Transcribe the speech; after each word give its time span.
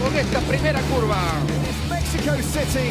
con 0.00 0.14
esta 0.16 0.40
primera 0.40 0.80
curva. 0.90 1.16
Mexico 1.88 2.34
City. 2.42 2.90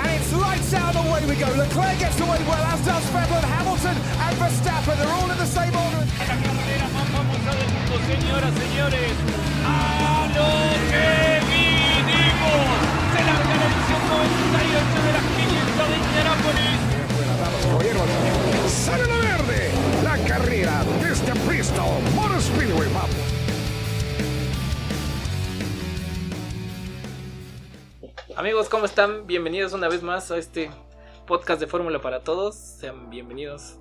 And 0.00 0.08
it's 0.16 0.32
lights 0.32 0.72
out 0.72 0.96
away 0.96 1.20
we 1.28 1.36
go. 1.36 1.46
Leclerc 1.56 1.98
gets 1.98 2.18
away 2.20 2.40
well, 2.48 2.64
as 2.72 2.80
does 2.86 3.04
Vettel, 3.12 3.42
Hamilton 3.42 3.96
and 3.96 4.36
Verstappen. 4.40 4.96
They're 4.96 5.12
all 5.12 5.30
in 5.30 5.36
the 5.36 5.46
same 5.46 5.74
order. 5.76 6.02
La 6.18 6.36
carrera 6.40 6.88
más 6.94 7.08
famosa 7.12 7.50
del 7.52 7.68
mundo, 7.74 7.94
señoras, 8.08 8.52
señores. 8.56 9.12
¡A 9.66 10.26
lo 10.36 10.48
que 10.88 11.40
vinimos! 11.50 12.64
Se 13.12 13.20
larga 13.28 13.54
la 13.60 13.66
edición 13.68 14.02
98 14.08 14.98
de 15.04 15.12
la 15.12 15.22
500 15.36 15.88
de 15.90 15.96
Indianápolis. 16.00 16.80
Sale 18.70 19.06
la 19.06 19.18
verde. 19.18 19.70
La 20.02 20.16
carrera 20.26 20.84
desde 21.02 21.32
Bristol 21.46 22.00
Motor 22.14 22.40
Speedway. 22.40 22.88
Vamos. 22.94 23.39
Amigos, 28.40 28.70
¿cómo 28.70 28.86
están? 28.86 29.26
Bienvenidos 29.26 29.74
una 29.74 29.86
vez 29.86 30.02
más 30.02 30.30
a 30.30 30.38
este 30.38 30.70
podcast 31.26 31.60
de 31.60 31.66
Fórmula 31.66 32.00
para 32.00 32.20
Todos. 32.20 32.54
Sean 32.54 33.10
bienvenidos. 33.10 33.79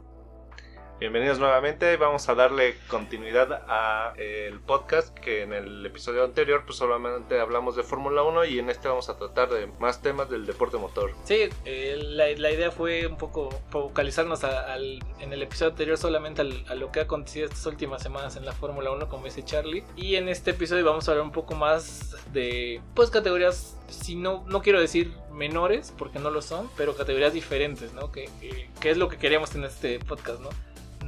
Bienvenidos 1.00 1.40
nuevamente, 1.40 1.96
vamos 1.96 2.28
a 2.28 2.36
darle 2.36 2.76
continuidad 2.90 3.64
a 3.70 4.14
eh, 4.18 4.50
el 4.52 4.60
podcast 4.60 5.18
que 5.18 5.44
en 5.44 5.54
el 5.54 5.86
episodio 5.86 6.26
anterior 6.26 6.64
pues 6.66 6.78
solamente 6.78 7.40
hablamos 7.40 7.78
de 7.78 7.84
Fórmula 7.84 8.22
1 8.24 8.44
y 8.44 8.60
en 8.60 8.70
este 8.70 8.90
vamos 8.90 9.08
a 9.08 9.18
tratar 9.18 9.48
de 9.50 9.68
más 9.80 10.02
temas 10.02 10.30
del 10.30 10.46
deporte 10.46 10.76
motor. 10.76 11.14
Sí, 11.24 11.48
eh, 11.64 11.98
la, 12.02 12.30
idea 12.52 12.70
fue 12.70 13.08
un 13.08 13.16
poco 13.16 13.48
focalizarnos 13.70 14.44
a- 14.44 14.76
en 14.76 15.32
el 15.32 15.42
episodio 15.42 15.72
anterior 15.72 15.98
solamente 15.98 16.42
a 16.42 16.76
lo 16.76 16.92
que 16.92 17.00
ha 17.00 17.04
acontecido 17.04 17.46
estas 17.48 17.66
últimas 17.66 18.04
semanas 18.04 18.36
en 18.36 18.44
la 18.44 18.52
Fórmula 18.52 18.92
1, 18.92 19.08
como 19.08 19.24
dice 19.24 19.46
Charlie. 19.46 19.86
Y 19.96 20.16
en 20.16 20.28
este 20.28 20.52
episodio 20.52 20.84
vamos 20.84 21.08
a 21.08 21.12
hablar 21.12 21.26
un 21.26 21.32
poco 21.32 21.56
más 21.56 22.14
de, 22.34 22.82
pues, 22.94 23.10
categorías, 23.10 23.78
si 23.88 24.16
no, 24.18 24.44
no 24.48 24.62
quiero 24.62 24.82
decir 24.82 25.14
menores, 25.32 25.94
porque 25.98 26.20
no 26.20 26.30
lo 26.30 26.42
son, 26.42 26.70
pero 26.76 26.94
categorías 26.98 27.32
diferentes, 27.32 27.94
¿no? 27.94 28.12
Que, 28.12 28.30
que- 28.42 28.70
que 28.82 28.90
es 28.90 28.98
lo 28.98 29.08
que 29.08 29.18
queríamos 29.18 29.56
en 29.56 29.64
este 29.64 30.00
podcast, 30.00 30.42
¿no? 30.42 30.50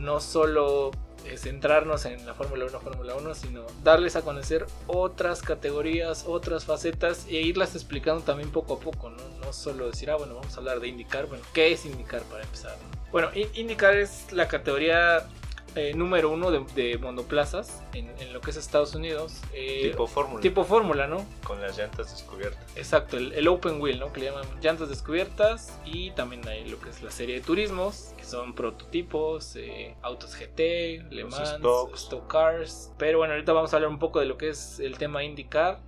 No 0.01 0.19
solo 0.19 0.91
eh, 1.25 1.37
centrarnos 1.37 2.05
en 2.05 2.25
la 2.25 2.33
Fórmula 2.33 2.65
1, 2.65 2.79
Fórmula 2.79 3.15
1, 3.15 3.35
sino 3.35 3.63
darles 3.83 4.15
a 4.15 4.23
conocer 4.23 4.65
otras 4.87 5.41
categorías, 5.41 6.25
otras 6.27 6.65
facetas 6.65 7.25
e 7.29 7.35
irlas 7.41 7.75
explicando 7.75 8.23
también 8.23 8.51
poco 8.51 8.73
a 8.75 8.79
poco, 8.79 9.09
¿no? 9.11 9.21
No 9.45 9.53
solo 9.53 9.87
decir, 9.91 10.09
ah, 10.09 10.15
bueno, 10.15 10.35
vamos 10.35 10.55
a 10.55 10.59
hablar 10.59 10.79
de 10.79 10.87
IndyCar, 10.87 11.27
bueno, 11.27 11.43
¿qué 11.53 11.71
es 11.71 11.85
IndyCar 11.85 12.23
para 12.23 12.43
empezar? 12.43 12.71
no? 12.71 13.01
Bueno, 13.11 13.29
In- 13.35 13.49
IndyCar 13.53 13.95
es 13.97 14.31
la 14.31 14.47
categoría 14.47 15.27
eh, 15.75 15.93
número 15.95 16.29
uno 16.29 16.51
de, 16.51 16.63
de 16.75 16.97
monoplazas 16.97 17.81
en, 17.93 18.09
en 18.19 18.33
lo 18.33 18.41
que 18.41 18.51
es 18.51 18.57
Estados 18.57 18.93
Unidos. 18.95 19.39
eh, 19.53 19.89
tipo 19.91 20.07
Fórmula, 20.07 20.41
tipo 20.41 20.63
fórmula, 20.63 21.07
¿no? 21.07 21.25
con 21.43 21.61
las 21.61 21.77
llantas 21.77 22.11
descubiertas. 22.11 22.63
Exacto, 22.75 23.17
el, 23.17 23.33
el 23.33 23.47
open 23.47 23.79
wheel, 23.81 23.99
¿no? 23.99 24.11
Que 24.11 24.21
le 24.21 24.25
llaman 24.27 24.45
llantas 24.61 24.89
descubiertas 24.89 25.77
y 25.85 26.11
también 26.11 26.47
hay 26.47 26.67
lo 26.69 26.79
que 26.79 26.89
es 26.89 27.01
la 27.03 27.11
serie 27.11 27.35
de 27.35 27.41
turismos, 27.41 28.13
que 28.17 28.23
son 28.25 28.53
prototipos, 28.53 29.55
eh, 29.55 29.95
autos 30.01 30.35
GT, 30.35 31.05
Le 31.09 31.23
Mans, 31.25 31.55
stock 31.95 32.27
cars. 32.27 32.91
Pero 32.97 33.17
bueno, 33.19 33.33
ahorita 33.33 33.53
vamos 33.53 33.73
a 33.73 33.77
hablar 33.77 33.89
un 33.91 33.99
poco 33.99 34.19
de 34.19 34.25
lo 34.25 34.37
que 34.37 34.49
es 34.49 34.79
el 34.79 34.97
tema 34.97 35.23
IndyCar. 35.23 35.79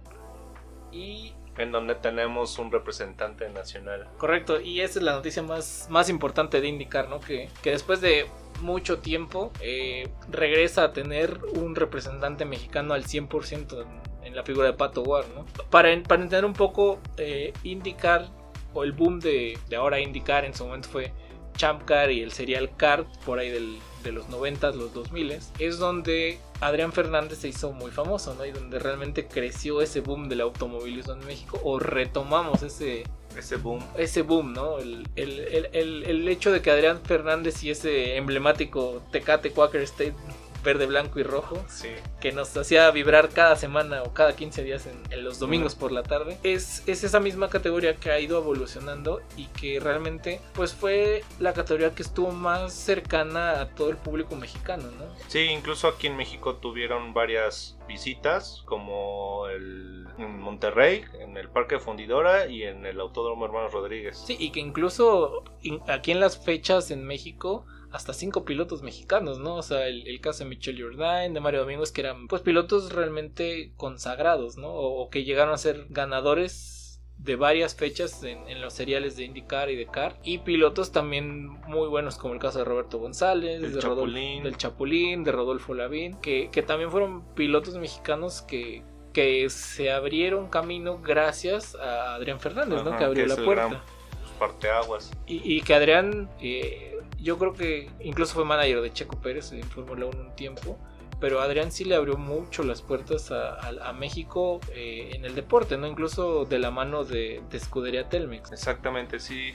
Y 0.92 1.34
En 1.58 1.72
donde 1.72 1.96
tenemos 1.96 2.58
un 2.58 2.72
representante 2.72 3.50
nacional. 3.50 4.08
correcto, 4.18 4.60
y 4.60 4.82
esa 4.82 5.00
es 5.00 5.06
la 5.06 5.14
noticia 5.14 5.44
más, 5.44 5.88
más 5.90 6.10
importante 6.10 6.60
de 6.62 6.68
IndyCar, 6.68 7.10
¿no? 7.10 7.20
Que, 7.20 7.50
que 7.62 7.72
después 7.72 8.02
de 8.02 8.26
mucho 8.62 9.00
tiempo 9.00 9.52
eh, 9.62 10.10
regresa 10.30 10.84
a 10.86 10.94
tener 10.94 11.40
un 11.56 11.76
representante 11.76 12.46
mexicano 12.46 12.94
al 12.94 13.04
100% 13.04 13.86
en, 14.24 14.36
la 14.36 14.44
figura 14.44 14.68
de 14.68 14.74
Pato 14.74 15.04
Ward, 15.04 15.28
¿no? 15.36 15.46
Para, 15.70 15.90
para 16.04 16.22
entender 16.24 16.44
un 16.46 16.54
poco, 16.54 17.00
eh, 17.18 17.54
IndyCar 17.64 18.30
o 18.74 18.84
el 18.84 18.92
boom 18.94 19.20
de, 19.20 19.60
de 19.70 19.76
ahora 19.76 20.00
IndyCar 20.00 20.46
en 20.46 20.54
su 20.56 20.66
momento 20.66 20.90
fue 20.90 21.12
Champ 21.56 21.84
Car 21.84 22.10
y 22.10 22.22
el 22.24 22.32
Serial 22.32 22.76
Car 22.76 23.06
por 23.26 23.38
ahí 23.38 23.52
del- 23.52 23.78
de 24.04 24.12
los 24.12 24.30
90, 24.30 24.72
los 24.72 24.94
2000 24.94 25.40
es 25.60 25.78
donde 25.80 26.38
Adrián 26.62 26.92
Fernández 26.94 27.40
se 27.40 27.48
hizo 27.48 27.72
muy 27.72 27.92
famoso, 27.92 28.34
¿no? 28.36 28.46
Y 28.46 28.52
donde 28.52 28.80
realmente 28.80 29.28
creció 29.28 29.82
ese 29.82 30.02
boom 30.02 30.30
del 30.30 30.42
automovilismo 30.42 31.14
en 31.14 31.26
México 31.26 31.60
o 31.64 31.80
retomamos 31.80 32.62
ese, 32.64 33.04
Ese 33.38 33.56
boom. 33.56 33.84
ese 33.98 34.22
boom, 34.22 34.54
¿no? 34.54 34.78
El, 34.80 35.08
el- 35.16 35.40
el- 35.40 35.70
el- 35.74 36.04
el 36.04 36.28
hecho 36.28 36.52
de 36.52 36.62
que 36.62 36.70
Adrián 36.72 37.00
Fernández 37.04 37.64
y 37.64 37.72
ese 37.72 38.16
emblemático 38.18 39.02
Tecate 39.12 39.52
Quaker 39.52 39.82
State 39.82 40.14
verde, 40.64 40.86
blanco 40.86 41.20
y 41.20 41.24
rojo, 41.24 41.64
Sí. 41.68 41.90
que 42.22 42.32
nos 42.32 42.56
hacía 42.56 42.90
vibrar 42.92 43.30
cada 43.30 43.56
semana 43.56 44.04
o 44.04 44.14
cada 44.14 44.36
15 44.36 44.64
días 44.64 44.86
en, 44.88 45.02
en 45.12 45.24
los 45.24 45.40
domingos 45.40 45.76
por 45.76 45.92
la 45.92 46.04
tarde, 46.04 46.38
es, 46.44 46.84
es 46.88 47.04
esa 47.04 47.20
misma 47.20 47.50
categoría 47.50 47.96
que 47.96 48.12
ha 48.12 48.20
ido 48.20 48.38
evolucionando 48.40 49.22
y 49.38 49.46
que 49.48 49.80
realmente 49.80 50.40
pues 50.54 50.74
fue 50.74 51.24
la 51.40 51.54
categoría 51.54 51.94
que 51.94 52.04
estuvo 52.04 52.32
más 52.32 52.74
cercana 52.74 53.62
a 53.62 53.70
todo 53.76 53.90
el 53.90 53.98
público 53.98 54.36
mexicano, 54.36 54.84
¿no? 54.98 55.06
Sí, 55.28 55.40
incluso 55.40 55.88
aquí 55.88 56.08
en 56.08 56.16
México 56.18 56.56
tuvieron 56.56 57.14
varias 57.14 57.78
visitas, 57.88 58.64
como 58.66 59.48
el, 59.48 60.08
en 60.18 60.40
Monterrey, 60.40 61.04
en 61.20 61.38
el 61.38 61.50
Parque 61.50 61.80
Fundidora 61.80 62.48
y 62.48 62.64
en 62.64 62.86
el 62.86 63.00
Autódromo 63.00 63.46
Hermanos 63.46 63.72
Rodríguez. 63.74 64.18
Sí, 64.26 64.36
y 64.40 64.52
que 64.52 64.60
incluso 64.62 65.44
in- 65.62 65.82
aquí 65.88 66.12
en 66.12 66.20
las 66.20 66.38
fechas 66.44 66.92
en 66.92 67.04
México, 67.04 67.66
hasta 67.94 68.12
cinco 68.12 68.44
pilotos 68.44 68.82
mexicanos, 68.82 69.40
¿no? 69.40 69.56
O 69.56 69.62
sea, 69.62 69.88
el, 69.88 70.06
el 70.08 70.20
caso 70.20 70.44
de 70.44 70.50
Michelle 70.50 70.82
Jourdain, 70.84 71.34
de 71.34 71.40
Mario 71.40 71.62
Domingos, 71.62 71.92
que 71.92 72.02
eran 72.02 72.28
pues 72.28 72.42
pilotos 72.42 72.92
realmente 72.92 73.72
consagrados, 73.78 74.58
¿no? 74.58 74.68
O, 74.70 75.02
o 75.04 75.10
que 75.10 75.24
llegaron 75.24 75.54
a 75.54 75.58
ser 75.58 75.86
ganadores 75.90 77.00
de 77.20 77.36
varias 77.36 77.76
fechas 77.76 78.24
en, 78.24 78.48
en 78.50 78.60
los 78.60 78.74
seriales 78.74 79.16
de 79.16 79.24
IndyCar 79.26 79.70
y 79.70 79.76
de 79.76 79.86
Car 79.86 80.18
y 80.24 80.40
pilotos 80.40 80.92
también 80.92 81.46
muy 81.68 81.88
buenos 81.88 82.18
como 82.18 82.34
el 82.34 82.40
caso 82.40 82.58
de 82.60 82.66
Roberto 82.66 82.98
González, 82.98 83.64
El 83.64 83.74
de 83.76 83.80
Rodolfo- 83.82 84.08
Chapulín. 84.08 84.44
del 84.44 84.58
Chapulín, 84.58 85.24
de 85.24 85.32
Rodolfo 85.32 85.74
Lavín, 85.76 86.20
que, 86.20 86.50
que 86.52 86.64
también 86.64 86.90
fueron 86.92 87.24
pilotos 87.36 87.76
mexicanos 87.76 88.42
que, 88.42 88.84
que 89.14 89.48
se 89.52 89.92
abrieron 89.92 90.50
camino 90.50 91.00
gracias 91.00 91.76
a 91.76 92.16
Adrián 92.16 92.40
Fernández, 92.40 92.84
¿no? 92.84 92.98
Que 92.98 93.04
abrió 93.04 93.24
que 93.26 93.30
la 93.30 93.46
puerta. 93.46 93.68
gran, 93.68 93.82
pues, 94.20 94.32
parteaguas. 94.40 95.12
Y, 95.28 95.58
y 95.58 95.62
que 95.62 95.76
Adrián, 95.76 96.30
eh, 96.42 96.93
yo 97.24 97.40
creo 97.40 97.54
que 97.54 97.90
incluso 98.02 98.36
fue 98.36 98.46
manager 98.46 98.82
de 98.82 98.94
Checo 98.94 99.20
Pérez 99.20 99.52
en 99.54 99.64
Fórmula 99.64 100.06
1 100.06 100.20
un 100.20 100.36
tiempo, 100.36 100.78
pero 101.20 101.40
Adrián 101.40 101.72
sí 101.72 101.86
le 101.86 101.96
abrió 101.96 102.18
mucho 102.18 102.64
las 102.64 102.82
puertas 102.82 103.32
a, 103.32 103.94
México 103.94 104.60
eh, 104.74 105.12
en 105.14 105.24
el 105.24 105.34
deporte, 105.34 105.78
¿no? 105.78 105.88
Incluso 105.88 106.44
de 106.46 106.60
la 106.60 106.70
mano 106.70 107.06
de 107.06 107.42
Escudería 107.52 108.10
Telmex. 108.10 108.52
Exactamente, 108.52 109.20
sí, 109.20 109.54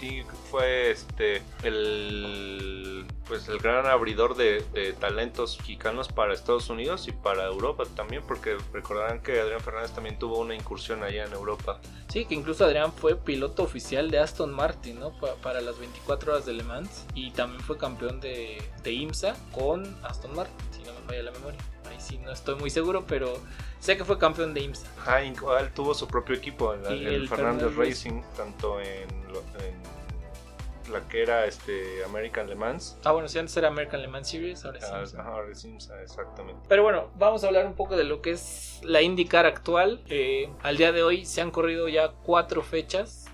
sí 0.00 0.22
fue 0.50 0.90
este 0.90 1.42
el 1.62 3.06
pues 3.28 3.48
el 3.48 3.58
gran 3.58 3.86
abridor 3.86 4.34
de, 4.36 4.64
talentos 4.98 5.56
mexicanos 5.58 6.08
para 6.08 6.34
Estados 6.34 6.68
Unidos 6.68 7.06
y 7.06 7.12
para 7.12 7.46
Europa 7.46 7.84
también, 7.94 8.24
porque 8.26 8.56
recordarán 8.72 9.20
que 9.22 9.40
Adrián 9.40 9.60
Fernández 9.60 9.92
también 9.92 10.18
tuvo 10.18 10.38
una 10.40 10.56
incursión 10.56 11.04
allá 11.04 11.26
en 11.26 11.32
Europa. 11.32 11.80
Sí, 12.08 12.24
que 12.24 12.34
incluso 12.34 12.64
Adrián 12.64 12.92
fue 12.92 13.14
piloto 13.14 13.62
oficial 13.62 14.10
de 14.10 14.18
Aston 14.18 14.52
Martin, 14.52 14.98
¿no? 14.98 15.12
Pa- 15.20 15.36
para 15.36 15.60
las 15.60 15.78
24 15.78 16.32
horas 16.32 16.44
de 16.46 16.54
Le 16.54 16.64
Mans 16.64 17.06
y 17.14 17.30
también 17.30 17.62
fue 17.62 17.78
campeón 17.78 18.20
de, 18.20 18.60
de 18.82 18.92
IMSA 18.92 19.36
con 19.52 19.84
Aston 20.02 20.34
Martin, 20.34 20.66
si 20.72 20.82
no 20.82 20.92
me 20.92 21.00
falla 21.06 21.22
la 21.22 21.30
memoria. 21.30 21.60
Ahí 21.90 22.00
sí 22.00 22.18
no 22.18 22.32
estoy 22.32 22.54
muy 22.56 22.70
seguro, 22.70 23.04
pero 23.06 23.34
sé 23.80 23.96
que 23.96 24.04
fue 24.04 24.18
campeón 24.18 24.54
de 24.54 24.60
IMSA. 24.62 24.86
Ajá, 25.00 25.24
igual 25.24 25.70
tuvo 25.74 25.94
su 25.94 26.06
propio 26.06 26.34
equipo 26.36 26.74
Y 26.74 26.92
el, 26.92 27.06
el 27.06 27.28
Fernández 27.28 27.62
Fernández 27.68 27.76
Racing, 27.76 28.22
tanto 28.36 28.80
en, 28.80 29.08
lo- 29.32 29.40
en 29.64 30.92
la 30.92 31.06
que 31.08 31.22
era 31.22 31.46
este 31.46 32.02
American 32.04 32.48
Le 32.48 32.56
Mans. 32.56 32.96
Ah, 33.04 33.12
bueno, 33.12 33.28
si 33.28 33.38
antes 33.38 33.56
era 33.56 33.68
American 33.68 34.02
Le 34.02 34.08
Mans 34.08 34.28
Series, 34.28 34.64
ahora 34.64 34.80
sí. 34.80 34.86
Ah, 34.90 34.98
IMSA. 35.00 35.20
ajá, 35.20 35.30
ahora 35.34 35.52
es 35.52 35.64
IMSA, 35.64 36.02
exactamente. 36.02 36.60
Pero 36.68 36.82
bueno, 36.82 37.10
vamos 37.16 37.44
a 37.44 37.46
hablar 37.46 37.66
un 37.66 37.74
poco 37.74 37.96
de 37.96 38.02
lo 38.04 38.20
que 38.22 38.32
es 38.32 38.80
la 38.82 39.00
IndyCar 39.00 39.46
actual. 39.46 40.02
Eh, 40.08 40.50
al 40.62 40.76
día 40.76 40.90
de 40.90 41.02
hoy 41.04 41.24
se 41.26 41.42
han 41.42 41.50
corrido 41.52 41.88
ya 41.88 42.10
cuatro 42.24 42.62
fechas. 42.62 43.26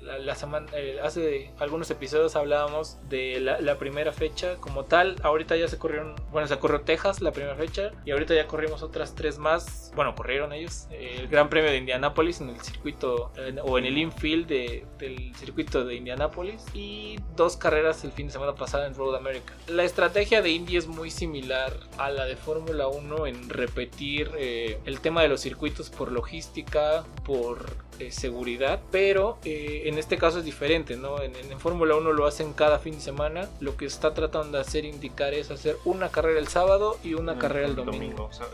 La, 0.00 0.34
semana, 0.34 0.66
eh, 0.74 0.98
hace 1.02 1.50
algunos 1.58 1.90
episodios 1.90 2.36
hablábamos 2.36 2.98
de 3.08 3.40
la, 3.40 3.78
primera 3.78 4.12
fecha 4.12 4.56
como 4.56 4.84
tal. 4.84 5.16
Ahorita 5.22 5.56
ya 5.56 5.68
se 5.68 5.78
corrieron, 5.78 6.14
bueno, 6.30 6.46
se 6.48 6.58
corrió 6.58 6.80
Texas 6.82 7.20
la 7.20 7.32
primera 7.32 7.54
fecha 7.56 7.90
y 8.04 8.10
ahorita 8.12 8.34
ya 8.34 8.46
corrimos 8.46 8.82
otras 8.82 9.14
tres 9.14 9.38
más. 9.38 9.92
Bueno, 9.94 10.14
corrieron 10.14 10.52
ellos. 10.52 10.86
El 10.90 11.28
Gran 11.28 11.48
Premio 11.48 11.70
de 11.70 11.78
Indianápolis 11.78 12.40
en 12.40 12.50
el 12.50 12.60
circuito 12.60 13.32
o 13.62 13.78
en 13.78 13.84
el 13.84 13.98
infield 13.98 14.46
de- 14.46 14.86
del 14.98 15.34
circuito 15.36 15.84
de 15.84 15.94
Indianápolis 15.96 16.64
y 16.74 17.18
dos 17.36 17.56
carreras 17.56 18.04
el 18.04 18.12
fin 18.12 18.26
de 18.26 18.32
semana 18.32 18.54
pasado 18.54 18.86
en 18.86 18.94
Road 18.94 19.16
America. 19.16 19.54
La 19.66 19.84
estrategia 19.84 20.42
de 20.42 20.50
Indy 20.50 20.76
es 20.76 20.86
muy 20.86 21.10
similar 21.10 21.72
a 21.98 22.10
la 22.10 22.26
de 22.26 22.36
Fórmula 22.36 22.88
1 22.88 23.26
en 23.26 23.48
repetir 23.48 24.30
eh, 24.38 24.78
el 24.84 25.00
tema 25.00 25.22
de 25.22 25.28
los 25.28 25.40
circuitos 25.40 25.90
por 25.90 26.12
logística, 26.12 27.04
por 27.24 27.87
eh, 27.98 28.10
seguridad, 28.12 28.80
pero 28.90 29.38
eh, 29.44 29.82
en 29.86 29.98
este 29.98 30.16
caso 30.18 30.38
es 30.38 30.44
diferente, 30.44 30.96
¿no? 30.96 31.20
En, 31.22 31.34
en- 31.36 31.52
en 31.52 31.60
Fórmula 31.60 31.94
1 31.96 32.12
lo 32.12 32.26
hacen 32.26 32.52
cada 32.52 32.78
fin 32.78 32.94
de 32.94 33.00
semana. 33.00 33.48
Lo 33.60 33.76
que 33.76 33.86
está 33.86 34.14
tratando 34.14 34.58
de 34.58 34.62
hacer 34.62 34.84
indicar 34.84 35.34
es 35.34 35.50
hacer 35.50 35.76
una 35.84 36.08
carrera 36.10 36.38
el 36.38 36.48
sábado 36.48 36.96
y 37.02 37.14
una 37.14 37.38
carrera 37.38 37.66
el 37.66 37.74
domingo. 37.76 38.24
o 38.30 38.32
sea, 38.32 38.46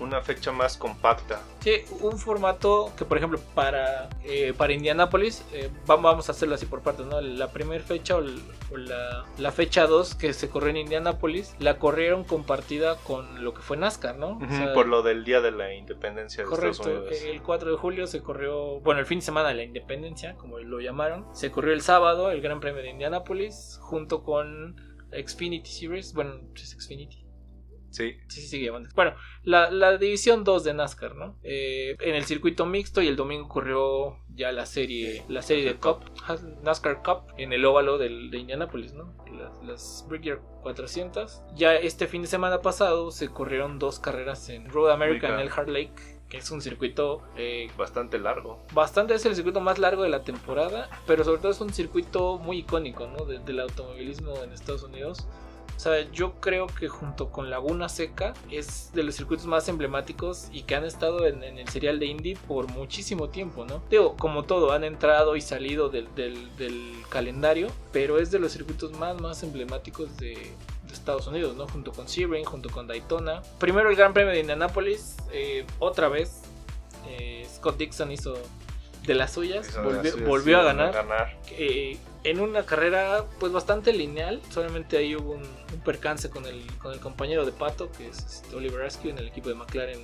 una 0.00 0.20
fecha 0.22 0.52
más 0.52 0.76
compacta. 0.76 1.40
Sí, 1.60 1.82
un 2.00 2.18
formato 2.18 2.92
que, 2.96 3.04
por 3.04 3.16
ejemplo, 3.18 3.38
para, 3.54 4.08
eh, 4.24 4.52
para 4.56 4.72
Indianápolis, 4.72 5.44
eh, 5.52 5.70
va- 5.88 5.96
vamos 5.96 6.28
a 6.28 6.32
hacerlo 6.32 6.54
así 6.54 6.66
por 6.66 6.80
partes, 6.80 7.06
¿no? 7.06 7.20
La 7.20 7.48
primera 7.52 7.82
fecha 7.84 8.16
o, 8.16 8.20
la, 8.76 9.24
la 9.38 9.52
fecha 9.52 9.86
2 9.86 10.14
que 10.14 10.32
se 10.32 10.48
corrió 10.48 10.70
en 10.70 10.78
Indianápolis, 10.78 11.54
la 11.58 11.78
corrieron 11.78 12.24
compartida 12.24 12.96
con 12.96 13.44
lo 13.44 13.54
que 13.54 13.60
fue 13.62 13.76
NASCAR, 13.76 14.16
¿no? 14.16 14.38
O 14.38 14.48
sea, 14.48 14.72
por 14.74 14.86
lo 14.88 15.02
del 15.02 15.24
día 15.24 15.40
de 15.40 15.50
la 15.50 15.74
independencia 15.74 16.42
de 16.44 16.48
Correcto, 16.48 16.82
Estados 16.82 16.98
Unidos. 17.10 17.22
el 17.22 17.42
4 17.42 17.70
de 17.70 17.76
julio 17.76 18.06
se 18.06 18.22
corrió, 18.22 18.80
bueno, 18.82 19.00
el 19.00 19.06
fin 19.06 19.18
de 19.18 19.24
semana 19.24 19.48
de 19.48 19.54
la 19.54 19.62
independencia, 19.62 20.34
como 20.36 20.58
lo 20.58 20.80
llamaron, 20.80 21.26
se 21.34 21.50
corrió 21.50 21.72
el 21.72 21.82
sábado 21.82 22.30
el 22.30 22.40
Gran 22.40 22.60
Premio 22.60 22.82
de 22.82 22.90
Indianápolis 22.90 23.78
junto 23.80 24.22
con 24.22 24.76
Xfinity 25.12 25.70
Series, 25.70 26.14
bueno, 26.14 26.40
es 26.54 26.76
Xfinity, 26.78 27.21
Sí, 27.92 28.16
Sí, 28.28 28.40
sí. 28.40 28.68
Bueno, 28.94 29.14
la, 29.44 29.70
la 29.70 29.96
división 29.98 30.44
2 30.44 30.64
de 30.64 30.74
NASCAR, 30.74 31.14
¿no? 31.14 31.36
Eh, 31.42 31.96
en 32.00 32.14
el 32.14 32.24
circuito 32.24 32.66
mixto 32.66 33.02
y 33.02 33.08
el 33.08 33.16
domingo 33.16 33.48
corrió 33.48 34.18
ya 34.34 34.50
la 34.50 34.64
serie 34.66 35.22
la 35.28 35.42
serie 35.42 35.64
de 35.64 35.74
Cup, 35.76 35.98
NASCAR 36.62 37.02
Cup, 37.02 37.32
en 37.36 37.52
el 37.52 37.64
óvalo 37.64 37.98
del, 37.98 38.30
de 38.30 38.38
Indianapolis, 38.38 38.94
¿no? 38.94 39.14
Las, 39.38 39.62
las 39.64 40.06
Brickyard 40.08 40.40
400. 40.62 41.42
Ya 41.54 41.74
este 41.74 42.06
fin 42.06 42.22
de 42.22 42.28
semana 42.28 42.60
pasado 42.62 43.10
se 43.10 43.28
corrieron 43.28 43.78
dos 43.78 43.98
carreras 43.98 44.48
en 44.48 44.68
Road 44.70 44.90
America 44.92 45.28
en 45.28 45.40
el 45.40 45.50
Hard 45.50 45.68
Lake, 45.68 45.92
que 46.28 46.38
es 46.38 46.50
un 46.50 46.62
circuito 46.62 47.20
eh, 47.36 47.68
bastante 47.76 48.18
largo. 48.18 48.64
bastante, 48.72 49.12
es 49.14 49.26
el 49.26 49.34
circuito 49.34 49.60
más 49.60 49.78
largo 49.78 50.02
de 50.02 50.08
la 50.08 50.22
temporada, 50.24 50.88
pero 51.06 51.24
sobre 51.24 51.40
todo 51.42 51.52
es 51.52 51.60
un 51.60 51.72
circuito 51.74 52.38
muy 52.38 52.58
icónico, 52.60 53.06
¿no? 53.06 53.26
De- 53.26 53.38
del 53.40 53.60
automovilismo 53.60 54.42
en 54.42 54.52
Estados 54.52 54.82
Unidos. 54.82 55.26
O 55.82 55.84
sea, 55.84 56.08
yo 56.12 56.34
creo 56.34 56.68
que 56.68 56.86
junto 56.86 57.30
con 57.30 57.50
Laguna 57.50 57.88
Seca 57.88 58.34
es 58.52 58.92
de 58.94 59.02
los 59.02 59.16
circuitos 59.16 59.46
más 59.46 59.68
emblemáticos 59.68 60.46
y 60.52 60.62
que 60.62 60.76
han 60.76 60.84
estado 60.84 61.26
en, 61.26 61.42
en 61.42 61.58
el 61.58 61.68
serial 61.70 61.98
de 61.98 62.06
Indy 62.06 62.36
por 62.36 62.70
muchísimo 62.70 63.30
tiempo, 63.30 63.64
¿no? 63.64 63.82
Digo, 63.90 64.14
como 64.16 64.44
todo, 64.44 64.70
han 64.70 64.84
entrado 64.84 65.34
y 65.34 65.40
salido 65.40 65.88
del, 65.88 66.06
del- 66.14 66.56
del 66.56 66.92
calendario, 67.08 67.66
pero 67.92 68.20
es 68.20 68.30
de 68.30 68.38
los 68.38 68.52
circuitos 68.52 68.92
más, 68.92 69.20
más 69.20 69.42
emblemáticos 69.42 70.16
de, 70.18 70.34
de 70.36 70.92
Estados 70.92 71.26
Unidos, 71.26 71.56
¿no? 71.56 71.66
Junto 71.66 71.90
con 71.90 72.06
Sebring, 72.06 72.44
junto 72.44 72.70
con 72.70 72.86
Daytona. 72.86 73.42
Primero 73.58 73.90
el 73.90 73.96
Gran 73.96 74.12
Premio 74.12 74.32
de 74.32 74.38
Indianapolis, 74.38 75.16
eh, 75.32 75.66
otra 75.80 76.06
vez. 76.06 76.42
eh, 77.08 77.44
Scott 77.56 77.76
Dixon 77.76 78.12
hizo 78.12 78.34
de 79.04 79.14
las 79.16 79.32
suyas, 79.32 79.66
volvió, 80.28 80.58
a 80.60 80.62
ganar 80.62 80.94
eh, 81.50 81.98
en 82.24 82.40
una 82.40 82.64
carrera 82.64 83.24
pues 83.38 83.52
bastante 83.52 83.92
lineal. 83.92 84.40
Solamente 84.50 84.96
ahí 84.96 85.16
hubo 85.16 85.32
un, 85.32 85.42
un 85.42 85.80
percance 85.84 86.30
con 86.30 86.46
el, 86.46 86.64
con 86.78 86.92
el 86.92 87.00
compañero 87.00 87.44
de 87.44 87.52
Pato, 87.52 87.90
que 87.92 88.08
es 88.08 88.18
este, 88.18 88.54
Oliver 88.56 88.84
Askew 88.84 89.10
en 89.10 89.18
el 89.18 89.28
equipo 89.28 89.48
de 89.48 89.54
McLaren, 89.54 90.00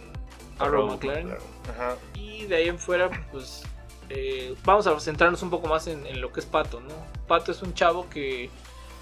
Arrow 0.59 0.88
McLaren. 0.88 1.32
Ajá. 1.70 1.97
Y 2.15 2.47
de 2.47 2.56
ahí 2.56 2.69
en 2.69 2.79
fuera, 2.79 3.11
pues 3.31 3.62
eh, 4.09 4.55
vamos 4.65 4.87
a 4.87 4.99
centrarnos 5.00 5.43
un 5.43 5.50
poco 5.50 5.69
más 5.69 5.87
en, 5.87 6.06
en 6.06 6.20
lo 6.20 6.32
que 6.32 6.41
es 6.41 6.47
Pato, 6.47 6.81
¿no? 6.81 6.94
Pato 7.26 7.53
es 7.53 7.62
un 7.62 7.75
chavo 7.75 8.09
que, 8.09 8.50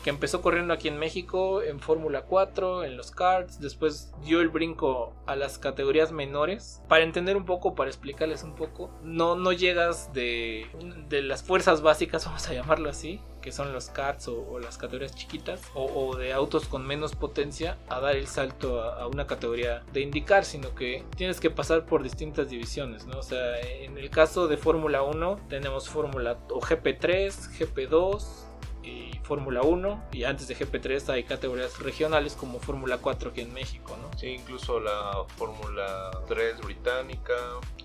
que 0.06 0.10
empezó 0.10 0.40
corriendo 0.40 0.72
aquí 0.72 0.86
en 0.86 1.00
México 1.00 1.62
en 1.62 1.80
Fórmula 1.80 2.22
4, 2.22 2.84
en 2.84 2.96
los 2.96 3.10
karts, 3.10 3.58
después 3.58 4.12
dio 4.24 4.40
el 4.40 4.50
brinco 4.50 5.12
a 5.26 5.34
las 5.34 5.58
categorías 5.58 6.12
menores. 6.12 6.80
Para 6.86 7.02
entender 7.02 7.36
un 7.36 7.44
poco, 7.44 7.74
para 7.74 7.90
explicarles 7.90 8.44
un 8.44 8.54
poco, 8.54 8.88
no, 9.02 9.34
no 9.34 9.50
llegas 9.50 10.12
de, 10.12 10.68
de 11.08 11.22
las 11.22 11.42
fuerzas 11.42 11.82
básicas, 11.82 12.24
vamos 12.26 12.48
a 12.48 12.54
llamarlo 12.54 12.88
así, 12.88 13.20
que 13.42 13.50
son 13.50 13.72
los 13.72 13.90
karts 13.90 14.28
o, 14.28 14.60
las 14.60 14.78
categorías 14.78 15.12
chiquitas, 15.12 15.60
o, 15.74 15.86
o 15.86 16.16
de 16.16 16.32
autos 16.32 16.68
con 16.68 16.86
menos 16.86 17.16
potencia, 17.16 17.76
a 17.88 17.98
dar 17.98 18.14
el 18.14 18.28
salto 18.28 18.80
a, 18.80 19.02
a 19.02 19.08
una 19.08 19.26
categoría 19.26 19.82
de 19.92 20.02
indicar, 20.02 20.44
sino 20.44 20.72
que 20.76 21.04
tienes 21.16 21.40
que 21.40 21.50
pasar 21.50 21.84
por 21.84 22.04
distintas 22.04 22.48
divisiones, 22.48 23.06
¿no? 23.06 23.18
O 23.18 23.24
sea, 23.24 23.60
en 23.60 23.98
el 23.98 24.08
caso 24.10 24.46
de 24.46 24.56
Fórmula 24.56 25.02
1 25.02 25.40
tenemos 25.48 25.88
Fórmula 25.88 26.38
o 26.50 26.60
GP3, 26.60 27.32
GP2 27.58 28.46
y 28.86 29.18
Fórmula 29.24 29.62
1 29.62 30.04
y 30.12 30.24
antes 30.24 30.48
de 30.48 30.56
GP3 30.56 31.08
hay 31.08 31.24
categorías 31.24 31.78
regionales 31.80 32.34
como 32.34 32.60
Fórmula 32.60 32.98
4 32.98 33.30
aquí 33.30 33.40
en 33.40 33.52
México, 33.52 33.96
¿no? 34.00 34.16
Sí, 34.16 34.28
incluso 34.28 34.78
la 34.80 35.24
Fórmula 35.36 36.10
3 36.28 36.60
británica. 36.60 37.34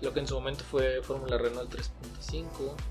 Lo 0.00 0.12
que 0.12 0.20
en 0.20 0.28
su 0.28 0.34
momento 0.34 0.64
fue 0.64 1.02
Fórmula 1.02 1.36
Renault 1.38 1.74
3.5 1.74 2.44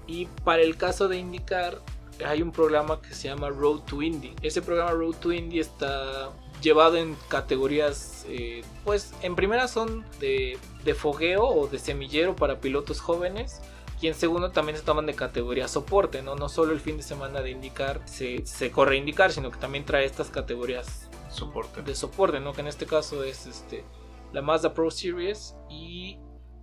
y 0.08 0.26
para 0.44 0.62
el 0.62 0.78
caso 0.78 1.08
de 1.08 1.18
indicar 1.18 1.80
hay 2.26 2.42
un 2.42 2.52
programa 2.52 3.02
que 3.02 3.14
se 3.14 3.30
llama 3.30 3.50
Road 3.50 3.82
to 3.82 4.02
Indy. 4.02 4.36
Ese 4.42 4.62
programa 4.62 4.92
Road 4.92 5.16
to 5.16 5.32
Indy 5.32 5.60
está 5.60 6.32
llevado 6.62 6.98
en 6.98 7.16
categorías, 7.28 8.26
eh, 8.30 8.64
pues 8.84 9.14
en 9.22 9.36
primera 9.36 9.68
son 9.68 10.06
de, 10.20 10.58
de 10.84 10.94
fogueo 10.94 11.48
o 11.48 11.68
de 11.68 11.80
semillero 11.80 12.36
para 12.36 12.60
pilotos 12.60 13.00
jóvenes. 13.00 13.62
Y 14.02 14.08
en 14.08 14.16
segundo 14.16 14.50
también 14.52 14.78
se 14.78 14.84
toman 14.84 15.06
de 15.06 15.14
categoría 15.14 15.68
soporte, 15.68 16.24
¿no? 16.24 16.36
No 16.36 16.50
solo 16.50 16.74
el 16.74 16.80
fin 16.80 16.98
de 16.98 17.04
semana 17.04 17.42
de 17.42 17.52
indicar 17.52 18.02
se, 18.06 18.46
se 18.48 18.72
corre 18.72 18.98
indicar, 18.98 19.32
sino 19.32 19.52
que 19.52 19.60
también 19.60 19.86
trae 19.86 20.06
estas 20.06 20.32
categorías 20.32 21.08
Soporte. 21.30 21.84
de 21.84 21.96
soporte, 21.96 22.40
¿no? 22.40 22.54
Que 22.54 22.62
en 22.62 22.68
este 22.68 22.88
caso 22.88 23.24
es 23.24 23.46
este 23.46 23.86
la 24.34 24.42
Mazda 24.42 24.74
Pro 24.74 24.90
Series 24.90 25.56
y 25.70 26.18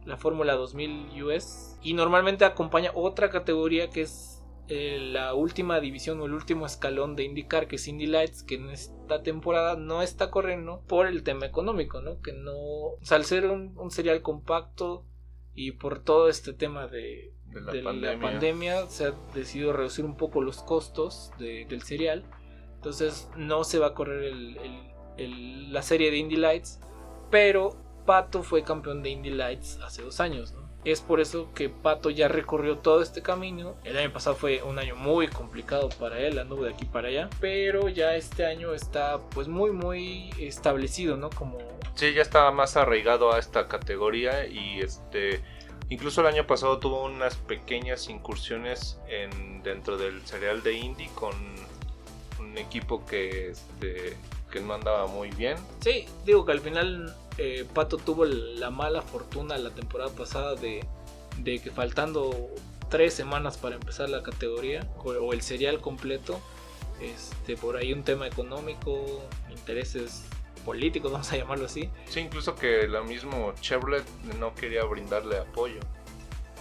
la 0.05 0.17
Fórmula 0.17 0.55
2000 0.55 1.23
US. 1.23 1.79
Y 1.81 1.95
normalmente 1.95 2.45
acompaña 2.45 2.91
otra 2.95 3.31
categoría 3.31 3.89
que 3.89 4.03
es 4.03 4.43
eh, 4.69 4.99
la 5.01 5.35
última 5.35 5.81
división 5.81 6.21
o 6.21 6.27
el 6.27 6.35
último 6.35 6.67
escalón 6.67 7.15
de 7.15 7.25
IndyCar, 7.25 7.69
que 7.69 7.77
es 7.77 7.87
Indy 7.87 8.07
Lights, 8.07 8.43
que 8.43 8.57
en 8.57 8.71
esta 8.71 9.23
temporada 9.23 9.77
no 9.77 10.03
está 10.03 10.31
corriendo 10.31 10.83
por 10.87 11.07
el 11.07 11.23
tema 11.23 11.47
económico, 11.47 12.01
¿no? 12.01 12.21
Que 12.21 12.33
no. 12.33 12.53
O 12.55 12.99
sea, 13.03 13.17
al 13.17 13.25
ser 13.25 13.47
un, 13.47 13.79
un 13.79 13.91
serial 13.91 14.23
compacto 14.23 15.05
y 15.59 15.73
por 15.73 15.99
todo 15.99 16.29
este 16.29 16.53
tema 16.53 16.87
de, 16.87 17.33
De 17.47 17.61
la 17.61 17.73
de 17.73 17.83
pandemia. 17.83 18.13
la 18.15 18.21
pandemia 18.21 18.87
se 18.87 19.07
ha 19.07 19.11
decidido 19.35 19.73
reducir 19.73 20.05
un 20.05 20.17
poco 20.17 20.41
los 20.41 20.63
costos 20.63 21.33
de- 21.39 21.65
del 21.69 21.83
serial. 21.83 22.23
Entonces 22.77 23.29
no 23.37 23.65
se 23.65 23.79
va 23.81 23.89
a 23.89 23.95
correr 23.95 24.23
el- 24.25 24.57
el- 24.59 24.91
el- 25.17 25.73
la 25.73 25.83
serie 25.83 26.11
de 26.13 26.19
Indy 26.19 26.37
Lights. 26.37 26.79
Pero 27.31 27.77
Pato 28.07 28.43
fue 28.43 28.63
campeón 28.63 29.03
de 29.03 29.11
Indy 29.11 29.31
Lights 29.31 29.79
hace 29.83 30.03
dos 30.03 30.21
años. 30.21 30.53
¿no? 30.53 30.68
Es 30.85 31.01
por 31.01 31.21
eso 31.21 31.51
que 31.55 31.69
Pato 31.69 32.09
ya 32.09 32.29
recorrió 32.29 32.79
todo 32.79 33.03
este 33.03 33.21
camino. 33.21 33.75
El 33.85 33.99
año 33.99 34.13
pasado 34.13 34.37
fue 34.37 34.63
un 34.63 34.79
año 34.79 34.97
muy 34.97 35.29
complicado 35.29 35.89
para 35.99 36.19
él, 36.21 36.39
anduvo 36.39 36.65
de 36.65 36.73
aquí 36.73 36.85
para 36.85 37.09
allá. 37.09 37.29
Pero 37.41 37.89
ya 37.89 38.15
este 38.15 38.47
año 38.47 38.75
está 38.75 39.19
pues 39.31 39.49
muy 39.49 39.73
muy 39.73 40.31
establecido, 40.39 41.17
¿no? 41.17 41.31
Como 41.31 41.59
Sí, 41.99 42.15
ya 42.15 42.23
estaba 42.23 42.53
más 42.53 42.77
arraigado 42.77 43.33
a 43.33 43.41
esta 43.41 43.67
categoría 43.67 44.47
y 44.47 44.79
este 44.79 45.43
incluso 45.89 46.21
el 46.21 46.29
año 46.29 46.47
pasado 46.47 46.79
tuvo 46.79 47.05
unas 47.05 47.35
pequeñas 47.35 48.09
incursiones 48.09 49.01
en 49.09 49.65
dentro 49.65 49.99
del 49.99 50.25
serial 50.25 50.63
de 50.63 50.75
Indy 50.75 51.09
con 51.09 51.35
un 52.39 52.57
equipo 52.57 53.05
que 53.05 53.51
este 53.51 54.17
que 54.51 54.61
no 54.61 54.75
andaba 54.75 55.07
muy 55.07 55.31
bien. 55.31 55.57
Sí, 55.81 56.07
digo 56.25 56.45
que 56.45 56.53
al 56.53 56.61
final 56.61 57.15
eh, 57.39 57.67
Pato 57.73 57.97
tuvo 57.97 58.25
la 58.25 58.71
mala 58.71 59.03
fortuna 59.03 59.57
la 59.59 59.71
temporada 59.71 60.11
pasada 60.11 60.55
de, 60.55 60.85
de 61.39 61.59
que 61.61 61.71
faltando 61.71 62.51
tres 62.89 63.15
semanas 63.15 63.57
para 63.57 63.77
empezar 63.77 64.09
la 64.09 64.23
categoría 64.23 64.87
o, 65.05 65.33
el 65.33 65.43
serial 65.43 65.81
completo, 65.81 66.41
este, 67.01 67.57
por 67.57 67.77
ahí 67.77 67.93
un 67.93 68.03
tema 68.03 68.27
económico, 68.27 69.23
intereses 69.51 70.25
políticos, 70.65 71.13
vamos 71.13 71.33
a 71.33 71.37
llamarlo 71.37 71.67
así. 71.67 71.91
Sí, 72.09 72.21
incluso 72.21 72.55
que 72.55 72.89
lo 72.89 73.05
mismo 73.05 73.53
Chevrolet 73.61 74.05
no 74.39 74.55
quería 74.55 74.85
brindarle 74.85 75.39
apoyo. 75.39 75.81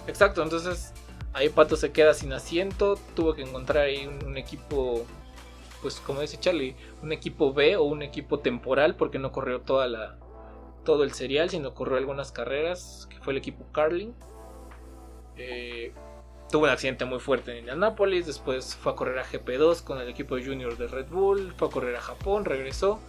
Exacto, 0.08 0.42
entonces 0.44 0.94
ahí 1.34 1.50
Pato 1.50 1.76
se 1.76 1.92
queda 1.92 2.14
sin 2.14 2.34
asiento, 2.34 2.98
tuvo 3.16 3.34
que 3.34 3.42
encontrar 3.42 3.86
ahí 3.86 4.08
un, 4.08 4.26
un 4.26 4.38
equipo, 4.38 5.06
pues 5.82 6.00
como 6.00 6.22
dice 6.22 6.38
Charlie, 6.40 6.76
un 7.02 7.12
equipo 7.12 7.54
B 7.54 7.78
o 7.78 7.84
un 7.84 8.02
equipo 8.02 8.40
temporal 8.40 8.96
porque 8.96 9.20
no 9.20 9.32
corrió 9.32 9.62
toda 9.62 9.88
la 9.88 10.18
todo 10.84 11.04
el 11.04 11.12
serial, 11.12 11.50
sino 11.50 11.74
corrió 11.74 11.98
algunas 11.98 12.32
carreras, 12.32 13.08
que 13.10 13.20
fue 13.20 13.34
el 13.34 13.40
equipo 13.40 13.66
Carling. 13.74 14.14
Eh, 15.36 15.92
tuvo 16.50 16.64
un 16.64 16.70
accidente 16.70 17.04
muy 17.04 17.20
fuerte 17.20 17.52
en 17.52 17.58
Indianapolis, 17.58 18.26
después 18.26 18.74
fue 18.76 18.94
a 18.94 18.96
correr 18.96 19.20
a 19.20 19.26
GP2 19.26 19.84
con 19.84 20.00
el 20.00 20.08
equipo 20.08 20.38
junior 20.38 20.78
de 20.78 20.88
Red 20.88 21.08
Bull, 21.08 21.54
fue 21.58 21.68
a 21.68 21.72
correr 21.72 21.96
a 21.98 22.00
Japón, 22.00 22.46
regresó. 22.46 23.02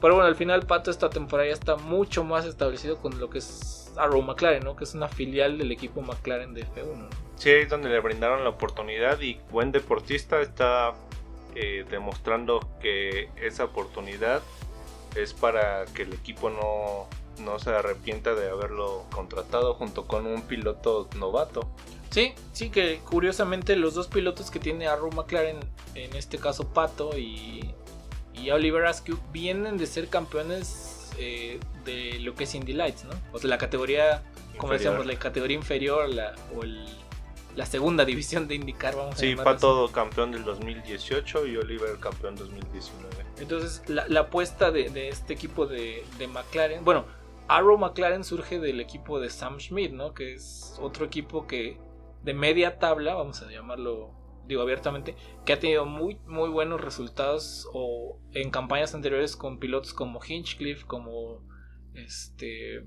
Pero 0.00 0.14
bueno, 0.14 0.26
al 0.26 0.36
final 0.36 0.64
Pato 0.64 0.90
esta 0.90 1.10
temporada 1.10 1.48
ya 1.48 1.54
está 1.54 1.76
mucho 1.76 2.24
más 2.24 2.46
establecido 2.46 2.96
con 2.96 3.18
lo 3.20 3.28
que 3.28 3.38
es 3.38 3.92
Arrow 3.96 4.22
McLaren, 4.22 4.64
¿no? 4.64 4.74
Que 4.74 4.84
es 4.84 4.94
una 4.94 5.08
filial 5.08 5.58
del 5.58 5.70
equipo 5.70 6.00
McLaren 6.00 6.54
de 6.54 6.64
F1. 6.64 6.96
¿no? 6.96 7.08
Sí, 7.36 7.50
es 7.50 7.68
donde 7.68 7.90
le 7.90 8.00
brindaron 8.00 8.42
la 8.42 8.50
oportunidad 8.50 9.20
y 9.20 9.38
buen 9.50 9.70
deportista 9.70 10.40
está 10.40 10.94
eh, 11.60 11.84
demostrando 11.90 12.60
que 12.80 13.30
esa 13.36 13.64
oportunidad 13.64 14.42
es 15.16 15.32
para 15.34 15.84
que 15.86 16.02
el 16.02 16.12
equipo 16.12 16.50
no, 16.50 17.08
no 17.42 17.58
se 17.58 17.70
arrepienta 17.70 18.34
de 18.34 18.48
haberlo 18.48 19.04
contratado 19.10 19.74
junto 19.74 20.06
con 20.06 20.26
un 20.26 20.42
piloto 20.42 21.08
novato. 21.16 21.68
Sí, 22.10 22.32
sí, 22.52 22.70
que 22.70 23.00
curiosamente 23.00 23.74
los 23.76 23.94
dos 23.94 24.06
pilotos 24.06 24.50
que 24.50 24.58
tiene 24.60 24.86
Arrow 24.86 25.10
McLaren, 25.12 25.58
en 25.94 26.14
este 26.14 26.38
caso 26.38 26.68
Pato 26.68 27.18
y, 27.18 27.74
y 28.34 28.50
Oliver 28.50 28.86
Askew, 28.86 29.18
vienen 29.32 29.76
de 29.78 29.86
ser 29.86 30.08
campeones 30.08 31.10
eh, 31.18 31.58
de 31.84 32.18
lo 32.20 32.34
que 32.34 32.44
es 32.44 32.54
Indy 32.54 32.72
Lights, 32.72 33.04
¿no? 33.04 33.10
O 33.32 33.38
sea, 33.38 33.50
la 33.50 33.58
categoría, 33.58 34.22
como 34.58 34.72
decíamos, 34.74 35.04
la 35.06 35.18
categoría 35.18 35.56
inferior 35.56 36.08
la, 36.08 36.34
o 36.56 36.62
el- 36.62 36.86
la 37.58 37.66
segunda 37.66 38.04
división 38.04 38.46
de 38.46 38.54
IndyCar, 38.54 38.94
vamos 38.94 39.16
a 39.16 39.18
Sí, 39.18 39.30
llamarlo 39.30 39.50
así. 39.50 39.56
Pato 39.66 39.92
campeón 39.92 40.30
del 40.30 40.44
2018 40.44 41.46
y 41.46 41.56
Oliver 41.56 41.98
campeón 41.98 42.36
2019. 42.36 43.16
Entonces, 43.40 43.82
la, 43.88 44.06
la 44.08 44.20
apuesta 44.20 44.70
de, 44.70 44.90
de 44.90 45.08
este 45.08 45.32
equipo 45.34 45.66
de, 45.66 46.04
de 46.18 46.28
McLaren, 46.28 46.84
bueno, 46.84 47.04
Arrow 47.48 47.76
McLaren 47.76 48.22
surge 48.24 48.60
del 48.60 48.80
equipo 48.80 49.18
de 49.20 49.28
Sam 49.30 49.58
Schmidt, 49.58 49.92
¿no? 49.92 50.14
Que 50.14 50.34
es 50.34 50.76
otro 50.80 51.04
equipo 51.04 51.46
que 51.46 51.80
de 52.22 52.34
media 52.34 52.78
tabla, 52.78 53.14
vamos 53.14 53.42
a 53.42 53.50
llamarlo, 53.50 54.12
digo 54.46 54.62
abiertamente, 54.62 55.16
que 55.44 55.52
ha 55.52 55.58
tenido 55.58 55.84
muy, 55.84 56.16
muy 56.26 56.50
buenos 56.50 56.80
resultados 56.80 57.68
o 57.72 58.20
en 58.34 58.50
campañas 58.50 58.94
anteriores 58.94 59.34
con 59.36 59.58
pilotos 59.58 59.94
como 59.94 60.20
Hinchcliffe, 60.24 60.84
como 60.86 61.42
este 61.94 62.76
es- 62.76 62.84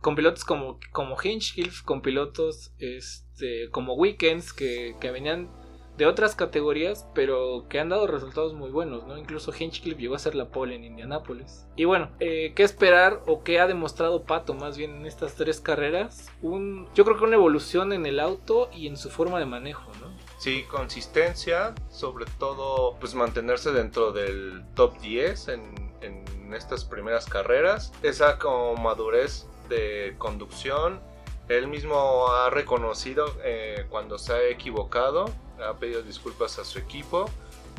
con 0.00 0.14
pilotos 0.14 0.44
como, 0.44 0.78
como 0.92 1.16
Hinchcliffe, 1.22 1.84
con 1.84 2.02
pilotos 2.02 2.72
este, 2.78 3.70
como 3.70 3.94
Weekends 3.94 4.52
que, 4.52 4.96
que 5.00 5.10
venían 5.10 5.48
de 5.96 6.06
otras 6.06 6.34
categorías, 6.34 7.06
pero 7.14 7.66
que 7.68 7.80
han 7.80 7.88
dado 7.88 8.06
resultados 8.06 8.52
muy 8.52 8.70
buenos, 8.70 9.06
¿no? 9.06 9.16
Incluso 9.16 9.52
Hinchcliffe 9.58 10.00
llegó 10.00 10.14
a 10.14 10.18
ser 10.18 10.34
la 10.34 10.50
pole 10.50 10.74
en 10.74 10.84
Indianápolis. 10.84 11.66
Y 11.74 11.84
bueno, 11.84 12.10
eh, 12.20 12.52
¿qué 12.54 12.62
esperar 12.62 13.22
o 13.26 13.42
qué 13.42 13.60
ha 13.60 13.66
demostrado 13.66 14.24
Pato 14.24 14.52
más 14.54 14.76
bien 14.76 14.96
en 14.96 15.06
estas 15.06 15.34
tres 15.36 15.60
carreras? 15.60 16.30
Un, 16.42 16.88
yo 16.94 17.04
creo 17.04 17.16
que 17.16 17.24
una 17.24 17.36
evolución 17.36 17.92
en 17.92 18.04
el 18.04 18.20
auto 18.20 18.68
y 18.72 18.88
en 18.88 18.96
su 18.96 19.10
forma 19.10 19.38
de 19.38 19.46
manejo, 19.46 19.90
¿no? 20.00 20.14
Sí, 20.38 20.64
consistencia, 20.64 21.74
sobre 21.90 22.26
todo 22.38 22.96
pues 23.00 23.14
mantenerse 23.14 23.72
dentro 23.72 24.12
del 24.12 24.64
top 24.74 24.98
10 25.00 25.48
en, 25.48 25.92
en 26.02 26.54
estas 26.54 26.84
primeras 26.84 27.24
carreras. 27.26 27.92
Esa 28.02 28.38
como 28.38 28.76
madurez 28.76 29.46
de 29.68 30.14
conducción. 30.18 31.00
Él 31.48 31.68
mismo 31.68 32.28
ha 32.28 32.50
reconocido 32.50 33.26
eh, 33.44 33.86
cuando 33.88 34.18
se 34.18 34.32
ha 34.32 34.48
equivocado, 34.48 35.26
ha 35.64 35.74
pedido 35.74 36.02
disculpas 36.02 36.58
a 36.58 36.64
su 36.64 36.78
equipo 36.78 37.30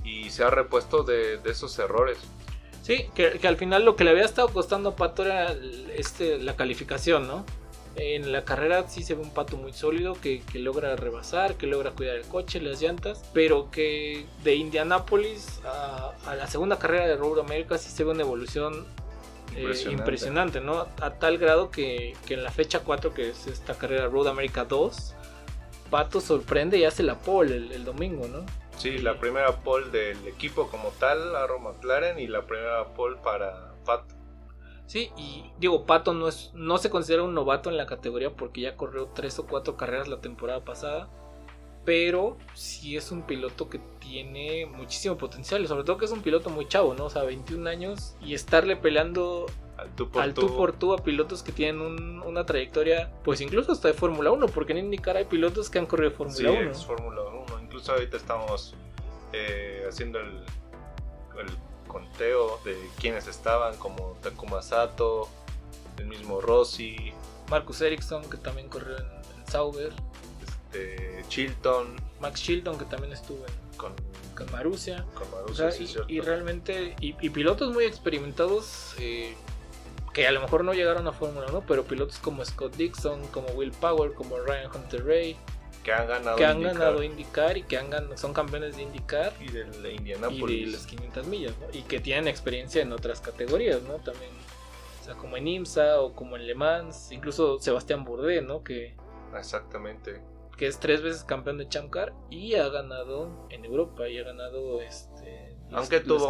y 0.03 0.29
se 0.29 0.43
ha 0.43 0.49
repuesto 0.49 1.03
de, 1.03 1.37
de 1.37 1.51
esos 1.51 1.77
errores. 1.79 2.17
Sí, 2.81 3.09
que, 3.13 3.39
que 3.39 3.47
al 3.49 3.57
final 3.57 3.83
lo 3.83 3.97
que 3.97 4.05
le 4.05 4.11
había 4.11 4.23
estado 4.23 4.47
costando 4.47 4.89
a 4.89 4.95
Pato 4.95 5.25
era 5.25 5.53
este, 5.93 6.37
la 6.37 6.55
calificación, 6.55 7.27
¿no? 7.27 7.45
En 7.97 8.31
la 8.31 8.45
carrera 8.45 8.87
sí 8.87 9.03
se 9.03 9.15
ve 9.15 9.23
un 9.23 9.33
Pato 9.33 9.57
muy 9.57 9.73
sólido 9.73 10.13
que, 10.13 10.41
que 10.43 10.59
logra 10.59 10.95
rebasar, 10.95 11.55
que 11.55 11.67
logra 11.67 11.91
cuidar 11.91 12.15
el 12.15 12.25
coche, 12.25 12.61
las 12.61 12.79
llantas, 12.79 13.23
pero 13.33 13.69
que 13.71 14.27
de 14.43 14.55
Indianápolis 14.55 15.59
a, 15.65 16.13
a 16.25 16.35
la 16.35 16.47
segunda 16.47 16.79
carrera 16.79 17.07
de 17.07 17.17
Road 17.17 17.39
America 17.39 17.77
sí 17.77 17.89
se 17.89 18.05
ve 18.05 18.11
una 18.11 18.21
evolución 18.21 18.85
eh, 19.57 19.91
Impresionante. 19.91 20.61
¿no? 20.61 20.87
A 21.01 21.19
tal 21.19 21.37
grado 21.37 21.71
que, 21.71 22.15
que 22.25 22.35
en 22.35 22.43
la 22.43 22.51
fecha 22.51 22.81
4, 22.83 23.13
que 23.13 23.29
es 23.29 23.47
esta 23.47 23.77
carrera 23.77 24.07
Road 24.07 24.27
America 24.27 24.65
2, 24.65 25.15
Pato 25.89 26.21
sorprende 26.21 26.77
y 26.77 26.83
hace 26.83 27.03
la 27.03 27.19
pole 27.19 27.55
el, 27.55 27.71
el 27.71 27.85
domingo, 27.85 28.27
¿no? 28.27 28.45
Sí, 28.77 28.99
la 28.99 29.19
primera 29.19 29.51
pole 29.61 29.89
del 29.89 30.27
equipo 30.27 30.67
como 30.69 30.89
tal, 30.99 31.35
Arrow 31.35 31.59
McLaren, 31.59 32.19
y 32.19 32.27
la 32.27 32.45
primera 32.45 32.93
pole 32.93 33.17
para 33.23 33.73
Pato. 33.85 34.15
Sí, 34.85 35.11
y 35.17 35.51
digo, 35.59 35.85
Pato 35.85 36.13
no, 36.13 36.27
es, 36.27 36.51
no 36.53 36.77
se 36.77 36.89
considera 36.89 37.23
un 37.23 37.33
novato 37.33 37.69
en 37.69 37.77
la 37.77 37.87
categoría 37.87 38.35
porque 38.35 38.61
ya 38.61 38.77
corrió 38.77 39.07
tres 39.13 39.37
o 39.39 39.47
cuatro 39.47 39.75
carreras 39.75 40.07
la 40.07 40.21
temporada 40.21 40.63
pasada. 40.63 41.09
Pero 41.87 42.35
sí 42.53 42.97
es 42.97 43.11
un 43.13 43.21
piloto 43.21 43.69
que 43.69 43.79
tiene 44.01 44.65
muchísimo 44.65 45.17
potencial. 45.17 45.63
y 45.63 45.67
Sobre 45.67 45.85
todo 45.85 45.95
que 45.97 46.03
es 46.03 46.11
un 46.11 46.21
piloto 46.21 46.49
muy 46.49 46.67
chavo, 46.67 46.93
¿no? 46.93 47.05
O 47.05 47.09
sea, 47.09 47.23
21 47.23 47.65
años 47.65 48.13
y 48.19 48.33
estarle 48.33 48.75
peleando 48.75 49.45
Al 49.77 49.89
tú 49.95 50.09
por 50.11 50.21
al 50.21 50.33
tú. 50.33 50.47
tú 50.47 50.57
por 50.57 50.73
tú 50.73 50.93
a 50.93 50.97
pilotos 50.97 51.43
que 51.43 51.53
tienen 51.53 51.79
un- 51.79 52.21
una 52.23 52.45
trayectoria, 52.45 53.09
pues 53.23 53.39
incluso 53.39 53.71
hasta 53.71 53.87
de 53.87 53.93
Fórmula 53.93 54.31
1, 54.31 54.47
porque 54.47 54.73
en 54.73 54.79
IndyCar 54.79 55.15
hay 55.15 55.23
pilotos 55.25 55.69
que 55.69 55.79
han 55.79 55.85
corrido 55.85 56.09
Sí, 56.11 56.17
Fórmula 56.17 56.51
1. 56.59 56.71
es 56.71 56.85
Fórmula 56.85 57.21
1. 57.21 57.61
Incluso 57.63 57.93
ahorita 57.93 58.17
estamos 58.17 58.75
eh, 59.31 59.85
haciendo 59.87 60.19
el, 60.19 60.27
el 61.39 61.47
conteo 61.87 62.59
de 62.65 62.75
quienes 62.99 63.27
estaban, 63.27 63.77
como 63.77 64.17
Takuma 64.21 64.61
Sato, 64.61 65.29
el 65.99 66.07
mismo 66.07 66.41
Rossi, 66.41 67.13
Marcus 67.49 67.79
Ericsson, 67.79 68.29
que 68.29 68.35
también 68.37 68.67
corrió 68.67 68.97
en, 68.97 69.05
en 69.05 69.47
Sauber. 69.47 69.93
Este, 70.81 71.25
Chilton, 71.29 71.95
Max 72.19 72.41
Chilton, 72.41 72.77
que 72.77 72.85
también 72.85 73.13
estuvo 73.13 73.45
en, 73.45 73.77
con, 73.77 73.93
con 74.35 74.51
Marussia. 74.51 75.05
con 75.13 75.27
O 75.27 75.31
Marussia, 75.35 75.71
sea, 75.71 75.87
sí, 75.87 75.93
y, 76.07 76.19
realmente, 76.21 76.95
y, 76.99 77.15
y 77.21 77.29
pilotos 77.29 77.73
muy 77.73 77.85
experimentados 77.85 78.95
eh, 78.99 79.35
que 80.13 80.27
a 80.27 80.31
lo 80.31 80.41
mejor 80.41 80.63
no 80.63 80.73
llegaron 80.73 81.07
a 81.07 81.11
Fórmula 81.11 81.47
1, 81.49 81.63
pero 81.67 81.83
pilotos 81.83 82.17
como 82.19 82.43
Scott 82.43 82.75
Dixon, 82.75 83.25
como 83.27 83.49
Will 83.49 83.71
Power, 83.71 84.13
como 84.13 84.37
Ryan 84.39 84.69
Hunter 84.73 85.05
Ray, 85.05 85.37
que 85.83 85.93
han 85.93 86.07
ganado 86.07 86.35
que 86.37 86.45
han 86.45 86.57
IndyCar 86.57 86.77
ganado 86.79 87.03
IndyCar 87.03 87.57
y 87.57 87.63
que 87.63 87.77
han 87.77 87.89
gan- 87.91 88.17
son 88.17 88.33
campeones 88.33 88.75
de 88.75 88.81
IndyCar 88.83 89.31
y 89.39 89.49
del 89.51 89.69
y 89.75 89.81
de 89.81 89.93
Indianapolis. 89.93 90.73
las 90.73 90.85
500 90.87 91.27
millas, 91.27 91.53
¿no? 91.61 91.67
Y 91.77 91.83
que 91.83 91.99
tienen 91.99 92.27
experiencia 92.27 92.81
en 92.81 92.91
otras 92.91 93.21
categorías, 93.21 93.81
¿no? 93.83 93.93
También, 93.95 94.31
o 95.01 95.05
sea, 95.05 95.13
como 95.15 95.37
en 95.37 95.47
IMSA 95.47 96.01
o 96.01 96.13
como 96.13 96.35
en 96.35 96.45
Le 96.47 96.55
Mans, 96.55 97.11
incluso 97.11 97.59
Sebastián 97.59 98.03
Bourdais, 98.03 98.43
¿no? 98.43 98.63
Que, 98.63 98.95
Exactamente. 99.37 100.19
Que 100.57 100.67
es 100.67 100.79
tres 100.79 101.01
veces 101.01 101.23
campeón 101.23 101.57
de 101.59 101.69
Champ 101.69 101.91
Car 101.91 102.13
y 102.29 102.55
ha 102.55 102.67
ganado 102.69 103.47
en 103.49 103.63
Europa 103.63 104.09
y 104.09 104.17
ha 104.17 104.23
ganado 104.23 104.81
este 104.81 105.55
Aunque 105.71 105.97
las 105.97 106.05
tuvo 106.05 106.27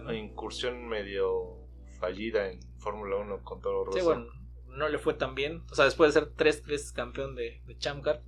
una 0.00 0.14
incursión 0.14 0.86
medio 0.86 1.58
fallida 1.98 2.50
en 2.50 2.60
Fórmula 2.78 3.16
1 3.16 3.42
con 3.42 3.60
Toro 3.62 3.84
Rosso. 3.84 3.98
Sí, 3.98 4.04
bueno, 4.04 4.26
no 4.68 4.88
le 4.88 4.98
fue 4.98 5.14
tan 5.14 5.34
bien. 5.34 5.64
O 5.70 5.74
sea, 5.74 5.86
después 5.86 6.12
de 6.12 6.20
ser 6.20 6.30
tres 6.36 6.64
veces 6.66 6.92
campeón 6.92 7.34
de, 7.34 7.62
de 7.64 7.78
Champ 7.78 8.04
Car, 8.04 8.20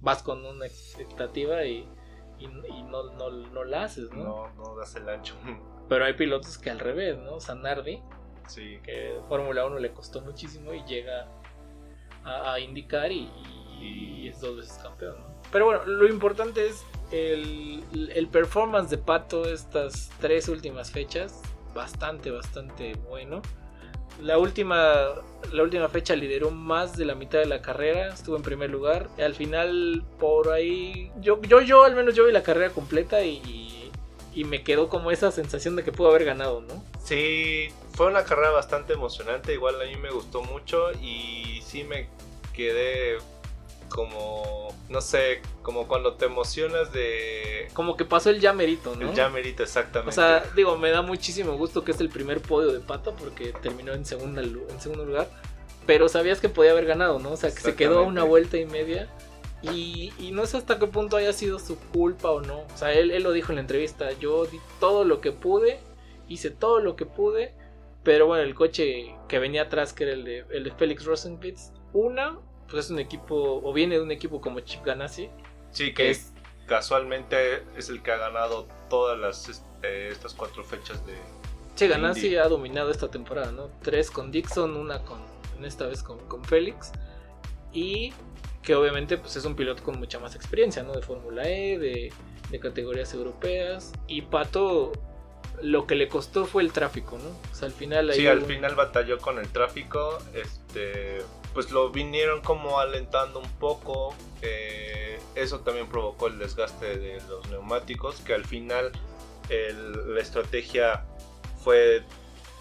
vas 0.00 0.22
con 0.22 0.44
una 0.44 0.66
expectativa 0.66 1.64
y, 1.64 1.88
y, 2.38 2.44
y 2.44 2.82
no, 2.84 3.12
no, 3.14 3.30
no 3.30 3.64
la 3.64 3.84
haces, 3.84 4.10
¿no? 4.12 4.24
no, 4.24 4.54
no 4.54 4.76
das 4.76 4.94
el 4.94 5.08
ancho. 5.08 5.34
Pero 5.88 6.04
hay 6.04 6.14
pilotos 6.14 6.58
que 6.58 6.70
al 6.70 6.78
revés, 6.78 7.18
¿no? 7.18 7.40
Sanardi, 7.40 8.00
sí, 8.46 8.78
que 8.84 9.18
Fórmula 9.28 9.66
1 9.66 9.78
le 9.78 9.92
costó 9.92 10.20
muchísimo 10.20 10.72
y 10.72 10.84
llega 10.84 11.28
a, 12.24 12.52
a 12.54 12.60
indicar 12.60 13.10
y, 13.10 13.22
y 13.22 13.65
es 13.82 14.40
dos 14.40 14.56
veces 14.56 14.78
campeón, 14.82 15.16
¿no? 15.20 15.36
Pero 15.52 15.66
bueno, 15.66 15.84
lo 15.86 16.08
importante 16.08 16.66
es 16.66 16.84
el, 17.12 17.84
el 18.14 18.28
performance 18.28 18.90
de 18.90 18.98
Pato 18.98 19.44
estas 19.44 20.10
tres 20.20 20.48
últimas 20.48 20.90
fechas. 20.90 21.40
Bastante, 21.74 22.30
bastante 22.30 22.94
bueno. 23.08 23.42
La 24.22 24.38
última, 24.38 25.08
la 25.52 25.62
última 25.62 25.88
fecha 25.88 26.16
lideró 26.16 26.50
más 26.50 26.96
de 26.96 27.04
la 27.04 27.14
mitad 27.14 27.38
de 27.38 27.44
la 27.46 27.60
carrera, 27.60 28.08
estuvo 28.08 28.36
en 28.36 28.42
primer 28.42 28.70
lugar. 28.70 29.08
Al 29.18 29.34
final, 29.34 30.04
por 30.18 30.50
ahí, 30.50 31.12
yo, 31.20 31.40
yo, 31.42 31.60
yo 31.60 31.84
al 31.84 31.94
menos 31.94 32.14
yo 32.14 32.24
vi 32.24 32.32
la 32.32 32.42
carrera 32.42 32.70
completa 32.70 33.22
y, 33.22 33.90
y 34.34 34.44
me 34.44 34.62
quedó 34.62 34.88
como 34.88 35.10
esa 35.10 35.30
sensación 35.30 35.76
de 35.76 35.84
que 35.84 35.92
pudo 35.92 36.08
haber 36.08 36.24
ganado, 36.24 36.62
¿no? 36.62 36.82
Sí, 37.04 37.68
fue 37.92 38.06
una 38.06 38.24
carrera 38.24 38.50
bastante 38.50 38.94
emocionante, 38.94 39.52
igual 39.52 39.80
a 39.80 39.84
mí 39.84 39.96
me 39.96 40.10
gustó 40.10 40.42
mucho 40.42 40.92
y 40.92 41.60
sí 41.62 41.84
me 41.84 42.08
quedé 42.54 43.18
como, 43.88 44.68
no 44.88 45.00
sé, 45.00 45.40
como 45.62 45.88
cuando 45.88 46.14
te 46.14 46.26
emocionas 46.26 46.92
de... 46.92 47.68
Como 47.72 47.96
que 47.96 48.04
pasó 48.04 48.30
el 48.30 48.40
ya 48.40 48.52
merito, 48.52 48.94
¿no? 48.96 49.10
El 49.10 49.14
ya 49.14 49.28
merito, 49.28 49.62
exactamente. 49.62 50.10
O 50.10 50.12
sea, 50.12 50.44
digo, 50.54 50.76
me 50.76 50.90
da 50.90 51.02
muchísimo 51.02 51.56
gusto 51.56 51.84
que 51.84 51.92
es 51.92 52.00
el 52.00 52.08
primer 52.08 52.40
podio 52.40 52.72
de 52.72 52.80
Pato 52.80 53.14
porque 53.14 53.52
terminó 53.62 53.92
en, 53.92 54.04
segunda, 54.04 54.42
en 54.42 54.80
segundo 54.80 55.04
lugar. 55.04 55.28
Pero 55.86 56.08
sabías 56.08 56.40
que 56.40 56.48
podía 56.48 56.72
haber 56.72 56.86
ganado, 56.86 57.18
¿no? 57.18 57.32
O 57.32 57.36
sea, 57.36 57.50
que 57.50 57.60
se 57.60 57.76
quedó 57.76 58.02
una 58.02 58.24
vuelta 58.24 58.56
y 58.56 58.66
media. 58.66 59.08
Y, 59.62 60.12
y 60.18 60.32
no 60.32 60.46
sé 60.46 60.58
hasta 60.58 60.78
qué 60.78 60.86
punto 60.86 61.16
haya 61.16 61.32
sido 61.32 61.58
su 61.58 61.78
culpa 61.78 62.30
o 62.30 62.40
no. 62.40 62.60
O 62.60 62.76
sea, 62.76 62.92
él, 62.92 63.10
él 63.10 63.22
lo 63.22 63.32
dijo 63.32 63.52
en 63.52 63.56
la 63.56 63.60
entrevista. 63.62 64.10
Yo 64.12 64.46
di 64.46 64.58
todo 64.80 65.04
lo 65.04 65.20
que 65.20 65.32
pude, 65.32 65.78
hice 66.28 66.50
todo 66.50 66.80
lo 66.80 66.96
que 66.96 67.06
pude. 67.06 67.54
Pero 68.02 68.26
bueno, 68.26 68.44
el 68.44 68.54
coche 68.54 69.16
que 69.28 69.38
venía 69.38 69.62
atrás, 69.62 69.92
que 69.92 70.04
era 70.04 70.12
el 70.12 70.24
de, 70.24 70.44
el 70.50 70.64
de 70.64 70.70
Félix 70.72 71.04
Rosenquist, 71.04 71.74
una, 71.92 72.38
pues 72.70 72.86
es 72.86 72.90
un 72.90 72.98
equipo, 72.98 73.60
o 73.62 73.72
viene 73.72 73.96
de 73.96 74.02
un 74.02 74.10
equipo 74.10 74.40
como 74.40 74.60
Chip 74.60 74.84
Ganassi, 74.84 75.28
sí, 75.72 75.92
que 75.94 76.10
es 76.10 76.32
casualmente 76.66 77.62
es 77.76 77.88
el 77.88 78.02
que 78.02 78.10
ha 78.12 78.16
ganado 78.16 78.66
todas 78.90 79.18
las 79.18 79.48
este, 79.48 80.08
estas 80.08 80.34
cuatro 80.34 80.64
fechas 80.64 81.04
de... 81.06 81.14
Che, 81.76 81.86
Ganassi 81.88 82.26
Indy. 82.26 82.36
ha 82.36 82.48
dominado 82.48 82.90
esta 82.90 83.08
temporada, 83.08 83.52
¿no? 83.52 83.68
Tres 83.82 84.10
con 84.10 84.30
Dixon, 84.32 84.76
una 84.76 85.02
con, 85.04 85.20
en 85.58 85.64
esta 85.64 85.86
vez 85.86 86.02
con, 86.02 86.18
con 86.26 86.42
Félix. 86.44 86.90
Y 87.72 88.12
que 88.62 88.74
obviamente 88.74 89.16
pues 89.18 89.36
es 89.36 89.44
un 89.44 89.54
piloto 89.54 89.82
con 89.84 89.98
mucha 89.98 90.18
más 90.18 90.34
experiencia, 90.34 90.82
¿no? 90.82 90.92
De 90.94 91.02
Fórmula 91.02 91.46
E, 91.48 91.78
de, 91.78 92.12
de 92.50 92.60
categorías 92.60 93.12
europeas. 93.14 93.92
Y 94.08 94.22
Pato, 94.22 94.92
lo 95.62 95.86
que 95.86 95.94
le 95.94 96.08
costó 96.08 96.46
fue 96.46 96.62
el 96.62 96.72
tráfico, 96.72 97.18
¿no? 97.18 97.28
O 97.52 97.54
sea, 97.54 97.66
al 97.68 97.74
final... 97.74 98.12
Sí, 98.14 98.26
al 98.26 98.38
un- 98.40 98.46
final 98.46 98.74
batalló 98.74 99.18
con 99.18 99.38
el 99.38 99.48
tráfico, 99.50 100.18
este, 100.34 101.18
pues 101.56 101.70
lo 101.70 101.88
vinieron 101.88 102.42
como 102.42 102.78
alentando 102.80 103.40
un 103.40 103.48
poco. 103.52 104.14
eh, 104.42 105.18
eso 105.34 105.60
también 105.60 105.86
provocó 105.86 106.26
el 106.26 106.38
desgaste 106.38 106.98
de 106.98 107.20
los 107.28 107.48
neumáticos, 107.48 108.20
que 108.20 108.34
al 108.34 108.44
final 108.44 108.92
la 109.48 110.20
estrategia 110.20 111.04
fue 111.64 112.02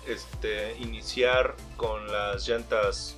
este, 0.07 0.77
iniciar 0.77 1.55
con 1.75 2.09
las 2.09 2.47
llantas 2.47 3.17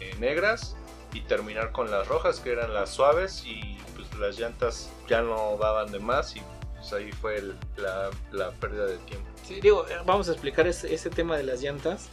eh, 0.00 0.14
negras 0.18 0.76
y 1.14 1.20
terminar 1.22 1.72
con 1.72 1.90
las 1.90 2.06
rojas, 2.06 2.40
que 2.40 2.52
eran 2.52 2.74
las 2.74 2.90
suaves, 2.90 3.44
y 3.46 3.78
pues 3.96 4.12
las 4.18 4.38
llantas 4.38 4.90
ya 5.08 5.22
no 5.22 5.56
daban 5.58 5.90
de 5.90 6.00
más 6.00 6.36
y 6.36 6.42
pues 6.76 6.92
ahí 6.92 7.12
fue 7.12 7.42
la, 7.76 8.10
la 8.30 8.50
pérdida 8.50 8.84
de 8.84 8.98
tiempo. 8.98 9.26
Sí, 9.42 9.58
digo, 9.62 9.88
eh, 9.88 9.96
vamos 10.04 10.28
a 10.28 10.32
explicar 10.32 10.66
ese, 10.66 11.08
tema 11.08 11.38
de 11.38 11.44
las 11.44 11.62
llantas. 11.62 12.10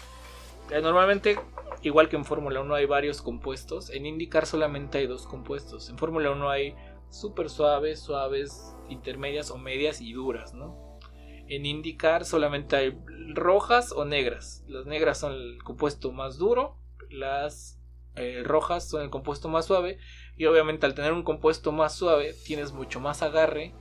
Normalmente, 0.70 1.38
igual 1.82 2.10
que 2.10 2.16
en 2.16 2.26
Fórmula 2.26 2.62
1 2.62 2.76
hay 2.76 2.86
varios 2.86 3.22
compuestos, 3.22 3.90
en 3.90 4.06
IndyCar 4.06 4.46
solamente 4.46 5.00
hay 5.00 5.08
dos 5.08 5.26
compuestos. 5.26 5.90
En 5.90 5.98
Fórmula 5.98 6.32
1 6.32 6.50
hay 6.50 6.76
súper 7.10 7.50
suaves, 7.50 8.00
suaves, 8.00 8.76
intermedias 8.90 9.52
o 9.52 9.58
medias 9.58 10.02
y 10.02 10.14
duras, 10.14 10.54
¿no? 10.54 11.00
En 11.48 11.66
IndyCar 11.66 12.26
solamente 12.26 12.76
hay 12.76 12.98
rojas 13.34 13.92
o 13.92 14.06
negras. 14.06 14.64
Las 14.68 14.86
negras 14.86 15.20
son 15.20 15.34
el 15.34 15.64
compuesto 15.64 16.12
más 16.12 16.38
duro, 16.38 16.78
las 17.10 17.82
eh, 18.16 18.42
rojas 18.44 18.88
son 18.88 19.02
el 19.02 19.10
compuesto 19.10 19.50
más 19.50 19.66
suave. 19.66 19.98
Y 20.38 20.46
obviamente 20.46 20.86
al 20.86 20.96
tener 20.96 21.12
un 21.12 21.24
compuesto 21.24 21.72
más 21.72 21.94
suave 21.94 22.34
tienes 22.46 22.72
mucho 22.72 23.00
más 23.00 23.22
agarre, 23.22 23.74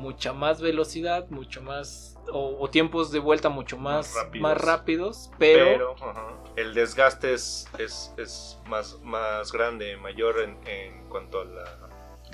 mucha 0.00 0.32
más 0.32 0.60
velocidad, 0.60 1.28
mucho 1.28 1.60
más 1.62 2.16
o, 2.32 2.56
o 2.58 2.70
tiempos 2.70 3.12
de 3.12 3.18
vuelta 3.18 3.48
mucho 3.50 3.76
más, 3.76 4.14
Más 4.14 4.24
rápidos. 4.24 4.42
más 4.42 4.58
rápidos, 4.60 5.30
pero, 5.38 5.94
el 6.56 6.74
desgaste 6.74 7.34
es, 7.34 7.68
es, 7.78 8.12
es 8.16 8.58
más, 8.66 8.98
más 9.02 9.52
grande, 9.52 9.96
mayor 9.98 10.40
en, 10.40 10.58
en 10.66 11.08
cuanto 11.08 11.40
a 11.40 11.44
la- 11.44 11.88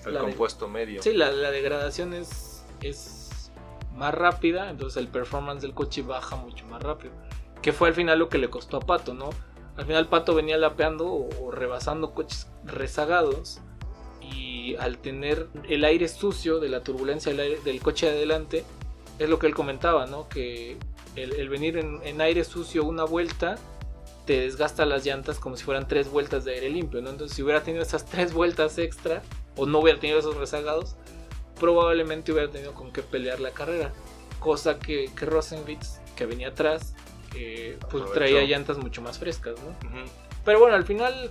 al 0.05 0.15
La 0.15 0.21
de- 0.21 0.27
compuesto 0.27 0.69
medio. 0.69 1.03
sí, 1.03 1.13
la, 1.13 1.31
la 1.33 1.51
degradación 1.51 2.15
es, 2.15 2.65
es 2.83 3.51
más 3.95 4.15
rápida, 4.15 4.71
entonces 4.71 4.99
el 4.99 5.09
performance 5.09 5.63
del 5.63 5.75
coche 5.75 6.03
baja 6.03 6.37
mucho 6.37 6.67
más 6.67 6.83
rápido. 6.83 7.13
Que 7.63 7.73
fue 7.73 7.89
al 7.89 7.95
final 7.95 8.19
lo 8.19 8.29
que 8.29 8.39
le 8.39 8.49
costó 8.49 8.77
a 8.77 8.81
Pato, 8.81 9.13
¿no? 9.15 9.31
Al 9.77 9.87
final 9.87 10.07
Pato 10.09 10.35
venía 10.35 10.57
lapeando 10.57 11.07
o, 11.07 11.29
o 11.43 11.51
rebasando 11.51 12.13
coches 12.15 12.49
rezagados 12.65 13.61
y 14.67 14.77
al 14.77 14.99
tener 14.99 15.47
el 15.69 15.85
aire 15.85 16.09
sucio 16.09 16.59
de 16.61 16.69
la 16.69 16.83
turbulencia 16.83 17.31
del, 17.33 17.41
aire- 17.41 17.61
del 17.65 17.81
coche 17.81 18.07
de 18.07 18.13
adelante, 18.17 18.65
es 19.19 19.29
lo 19.29 19.39
que 19.39 19.47
él 19.47 19.55
comentaba, 19.55 20.07
¿no? 20.07 20.29
Que 20.29 20.77
el, 21.15 21.33
el 21.35 21.49
venir 21.49 21.79
en, 21.79 22.01
en 22.05 22.21
aire 22.21 22.45
sucio 22.45 22.85
una 22.85 23.05
vuelta 23.05 23.57
te 24.27 24.41
desgasta 24.41 24.85
las 24.85 25.05
llantas 25.07 25.39
como 25.39 25.57
si 25.57 25.65
fueran 25.65 25.87
tres 25.87 26.11
vueltas 26.11 26.45
de 26.45 26.55
aire 26.55 26.69
limpio, 26.69 27.01
¿no? 27.01 27.11
Entonces 27.11 27.37
si 27.37 27.43
hubiera 27.43 27.63
tenido 27.63 27.83
esas 27.83 28.05
tres 28.07 28.33
vueltas 28.33 28.77
extra 28.79 29.23
o 29.57 29.67
no 29.67 29.79
hubiera 29.79 30.01
tenido 30.01 30.19
esos 30.19 30.37
rezagados, 30.37 30.97
probablemente 31.59 32.33
hubiera 32.33 32.51
tenido 32.51 32.75
con 32.75 32.93
qué 32.93 33.03
pelear 33.03 33.41
la 33.41 33.53
carrera. 33.53 33.93
Cosa 34.41 34.79
que, 34.79 35.11
que 35.17 35.27
Rosenwitz, 35.27 36.01
que 36.17 36.27
venía 36.27 36.49
atrás, 36.49 36.95
eh, 37.35 37.79
pues 37.91 38.05
traía 38.13 38.43
llantas 38.43 38.79
mucho 38.79 39.01
más 39.01 39.19
frescas, 39.19 39.55
¿no? 39.63 39.69
Ujú. 39.89 40.09
Pero 40.45 40.59
bueno, 40.61 40.77
al 40.77 40.85
final 40.85 41.31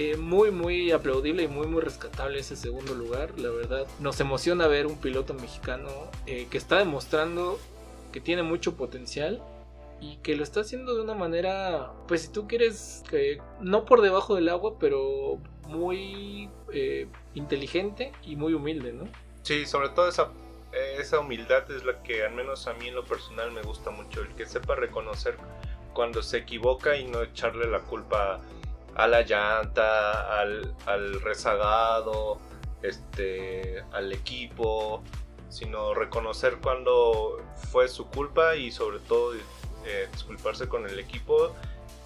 eh, 0.00 0.16
muy 0.16 0.52
muy 0.52 0.92
aplaudible 0.92 1.42
y 1.42 1.48
muy 1.48 1.66
muy 1.66 1.80
rescatable 1.82 2.38
ese 2.38 2.54
segundo 2.54 2.94
lugar. 2.94 3.36
La 3.36 3.50
verdad, 3.50 3.84
nos 3.98 4.20
emociona 4.20 4.68
ver 4.68 4.86
un 4.86 4.96
piloto 4.96 5.34
mexicano 5.34 5.88
eh, 6.24 6.46
que 6.48 6.56
está 6.56 6.78
demostrando 6.78 7.58
que 8.12 8.20
tiene 8.20 8.44
mucho 8.44 8.76
potencial 8.76 9.42
y 10.00 10.18
que 10.18 10.36
lo 10.36 10.44
está 10.44 10.60
haciendo 10.60 10.94
de 10.94 11.02
una 11.02 11.14
manera, 11.14 11.90
pues 12.06 12.22
si 12.22 12.28
tú 12.28 12.46
quieres, 12.46 13.02
que 13.10 13.40
no 13.60 13.86
por 13.86 14.00
debajo 14.00 14.36
del 14.36 14.50
agua, 14.50 14.78
pero 14.78 15.40
muy 15.66 16.48
eh, 16.72 17.08
inteligente 17.34 18.12
y 18.22 18.36
muy 18.36 18.54
humilde, 18.54 18.92
¿no? 18.92 19.08
Sí, 19.42 19.66
sobre 19.66 19.88
todo 19.88 20.08
esa, 20.08 20.28
esa 20.96 21.18
humildad 21.18 21.68
es 21.72 21.84
la 21.84 22.04
que 22.04 22.24
al 22.24 22.34
menos 22.34 22.68
a 22.68 22.74
mí 22.74 22.86
en 22.86 22.94
lo 22.94 23.04
personal 23.04 23.50
me 23.50 23.62
gusta 23.62 23.90
mucho, 23.90 24.20
el 24.20 24.28
que 24.36 24.46
sepa 24.46 24.76
reconocer 24.76 25.36
cuando 25.92 26.22
se 26.22 26.38
equivoca 26.38 26.96
y 26.96 27.04
no 27.08 27.20
echarle 27.20 27.66
la 27.66 27.80
culpa 27.80 28.34
a 28.34 28.40
la 29.06 29.22
llanta, 29.22 30.40
al, 30.40 30.74
al 30.86 31.20
rezagado, 31.20 32.38
este, 32.82 33.82
al 33.92 34.12
equipo, 34.12 35.02
sino 35.48 35.94
reconocer 35.94 36.58
cuando 36.62 37.38
fue 37.70 37.88
su 37.88 38.06
culpa 38.08 38.56
y 38.56 38.70
sobre 38.70 38.98
todo 39.00 39.34
eh, 39.34 40.08
disculparse 40.12 40.68
con 40.68 40.86
el 40.88 40.98
equipo 40.98 41.54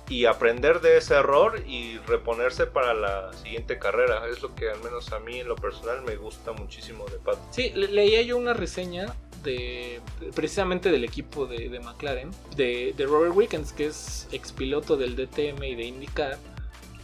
y 0.08 0.26
aprender 0.26 0.80
de 0.80 0.98
ese 0.98 1.14
error 1.14 1.62
y 1.66 1.96
reponerse 2.06 2.66
para 2.66 2.92
la 2.92 3.32
siguiente 3.32 3.78
carrera. 3.78 4.26
Es 4.28 4.42
lo 4.42 4.54
que 4.54 4.68
al 4.70 4.80
menos 4.82 5.12
a 5.12 5.18
mí 5.20 5.40
en 5.40 5.48
lo 5.48 5.56
personal 5.56 6.02
me 6.02 6.16
gusta 6.16 6.52
muchísimo 6.52 7.06
de 7.06 7.16
Pato. 7.18 7.40
Sí, 7.50 7.70
le- 7.74 7.88
leía 7.88 8.20
yo 8.22 8.36
una 8.36 8.52
reseña 8.52 9.14
de 9.42 10.00
precisamente 10.34 10.90
del 10.90 11.04
equipo 11.04 11.46
de, 11.46 11.68
de 11.68 11.80
McLaren, 11.80 12.30
de, 12.56 12.92
de 12.96 13.06
Robert 13.06 13.32
Wickens, 13.34 13.72
que 13.72 13.86
es 13.86 14.28
expiloto 14.32 14.96
del 14.96 15.16
DTM 15.16 15.62
y 15.64 15.74
de 15.74 15.84
IndyCar, 15.84 16.38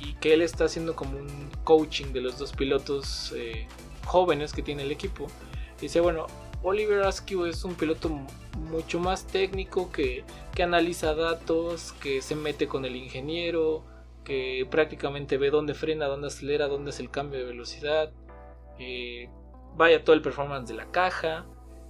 y 0.01 0.15
que 0.15 0.35
él 0.35 0.43
está 0.43 0.65
haciendo 0.65 0.95
como 0.95 1.19
un 1.19 1.51
coaching 1.65 2.13
de 2.13 2.21
los 2.21 2.39
dos 2.39 2.53
pilotos 2.53 3.33
eh, 3.37 3.67
jóvenes 4.05 4.53
que 4.53 4.63
tiene 4.63 4.83
el 4.83 4.91
equipo. 4.91 5.27
Dice, 5.81 6.01
bueno, 6.01 6.27
Oliver 6.63 7.03
Askew 7.03 7.45
es 7.47 7.65
un 7.65 7.75
piloto 7.75 8.09
mucho 8.71 8.99
más 9.01 9.27
técnico 9.27 9.93
que, 9.93 10.25
que 10.55 10.63
analiza 10.63 11.15
datos, 11.15 11.93
que 12.01 12.21
se 12.23 12.35
mete 12.35 12.67
con 12.67 12.85
el 12.85 12.97
ingeniero, 12.97 13.85
que 14.25 14.67
prácticamente 14.71 15.39
ve 15.39 15.51
dónde 15.51 15.75
frena, 15.75 16.07
dónde 16.07 16.29
acelera, 16.29 16.69
dónde 16.69 16.91
es 16.91 17.01
el 17.01 17.11
cambio 17.11 17.39
de 17.41 17.47
velocidad. 17.47 18.13
eh, 18.79 19.31
vaya 19.77 20.05
todo 20.05 20.15
el 20.15 20.23
performance 20.23 20.69
de 20.69 20.75
la 20.75 20.91
caja. 20.91 21.47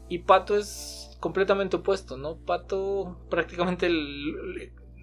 Y 0.09 0.21
Pato 0.21 0.57
es 0.57 1.17
completamente 1.21 1.77
opuesto, 1.77 2.17
¿no? 2.17 2.37
Pato 2.37 3.19
prácticamente, 3.29 3.91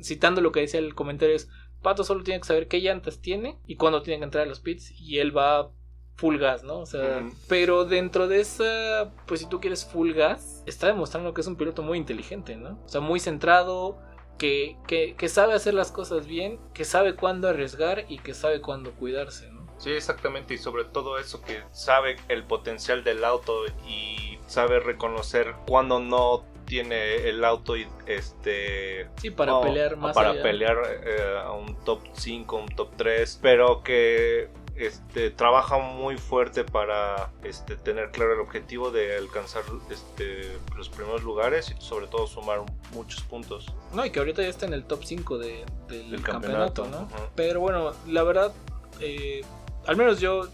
citando 0.01 0.41
lo 0.41 0.51
que 0.51 0.61
decía 0.61 0.79
el 0.79 0.95
comentario, 0.95 1.35
es 1.35 1.49
Pato 1.85 2.03
solo 2.03 2.23
tiene 2.23 2.39
que 2.39 2.47
saber 2.47 2.67
qué 2.67 2.79
llantas 2.79 3.21
tiene 3.21 3.59
y 3.67 3.75
cuándo 3.75 4.01
tiene 4.01 4.17
que 4.17 4.23
entrar 4.23 4.45
a 4.45 4.49
los 4.49 4.59
pits 4.59 4.91
y 4.99 5.19
él 5.19 5.37
va 5.37 5.69
full 6.15 6.37
gas, 6.39 6.63
¿no? 6.63 6.79
O 6.79 6.87
sea, 6.87 7.21
pero 7.47 7.85
dentro 7.85 8.27
de 8.27 8.39
esa, 8.39 9.11
pues 9.27 9.41
si 9.41 9.47
tú 9.47 9.59
quieres 9.59 9.85
full 9.85 10.13
gas, 10.13 10.63
está 10.65 10.87
demostrando 10.87 11.35
que 11.35 11.41
es 11.41 11.47
un 11.47 11.57
piloto 11.57 11.83
muy 11.83 11.99
inteligente, 11.99 12.55
¿no? 12.55 12.79
O 12.83 12.89
sea, 12.89 13.01
muy 13.01 13.19
centrado, 13.19 13.99
que, 14.39 14.77
que, 14.87 15.13
que 15.15 15.29
sabe 15.29 15.53
hacer 15.53 15.75
las 15.75 15.91
cosas 15.91 16.25
bien, 16.25 16.59
que 16.73 16.85
sabe 16.85 17.15
cuándo 17.15 17.47
arriesgar 17.49 18.05
y 18.09 18.17
que 18.17 18.33
sabe 18.33 18.61
cuándo 18.61 18.91
cuidarse, 18.93 19.51
¿no? 19.51 19.67
Sí, 19.77 19.91
exactamente, 19.91 20.55
y 20.55 20.57
sobre 20.57 20.85
todo 20.85 21.19
eso 21.19 21.43
que 21.43 21.61
sabe 21.71 22.15
el 22.29 22.45
potencial 22.45 23.03
del 23.03 23.23
auto 23.23 23.63
y 23.87 24.39
sabe 24.47 24.79
reconocer 24.79 25.53
cuando 25.67 25.99
no 25.99 26.45
tiene 26.65 27.27
el 27.29 27.43
auto 27.45 27.77
y 27.77 27.87
este 28.07 29.07
Sí, 29.21 29.29
para 29.29 29.61
pelear 29.61 29.95
más 29.97 30.13
para 30.15 30.31
allá. 30.31 30.41
pelear 30.43 30.77
eh, 31.05 31.39
a 31.43 31.51
un 31.51 31.75
top 31.83 32.01
5, 32.13 32.55
un 32.57 32.67
top 32.69 32.89
3, 32.97 33.39
pero 33.41 33.83
que 33.83 34.49
este 34.75 35.31
trabaja 35.31 35.77
muy 35.77 36.17
fuerte 36.17 36.65
para 36.65 37.31
este 37.43 37.77
tener 37.77 38.11
claro 38.11 38.33
el 38.33 38.41
objetivo 38.41 38.91
de 38.91 39.15
alcanzar 39.15 39.63
este 39.89 40.57
los 40.75 40.89
primeros 40.89 41.23
lugares 41.23 41.73
y 41.77 41.81
sobre 41.81 42.07
todo 42.07 42.27
sumar 42.27 42.59
muchos 42.91 43.21
puntos. 43.23 43.67
No, 43.93 44.05
y 44.05 44.09
que 44.11 44.19
ahorita 44.19 44.41
ya 44.41 44.49
está 44.49 44.65
en 44.65 44.73
el 44.73 44.83
top 44.83 45.03
5 45.05 45.37
de, 45.37 45.65
del, 45.87 46.11
Del 46.11 46.21
campeonato, 46.21 46.83
campeonato, 46.83 47.15
¿no? 47.15 47.29
Pero 47.35 47.61
bueno, 47.61 47.93
la 48.07 48.23
verdad, 48.23 48.53
eh, 48.99 49.43
al 49.87 49.95
menos 49.95 50.19
yo 50.19 50.49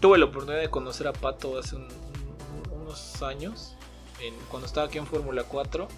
tuve 0.00 0.18
la 0.18 0.26
oportunidad 0.26 0.60
de 0.60 0.68
conocer 0.68 1.06
a 1.08 1.12
Pato 1.14 1.58
hace 1.58 1.76
un- 1.76 1.84
un- 1.84 2.82
unos 2.82 3.22
años, 3.22 3.76
en- 4.22 4.34
cuando 4.50 4.66
estaba 4.66 4.86
aquí 4.86 4.98
en 4.98 5.06
Fórmula 5.06 5.44
4 5.44 5.88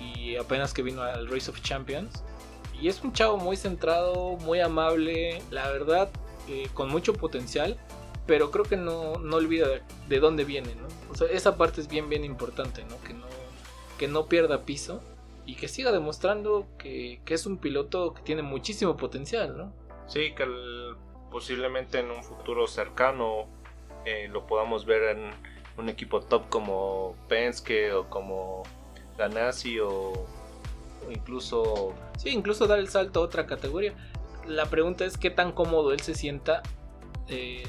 y 0.00 0.36
apenas 0.36 0.72
que 0.74 0.82
vino 0.82 1.02
al 1.02 1.28
Race 1.28 1.50
of 1.50 1.60
Champions. 1.62 2.22
Y 2.80 2.88
es 2.88 3.02
un 3.02 3.12
chavo 3.12 3.36
muy 3.36 3.56
centrado, 3.56 4.36
muy 4.38 4.60
amable, 4.60 5.40
la 5.50 5.68
verdad, 5.70 6.10
eh, 6.48 6.68
con 6.74 6.88
mucho 6.88 7.12
potencial, 7.14 7.76
pero 8.26 8.50
creo 8.50 8.64
que 8.64 8.76
no, 8.76 9.14
no 9.18 9.36
olvida 9.36 9.68
de, 9.68 9.82
de 10.08 10.20
dónde 10.20 10.44
viene, 10.44 10.74
¿no? 10.74 10.88
O 11.10 11.14
sea, 11.14 11.28
esa 11.28 11.56
parte 11.56 11.80
es 11.80 11.88
bien, 11.88 12.08
bien 12.08 12.24
importante, 12.24 12.84
¿no? 12.84 13.00
Que 13.02 13.14
no, 13.14 13.26
que 13.98 14.08
no 14.08 14.26
pierda 14.26 14.62
piso 14.64 15.00
y 15.46 15.54
que 15.56 15.68
siga 15.68 15.92
demostrando 15.92 16.66
que, 16.78 17.20
que 17.24 17.34
es 17.34 17.46
un 17.46 17.58
piloto 17.58 18.14
que 18.14 18.22
tiene 18.22 18.42
muchísimo 18.42 18.96
potencial, 18.96 19.56
¿no? 19.56 19.72
Sí, 20.08 20.34
que 20.34 20.44
posiblemente 21.30 22.00
en 22.00 22.10
un 22.10 22.22
futuro 22.24 22.66
cercano 22.66 23.46
eh, 24.04 24.28
lo 24.28 24.46
podamos 24.46 24.84
ver 24.86 25.16
en 25.16 25.30
un 25.76 25.88
equipo 25.88 26.20
top 26.20 26.48
como 26.48 27.16
Penske 27.28 27.92
o 27.92 28.08
como 28.08 28.62
Ganassi 29.16 29.78
o 29.80 30.12
incluso 31.10 31.94
Sí, 32.22 32.30
incluso 32.30 32.68
dar 32.68 32.78
el 32.78 32.88
salto 32.88 33.20
a 33.20 33.22
otra 33.24 33.46
categoría. 33.46 33.94
La 34.46 34.66
pregunta 34.66 35.04
es 35.04 35.18
qué 35.18 35.30
tan 35.30 35.50
cómodo 35.50 35.92
él 35.92 36.00
se 36.00 36.14
sienta 36.14 36.62
eh, 37.28 37.64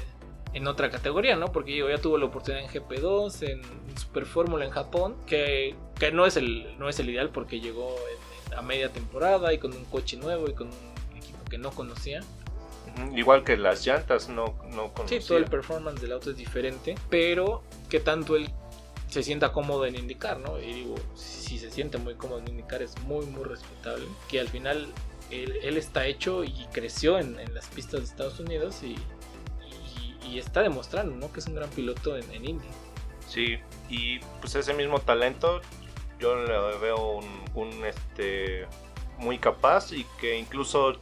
en 0.52 0.68
otra 0.68 0.90
categoría, 0.90 1.34
¿no? 1.34 1.50
Porque 1.50 1.76
ya 1.76 1.98
tuvo 1.98 2.18
la 2.18 2.26
oportunidad 2.26 2.62
en 2.62 2.70
GP2, 2.70 3.42
en 3.48 3.96
Super 3.98 4.26
Fórmula 4.26 4.64
en 4.64 4.70
Japón, 4.70 5.16
que, 5.26 5.74
que 5.98 6.12
no, 6.12 6.24
es 6.24 6.36
el, 6.36 6.78
no 6.78 6.88
es 6.88 7.00
el 7.00 7.10
ideal 7.10 7.30
porque 7.30 7.60
llegó 7.60 7.96
a 8.56 8.62
media 8.62 8.90
temporada 8.90 9.52
y 9.52 9.58
con 9.58 9.72
un 9.72 9.84
coche 9.86 10.16
nuevo 10.16 10.48
y 10.48 10.54
con 10.54 10.68
un 10.68 11.16
equipo 11.16 11.44
que 11.50 11.58
no 11.58 11.72
conocía. 11.72 12.20
Igual 13.14 13.44
que 13.44 13.56
las 13.56 13.84
llantas, 13.86 14.28
no, 14.28 14.54
no 14.70 14.86
Sí, 14.86 14.92
conocía. 14.94 15.20
todo 15.26 15.38
el 15.38 15.44
performance 15.46 16.00
del 16.00 16.12
auto 16.12 16.30
es 16.30 16.36
diferente, 16.36 16.94
pero 17.10 17.62
que 17.88 18.00
tanto 18.00 18.36
él 18.36 18.50
se 19.08 19.22
sienta 19.22 19.52
cómodo 19.52 19.86
en 19.86 19.96
indicar, 19.96 20.38
¿no? 20.40 20.60
Y 20.60 20.72
digo, 20.72 20.94
si, 21.14 21.40
si 21.42 21.58
se 21.58 21.70
siente 21.70 21.98
muy 21.98 22.14
cómodo 22.14 22.38
en 22.40 22.48
indicar 22.48 22.82
es 22.82 22.98
muy, 23.02 23.26
muy 23.26 23.44
respetable. 23.44 24.06
Que 24.28 24.40
al 24.40 24.48
final 24.48 24.86
él, 25.30 25.58
él 25.62 25.76
está 25.76 26.06
hecho 26.06 26.44
y 26.44 26.66
creció 26.72 27.18
en, 27.18 27.38
en 27.38 27.54
las 27.54 27.66
pistas 27.68 28.00
de 28.00 28.06
Estados 28.06 28.38
Unidos 28.40 28.82
y, 28.82 28.96
y- 28.96 30.16
y 30.28 30.38
está 30.38 30.62
demostrando, 30.62 31.14
¿no? 31.16 31.32
Que 31.32 31.40
es 31.40 31.46
un 31.46 31.54
gran 31.54 31.70
piloto 31.70 32.16
en, 32.16 32.30
en 32.32 32.44
Indy. 32.48 32.66
Sí, 33.28 33.58
y 33.88 34.18
pues 34.40 34.54
ese 34.54 34.74
mismo 34.74 35.00
talento 35.00 35.60
yo 36.20 36.36
le 36.36 36.78
veo 36.78 37.18
un, 37.18 37.26
un, 37.54 37.84
este 37.84 38.66
muy 39.18 39.38
capaz 39.38 39.92
y 39.92 40.04
que 40.20 40.38
incluso 40.38 40.94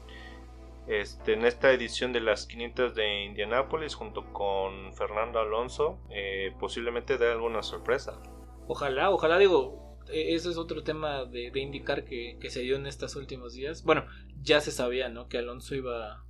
este, 0.87 1.35
en 1.35 1.45
esta 1.45 1.73
edición 1.73 2.13
de 2.13 2.21
las 2.21 2.47
500 2.47 2.95
de 2.95 3.25
Indianápolis 3.25 3.95
junto 3.95 4.33
con 4.33 4.93
Fernando 4.95 5.39
Alonso 5.39 6.01
eh, 6.11 6.55
posiblemente 6.59 7.19
dé 7.19 7.31
alguna 7.31 7.63
sorpresa. 7.63 8.21
Ojalá, 8.67 9.11
ojalá, 9.11 9.39
digo, 9.39 9.99
e- 10.09 10.35
ese 10.35 10.51
es 10.51 10.57
otro 10.57 10.83
tema 10.83 11.25
de, 11.25 11.51
de 11.51 11.61
indicar 11.61 12.05
que, 12.05 12.37
que 12.41 12.51
se 12.51 12.61
dio 12.61 12.77
en 12.77 12.87
estos 12.87 13.17
últimos 13.17 13.55
días. 13.55 13.85
Bueno, 13.85 14.07
ya 14.41 14.61
se 14.61 14.71
sabía, 14.73 15.09
¿no? 15.09 15.29
Que 15.29 15.39
Alonso 15.39 15.75
iba, 15.75 16.15
a 16.15 16.25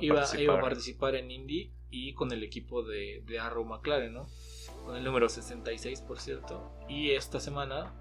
iba, 0.00 0.16
participar. 0.16 0.42
iba 0.42 0.58
a 0.58 0.60
participar 0.60 1.14
en 1.16 1.30
Indy 1.30 1.72
y 1.90 2.14
con 2.14 2.32
el 2.32 2.42
equipo 2.42 2.82
de, 2.82 3.22
de 3.26 3.38
Arrow 3.38 3.64
McLaren, 3.64 4.12
¿no? 4.14 4.26
Con 4.84 4.96
el 4.96 5.04
número 5.04 5.28
66, 5.28 6.02
por 6.02 6.20
cierto. 6.20 6.72
Y 6.88 7.10
esta 7.12 7.40
semana 7.40 7.94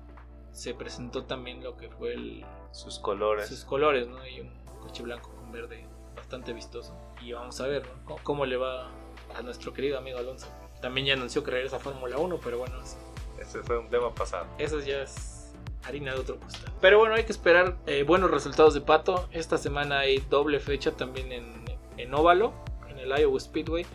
se 0.52 0.74
presentó 0.74 1.26
también 1.26 1.64
lo 1.64 1.78
que 1.78 1.90
fue 1.90 2.14
el, 2.14 2.46
sus 2.72 3.00
colores. 3.00 3.48
sus 3.48 3.64
colores, 3.64 4.08
¿no? 4.08 4.26
Y 4.28 4.42
un 4.42 4.52
coche 4.82 5.04
blanco 5.04 5.37
con 5.48 5.52
verde 5.52 5.86
bastante 6.16 6.54
vistoso. 6.54 6.94
Y 7.22 7.32
vamos 7.32 7.60
a 7.62 7.68
ver, 7.68 7.84
¿no? 7.88 8.06
Cómo, 8.06 8.20
cómo 8.24 8.46
le 8.46 8.58
va 8.58 8.90
a 9.36 9.42
nuestro 9.42 9.74
querido 9.74 9.98
amigo 9.98 10.18
Alonso. 10.18 10.48
También 10.82 11.08
ya 11.08 11.14
anunció 11.14 11.44
que 11.44 11.52
regresa 11.52 11.78
a 11.78 11.80
Fórmula 11.80 12.18
1, 12.18 12.40
pero 12.44 12.60
bueno, 12.60 12.82
eso- 12.82 12.98
Ese 13.40 13.62
fue 13.64 13.78
un 13.78 13.90
tema 13.90 14.14
pasado. 14.14 14.46
eso 14.58 14.80
ya 14.80 15.02
es 15.02 15.54
harina 15.84 16.14
de 16.14 16.20
otro 16.20 16.40
costal. 16.40 16.72
Pero 16.82 17.00
bueno, 17.00 17.16
hay 17.16 17.24
que 17.24 17.32
esperar 17.32 17.78
eh, 17.86 18.04
buenos 18.04 18.30
resultados 18.32 18.74
de 18.74 18.82
Pato. 18.82 19.28
Esta 19.32 19.58
semana 19.58 20.00
hay 20.00 20.20
doble 20.30 20.60
fecha 20.60 20.92
también 20.92 21.32
en, 21.32 21.66
en 21.98 22.14
óvalo, 22.14 22.54
en 22.90 23.00
el 23.00 23.18
Iowa 23.20 23.40
Speedway. 23.40 23.86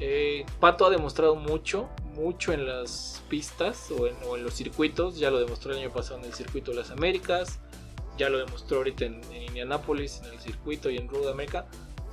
Eh, 0.00 0.46
Pato 0.60 0.86
ha 0.86 0.90
demostrado 0.90 1.34
mucho, 1.34 1.88
mucho 2.14 2.52
en 2.52 2.66
las 2.66 3.22
pistas 3.28 3.90
o 3.90 4.06
en, 4.06 4.14
o 4.26 4.36
en 4.36 4.44
los 4.44 4.54
circuitos. 4.54 5.18
Ya 5.18 5.30
lo 5.30 5.40
demostró 5.40 5.72
el 5.72 5.78
año 5.78 5.90
pasado 5.90 6.20
en 6.20 6.26
el 6.26 6.34
circuito 6.34 6.70
de 6.70 6.76
las 6.78 6.90
Américas. 6.90 7.58
Ya 8.18 8.28
lo 8.28 8.38
demostró 8.38 8.78
ahorita 8.78 9.04
en, 9.04 9.20
en 9.32 9.42
Indianapolis, 9.44 10.20
en 10.24 10.32
el 10.32 10.40
circuito 10.40 10.90
y 10.90 10.96
en 10.96 11.08
Road 11.08 11.28
America. 11.30 11.66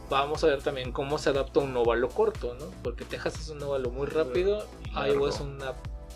Vamos 0.10 0.44
a 0.44 0.48
ver 0.48 0.62
también 0.62 0.92
cómo 0.92 1.18
se 1.18 1.30
adapta 1.32 1.60
un 1.62 1.76
óvalo 1.76 2.10
corto, 2.10 2.56
¿no? 2.60 2.66
Porque 2.84 3.06
Texas 3.06 3.40
es 3.40 3.50
un 3.50 3.62
óvalo 3.64 3.90
muy 3.90 4.06
rápido. 4.08 4.66
Iowa 4.94 5.30
es 5.30 5.40
una 5.40 5.74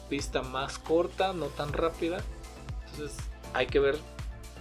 pista 0.09 0.43
más 0.43 0.77
corta, 0.77 1.33
no 1.33 1.47
tan 1.47 1.73
rápida. 1.73 2.17
Entonces 2.91 3.17
hay 3.53 3.65
que 3.65 3.79
ver 3.79 3.97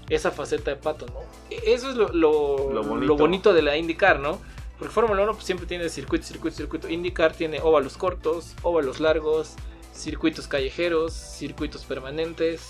esa 0.09 0.31
faceta 0.31 0.71
de 0.71 0.77
Pato, 0.79 1.05
¿no? 1.07 1.21
Eso 1.51 1.91
es 1.91 1.97
lo, 1.97 2.09
lo- 2.09 2.73
Lo 2.73 2.83
bonito. 2.83 3.07
lo 3.07 3.17
bonito 3.17 3.53
de 3.53 3.61
la 3.61 3.77
IndyCar, 3.77 4.19
¿no? 4.19 4.39
Porque 4.79 4.95
Fórmula 4.95 5.23
1 5.25 5.33
pues, 5.35 5.45
siempre 5.45 5.67
tiene 5.67 5.89
circuito, 5.91 6.25
circuito, 6.25 6.57
circuito. 6.57 6.89
IndyCar 6.89 7.35
tiene 7.35 7.61
óvalos 7.61 7.99
cortos, 7.99 8.55
óvalos 8.63 8.99
largos, 9.01 9.55
circuitos 9.93 10.49
callejeros, 10.49 11.13
circuitos 11.13 11.85
permanentes. 11.85 12.63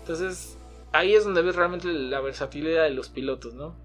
Entonces 0.00 0.58
ahí 0.94 1.14
es 1.14 1.24
donde 1.24 1.42
ves 1.42 1.56
realmente 1.56 1.88
la 1.88 2.20
versatilidad 2.20 2.84
de 2.84 2.90
los 2.90 3.08
pilotos, 3.08 3.54
¿no? 3.54 3.76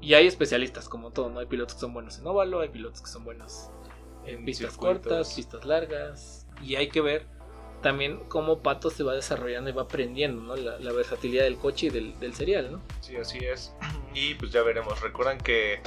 Y 0.00 0.14
hay 0.14 0.26
especialistas 0.26 0.88
como 0.88 1.12
todo, 1.12 1.30
¿no? 1.30 1.40
Hay 1.40 1.46
pilotos 1.46 1.74
que 1.74 1.80
son 1.80 1.94
buenos 1.94 2.18
en 2.18 2.26
óvalo, 2.26 2.60
hay 2.60 2.68
pilotos 2.70 3.00
que 3.00 3.08
son 3.08 3.24
buenos 3.24 3.70
en 4.26 4.44
pistas 4.44 4.72
circuitos. 4.72 5.06
cortas, 5.06 5.34
pistas 5.34 5.64
largas. 5.64 6.46
Y 6.62 6.74
hay 6.74 6.88
que 6.88 7.00
ver 7.00 7.26
también 7.82 8.18
cómo 8.28 8.62
Pato 8.62 8.90
se 8.90 9.02
va 9.02 9.14
desarrollando 9.14 9.70
y 9.70 9.72
va 9.72 9.82
aprendiendo, 9.82 10.42
¿no? 10.42 10.56
La, 10.56 10.78
la 10.78 10.92
versatilidad 10.92 11.44
del 11.44 11.56
coche 11.56 11.86
y 11.86 11.90
del, 11.90 12.18
del 12.18 12.34
serial, 12.34 12.72
¿no? 12.72 12.82
Sí, 13.00 13.16
así 13.16 13.38
es. 13.38 13.72
Y 14.12 14.34
pues 14.34 14.50
ya 14.50 14.62
veremos. 14.62 15.00
Recuerdan 15.00 15.38
que 15.38 15.80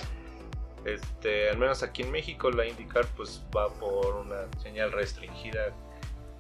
este, 0.86 1.50
al 1.50 1.58
menos 1.58 1.84
aquí 1.84 2.04
en 2.04 2.12
México 2.12 2.50
la 2.52 2.66
IndyCar 2.66 3.06
pues 3.18 3.44
va 3.56 3.68
por 3.74 4.16
una 4.16 4.48
señal 4.62 4.94
restringida. 4.94 5.74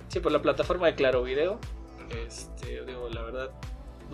Sí, 0.08 0.22
por 0.22 0.32
la 0.32 0.42
plataforma 0.42 0.88
de 0.88 0.96
Claro 0.96 1.24
Video. 1.24 1.60
Este, 2.26 2.86
digo, 2.86 3.10
la 3.10 3.22
verdad, 3.24 3.52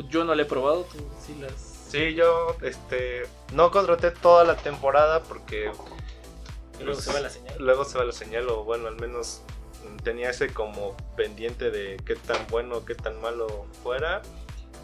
yo 0.09 0.23
no 0.23 0.35
la 0.35 0.43
he 0.43 0.45
probado, 0.45 0.83
tú 0.83 0.97
sí 1.25 1.35
las... 1.39 1.53
Sí, 1.89 2.13
yo 2.13 2.55
este 2.61 3.23
no 3.53 3.71
contraté 3.71 4.11
toda 4.11 4.43
la 4.43 4.55
temporada 4.55 5.23
porque 5.23 5.71
y 6.79 6.83
luego 6.83 6.93
pues, 6.93 7.03
se 7.03 7.13
va 7.13 7.19
la 7.19 7.29
señal. 7.29 7.55
luego 7.59 7.83
se 7.83 7.97
va 7.97 8.05
la 8.05 8.11
señal 8.11 8.47
o 8.49 8.63
bueno, 8.63 8.87
al 8.87 8.95
menos 8.99 9.41
tenía 10.03 10.29
ese 10.29 10.53
como 10.53 10.95
pendiente 11.17 11.71
de 11.71 11.97
qué 12.05 12.15
tan 12.15 12.45
bueno, 12.47 12.85
qué 12.85 12.95
tan 12.95 13.19
malo 13.21 13.65
fuera 13.83 14.21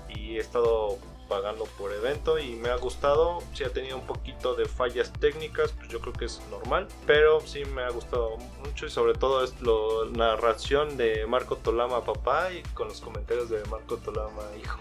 y 0.09 0.37
he 0.37 0.39
estado 0.39 0.97
pagando 1.27 1.65
por 1.77 1.91
evento 1.91 2.37
y 2.39 2.55
me 2.55 2.69
ha 2.69 2.75
gustado, 2.75 3.41
sí 3.53 3.63
ha 3.63 3.69
tenido 3.69 3.97
un 3.97 4.05
poquito 4.05 4.55
de 4.55 4.65
fallas 4.65 5.11
técnicas, 5.13 5.71
pues 5.71 5.89
yo 5.89 5.99
creo 5.99 6.13
que 6.13 6.25
es 6.25 6.41
normal, 6.51 6.87
pero 7.07 7.41
sí 7.41 7.65
me 7.65 7.83
ha 7.83 7.89
gustado 7.89 8.37
mucho 8.63 8.85
y 8.85 8.89
sobre 8.89 9.13
todo 9.13 9.43
es 9.43 9.53
la 9.61 10.11
narración 10.11 10.97
de 10.97 11.25
Marco 11.25 11.55
Tolama 11.57 12.03
papá 12.03 12.51
y 12.53 12.61
con 12.73 12.87
los 12.87 13.01
comentarios 13.01 13.49
de 13.49 13.63
Marco 13.65 13.97
Tolama 13.97 14.43
hijo. 14.61 14.79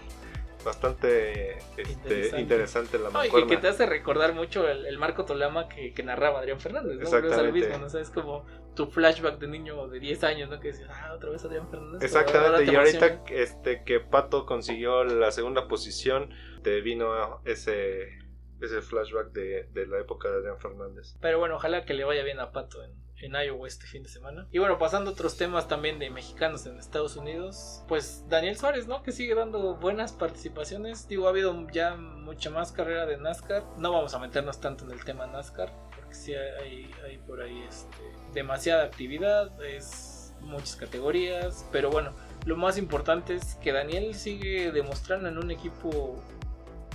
Bastante 0.65 1.57
este, 1.77 1.81
Interesante. 1.91 2.41
interesante. 2.41 2.97
la 2.99 3.09
No, 3.09 3.09
y 3.09 3.11
que, 3.11 3.17
mancuerna. 3.37 3.47
que 3.49 3.57
te 3.57 3.67
hace 3.67 3.85
recordar 3.85 4.33
mucho 4.33 4.67
el, 4.67 4.85
el 4.85 4.97
Marco 4.97 5.23
Tolama 5.25 5.69
que, 5.69 5.93
que 5.93 6.03
narraba 6.03 6.39
Adrián 6.39 6.59
Fernández, 6.59 6.97
¿no? 6.97 6.97
Pero 6.97 7.07
Es 7.07 7.13
al 7.13 7.23
Exactamente. 7.25 7.59
mismo, 7.59 7.77
¿no? 7.77 7.85
O 7.85 7.89
sea, 7.89 8.01
es 8.01 8.09
como 8.09 8.45
tu 8.75 8.87
flashback 8.87 9.37
de 9.39 9.47
niño 9.47 9.87
de 9.87 9.99
10 9.99 10.23
años, 10.25 10.49
¿no? 10.49 10.59
Que 10.59 10.69
dices, 10.69 10.87
ah, 10.89 11.13
otra 11.15 11.29
vez 11.29 11.45
Adrián 11.45 11.69
Fernández. 11.69 12.01
ahora 12.01 12.05
Exactamente, 12.05 12.65
te 12.65 12.71
y 12.71 12.75
ahorita 12.75 13.05
emociona. 13.07 13.41
este, 13.41 13.83
que 13.83 13.99
Pato 14.01 14.45
consiguió 14.45 15.03
la 15.05 15.31
segunda 15.31 15.67
posición, 15.67 16.31
te 16.63 16.81
vino 16.81 17.39
ese, 17.45 18.17
ese 18.59 18.81
flashback 18.81 19.31
de, 19.31 19.69
de 19.71 19.85
la 19.87 19.99
época 19.99 20.29
de 20.29 20.37
Adrián 20.37 20.59
Fernández. 20.59 21.15
Pero 21.21 21.39
bueno, 21.39 21.55
ojalá 21.57 21.85
que 21.85 21.93
le 21.93 22.03
vaya 22.03 22.23
bien 22.23 22.39
a 22.39 22.51
Pato 22.51 22.83
en, 22.83 22.91
en 23.21 23.33
Iowa 23.33 23.67
este 23.67 23.87
fin 23.87 24.03
de 24.03 24.09
semana. 24.09 24.47
Y 24.51 24.59
bueno, 24.59 24.77
pasando 24.77 25.09
a 25.09 25.13
otros 25.13 25.37
temas 25.37 25.67
también 25.67 25.99
de 25.99 26.09
mexicanos 26.09 26.65
en 26.65 26.77
Estados 26.77 27.15
Unidos, 27.15 27.83
pues 27.87 28.25
Daniel 28.27 28.57
Suárez, 28.57 28.87
¿no? 28.87 29.03
Que 29.03 29.11
sigue 29.11 29.35
dando 29.35 29.75
buenas 29.75 30.11
participaciones. 30.11 31.07
Digo, 31.07 31.27
ha 31.27 31.29
habido 31.29 31.67
ya 31.71 31.95
mucha 31.95 32.49
más 32.49 32.71
carrera 32.71 33.05
de 33.05 33.17
NASCAR. 33.17 33.63
No 33.77 33.91
vamos 33.91 34.13
a 34.13 34.19
meternos 34.19 34.59
tanto 34.59 34.85
en 34.85 34.91
el 34.91 35.03
tema 35.03 35.27
NASCAR, 35.27 35.71
porque 35.95 36.13
sí 36.13 36.33
hay, 36.33 36.91
hay 37.05 37.17
por 37.19 37.41
ahí 37.41 37.63
este, 37.67 38.03
demasiada 38.33 38.83
actividad, 38.83 39.63
es 39.63 40.33
muchas 40.41 40.75
categorías. 40.75 41.65
Pero 41.71 41.89
bueno, 41.89 42.11
lo 42.45 42.57
más 42.57 42.77
importante 42.77 43.35
es 43.35 43.55
que 43.55 43.71
Daniel 43.71 44.13
sigue 44.13 44.71
demostrando 44.71 45.29
en 45.29 45.37
un 45.37 45.51
equipo, 45.51 46.21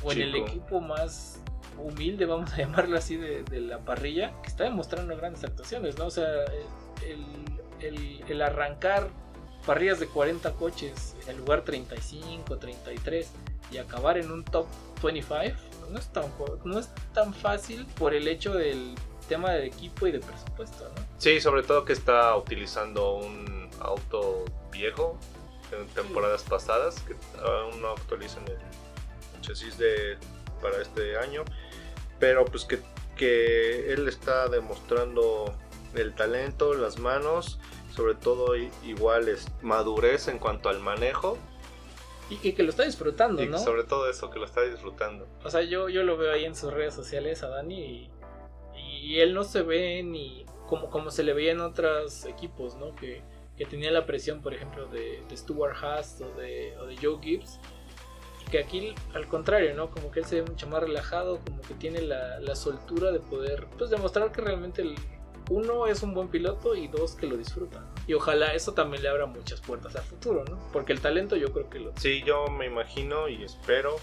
o 0.03 0.13
en 0.13 0.21
el 0.21 0.35
equipo 0.35 0.81
más 0.81 1.43
humilde, 1.81 2.27
vamos 2.27 2.53
a 2.53 2.57
llamarlo 2.59 2.97
así, 2.97 3.16
de, 3.16 3.43
de 3.45 3.61
la 3.61 3.79
parrilla, 3.79 4.33
que 4.43 4.49
está 4.49 4.64
demostrando 4.64 5.16
grandes 5.16 5.45
actuaciones, 5.45 5.99
¿no? 5.99 6.07
O 6.07 6.11
sea, 6.11 6.27
el, 7.05 7.25
el- 7.87 8.25
el 8.29 8.43
arrancar 8.43 9.09
parrillas 9.66 10.01
de 10.01 10.07
40 10.07 10.53
coches 10.53 11.14
en 11.25 11.31
el 11.31 11.37
lugar 11.38 11.62
35, 11.62 12.57
33 12.59 13.31
y 13.73 13.79
acabar 13.79 14.16
en 14.19 14.31
un 14.31 14.45
top 14.45 14.66
25, 15.03 15.55
no 15.90 15.99
es 15.99 16.07
tan, 16.12 16.25
no 16.64 16.79
es 16.79 16.88
tan 17.12 17.35
fácil 17.35 17.87
por 17.99 18.14
el 18.14 18.27
hecho 18.29 18.53
del 18.55 18.95
tema 19.29 19.53
de 19.53 19.66
equipo 19.66 20.07
y 20.07 20.12
de 20.12 20.21
presupuesto, 20.21 20.85
¿no? 20.97 21.03
Sí, 21.19 21.40
sobre 21.40 21.62
todo 21.62 21.85
que 21.85 21.93
está 21.93 22.37
utilizando 22.37 23.14
un 23.16 23.69
auto 23.81 24.45
viejo 24.73 25.16
en 25.73 25.87
temporadas 25.88 26.43
pasadas, 26.43 27.01
que 27.03 27.14
aún 27.45 27.81
no 27.81 27.90
actualizan 27.90 28.43
el 28.49 29.40
chasis 29.40 29.79
de, 29.79 30.16
para 30.61 30.81
este 30.81 31.16
año, 31.16 31.44
pero 32.18 32.44
pues 32.44 32.64
que, 32.64 32.81
que 33.16 33.92
él 33.92 34.09
está 34.09 34.49
demostrando 34.49 35.55
el 35.94 36.14
talento, 36.14 36.75
las 36.75 36.99
manos, 36.99 37.59
sobre 37.94 38.14
todo 38.14 38.55
igual 38.85 39.29
es 39.29 39.49
madurez 39.62 40.29
en 40.29 40.38
cuanto 40.38 40.68
al 40.68 40.79
manejo 40.79 41.37
Y 42.29 42.37
que, 42.38 42.55
que 42.55 42.62
lo 42.62 42.70
está 42.70 42.85
disfrutando, 42.85 43.42
y 43.42 43.49
¿no? 43.49 43.59
sobre 43.59 43.83
todo 43.85 44.09
eso, 44.09 44.31
que 44.31 44.38
lo 44.38 44.44
está 44.44 44.62
disfrutando. 44.62 45.27
O 45.44 45.51
sea, 45.51 45.62
yo, 45.62 45.88
yo 45.88 46.05
lo 46.05 46.16
veo 46.16 46.33
ahí 46.33 46.44
en 46.44 46.55
sus 46.55 46.73
redes 46.73 46.94
sociales 46.94 47.42
a 47.42 47.49
Dani 47.49 47.81
y, 47.81 48.11
y 48.77 49.20
él 49.20 49.35
no 49.35 49.42
se 49.42 49.62
ve 49.62 50.03
ni 50.05 50.46
como, 50.68 50.90
como 50.90 51.11
se 51.11 51.25
le 51.25 51.33
veía 51.33 51.51
en 51.53 51.61
otros 51.61 52.25
equipos, 52.27 52.77
¿no? 52.77 52.94
Que, 52.94 53.23
que 53.57 53.66
tenía 53.66 53.90
la 53.90 54.07
presión, 54.07 54.40
por 54.40 54.55
ejemplo, 54.55 54.87
de, 54.87 55.23
de 55.29 55.37
Stuart 55.37 55.77
Haas 55.83 56.20
o 56.20 56.38
de, 56.40 56.77
o 56.79 56.87
de 56.87 56.96
Joe 56.96 57.18
Gibbs. 57.20 57.59
Que 58.51 58.59
aquí, 58.59 58.95
al 59.15 59.29
contrario, 59.29 59.75
¿no? 59.75 59.91
Como 59.91 60.11
que 60.11 60.21
él 60.21 60.27
se 60.27 60.41
ve 60.41 60.51
mucho 60.51 60.67
más 60.67 60.83
relajado, 60.83 61.39
como 61.45 61.61
que 61.63 61.75
tiene 61.75 62.01
la, 62.03 62.41
la 62.41 62.57
soltura 62.57 63.13
de 63.13 63.21
poder, 63.21 63.67
pues, 63.79 63.91
demostrar 63.91 64.33
que 64.33 64.41
realmente 64.41 64.83
el, 64.83 64.97
uno 65.51 65.87
es 65.87 66.03
un 66.03 66.15
buen 66.15 66.29
piloto 66.29 66.75
y 66.75 66.89
dos 66.89 67.15
que 67.15 67.27
lo 67.27 67.37
disfruta. 67.37 67.85
Y 68.07 68.15
ojalá 68.15 68.55
eso 68.55 68.73
también 68.73 69.03
le 69.03 69.09
abra 69.09 69.27
muchas 69.27 69.61
puertas 69.61 69.95
al 69.97 70.03
futuro, 70.03 70.45
¿no? 70.45 70.59
Porque 70.73 70.93
el 70.93 71.01
talento 71.01 71.37
yo 71.37 71.53
creo 71.53 71.69
que 71.69 71.81
lo... 71.81 71.93
Sí, 71.97 72.23
yo 72.25 72.47
me 72.47 72.67
imagino 72.67 73.29
y 73.29 73.43
espero 73.43 73.97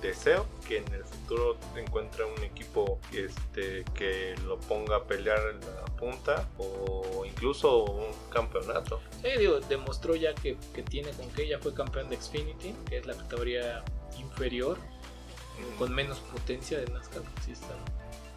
deseo 0.00 0.46
que 0.66 0.78
en 0.78 0.92
el 0.94 1.04
futuro 1.04 1.56
encuentre 1.76 2.24
un 2.24 2.42
equipo 2.42 2.98
este, 3.12 3.84
que 3.94 4.34
lo 4.46 4.58
ponga 4.60 4.96
a 4.96 5.04
pelear 5.04 5.38
en 5.50 5.60
la 5.60 5.84
punta 5.96 6.48
o 6.58 7.24
incluso 7.26 7.84
un 7.84 8.06
campeonato. 8.30 9.00
Sí, 9.22 9.28
digo, 9.38 9.60
demostró 9.60 10.14
ya 10.16 10.34
que, 10.34 10.56
que 10.74 10.82
tiene 10.82 11.10
con 11.12 11.28
que 11.30 11.46
ya 11.48 11.58
fue 11.58 11.74
campeón 11.74 12.08
de 12.08 12.16
Xfinity, 12.16 12.74
que 12.88 12.98
es 12.98 13.06
la 13.06 13.14
categoría 13.14 13.84
inferior, 14.18 14.78
con 15.78 15.92
menos 15.92 16.18
potencia 16.20 16.78
de 16.78 16.86
NASCAR, 16.86 17.22
están 17.50 17.76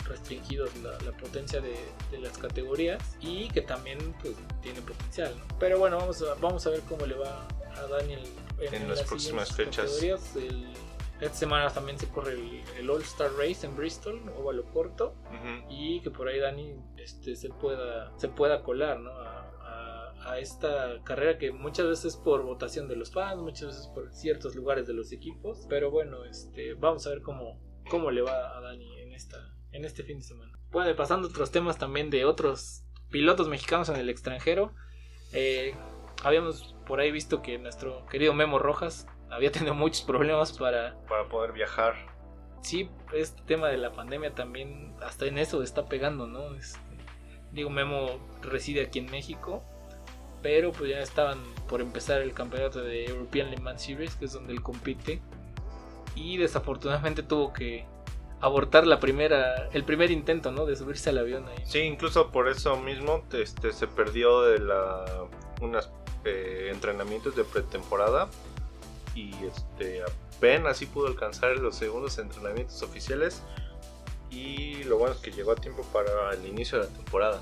restringidos 0.06 0.76
la, 0.84 1.00
la 1.00 1.12
potencia 1.14 1.62
de, 1.62 1.76
de 2.12 2.18
las 2.20 2.38
categorías 2.38 3.02
y 3.22 3.48
que 3.50 3.62
también 3.62 3.98
pues, 4.22 4.34
tiene 4.62 4.82
potencial. 4.82 5.34
¿no? 5.38 5.58
Pero 5.60 5.80
bueno, 5.80 5.96
vamos 5.98 6.22
a, 6.22 6.34
vamos 6.36 6.68
a 6.68 6.72
ver 6.72 6.82
cómo 6.82 7.06
le 7.06 7.16
va 7.16 7.48
a 7.78 7.88
Daniel 7.88 8.22
en, 8.60 8.74
En 8.74 8.90
las 8.90 9.04
próximas 9.04 9.54
fechas. 9.56 9.86
categorías. 9.86 10.36
El- 10.36 10.74
esta 11.24 11.38
semana 11.38 11.70
también 11.70 11.98
se 11.98 12.08
corre 12.10 12.34
el, 12.34 12.62
el 12.78 12.90
All 12.90 13.02
Star 13.02 13.32
Race 13.38 13.66
en 13.66 13.76
Bristol, 13.76 14.22
óvalo 14.38 14.66
corto, 14.72 15.16
Ujú. 15.28 15.66
y 15.70 16.02
que 16.02 16.12
por 16.12 16.28
ahí 16.28 16.40
Dani 16.40 16.76
este, 16.98 17.36
se, 17.36 17.50
pueda, 17.50 18.12
se 18.18 18.28
pueda 18.30 18.64
colar 18.64 19.00
¿no? 19.00 19.12
a, 19.12 19.40
a- 19.50 20.34
a 20.34 20.40
esta 20.40 21.02
carrera 21.04 21.38
que 21.38 21.52
muchas 21.52 21.86
veces 21.88 22.16
por 22.16 22.44
votación 22.44 22.88
de 22.88 22.96
los 22.96 23.12
fans, 23.12 23.42
muchas 23.42 23.68
veces 23.68 23.88
por 23.94 24.14
ciertos 24.14 24.56
lugares 24.56 24.88
de 24.88 24.94
los 24.94 25.12
equipos, 25.12 25.66
pero 25.70 25.92
bueno, 25.92 26.24
este, 26.26 26.76
vamos 26.76 27.06
a 27.08 27.10
ver 27.10 27.22
cómo, 27.22 27.60
cómo 27.90 28.10
le 28.12 28.22
va 28.22 28.58
a 28.58 28.62
Dani 28.62 29.02
en, 29.02 29.12
esta, 29.14 29.38
en 29.72 29.84
este 29.84 30.04
fin 30.04 30.20
de 30.20 30.24
semana. 30.24 30.58
Bueno, 30.72 30.96
pasando 30.96 31.28
a 31.28 31.30
otros 31.32 31.52
temas 31.52 31.78
también 31.78 32.10
de 32.10 32.24
otros 32.26 32.86
pilotos 33.12 33.48
mexicanos 33.50 33.90
en 33.90 33.98
el 33.98 34.10
extranjero, 34.10 34.74
eh, 35.34 35.76
habíamos 36.24 36.74
por 36.88 37.00
ahí 37.02 37.12
visto 37.12 37.42
que 37.42 37.58
nuestro 37.60 38.06
querido 38.08 38.34
Memo 38.34 38.60
Rojas 38.60 39.08
había 39.34 39.52
tenido 39.52 39.74
muchos 39.74 40.02
problemas 40.02 40.52
para 40.54 40.96
Para 41.08 41.28
poder 41.28 41.52
viajar. 41.52 41.96
sí, 42.62 42.90
este 43.14 43.42
tema 43.44 43.68
de 43.68 43.78
la 43.78 43.92
pandemia 43.92 44.34
también 44.34 44.96
hasta 45.02 45.26
en 45.26 45.38
eso 45.38 45.62
está 45.64 45.86
pegando, 45.86 46.28
¿no? 46.28 46.56
Este, 46.56 46.80
digo, 47.52 47.70
Memo 47.70 48.20
reside 48.42 48.82
aquí 48.82 49.00
en 49.00 49.12
México, 49.12 49.64
pero 50.42 50.72
pues 50.72 50.90
ya 50.90 51.00
estaban 51.00 51.40
por 51.68 51.82
empezar 51.82 52.22
el 52.22 52.34
campeonato 52.34 52.82
de 52.82 53.06
European 53.06 53.52
Le 53.52 53.58
Mans 53.58 53.82
Series, 53.84 54.16
que 54.16 54.26
es 54.26 54.34
donde 54.34 54.54
él 54.54 54.62
compite, 54.62 55.22
y 56.16 56.38
desafortunadamente 56.38 57.24
tuvo 57.24 57.54
que 57.54 57.86
abortar 58.42 58.86
la 58.86 59.00
primera, 59.00 59.70
el 59.72 59.84
primer 59.86 60.12
intento, 60.12 60.52
¿no? 60.52 60.66
De 60.66 60.76
subirse 60.76 61.10
al 61.12 61.18
avión 61.20 61.48
ahí. 61.48 61.64
Sí, 61.66 61.80
incluso 61.80 62.30
por 62.32 62.50
eso 62.50 62.76
mismo 62.76 63.24
este, 63.32 63.72
se 63.72 63.88
perdió 63.88 64.42
de 64.42 64.60
la 64.60 65.06
unos 65.62 65.90
entrenamientos 66.26 67.36
de 67.36 67.44
pretemporada 67.44 68.30
y 69.16 69.34
este 69.46 70.02
apenas 70.04 70.78
sí 70.78 70.86
pudo 70.86 71.08
alcanzar 71.08 71.58
los 71.58 71.76
segundos 71.76 72.18
entrenamientos 72.18 72.82
oficiales 72.82 73.44
y 74.32 74.84
lo 74.86 74.98
bueno 74.98 75.14
es 75.14 75.22
que 75.22 75.32
llegó 75.32 75.52
a 75.52 75.56
tiempo 75.56 75.84
para 75.94 76.34
el 76.34 76.46
inicio 76.48 76.80
de 76.80 76.86
la 76.86 76.90
temporada. 76.92 77.42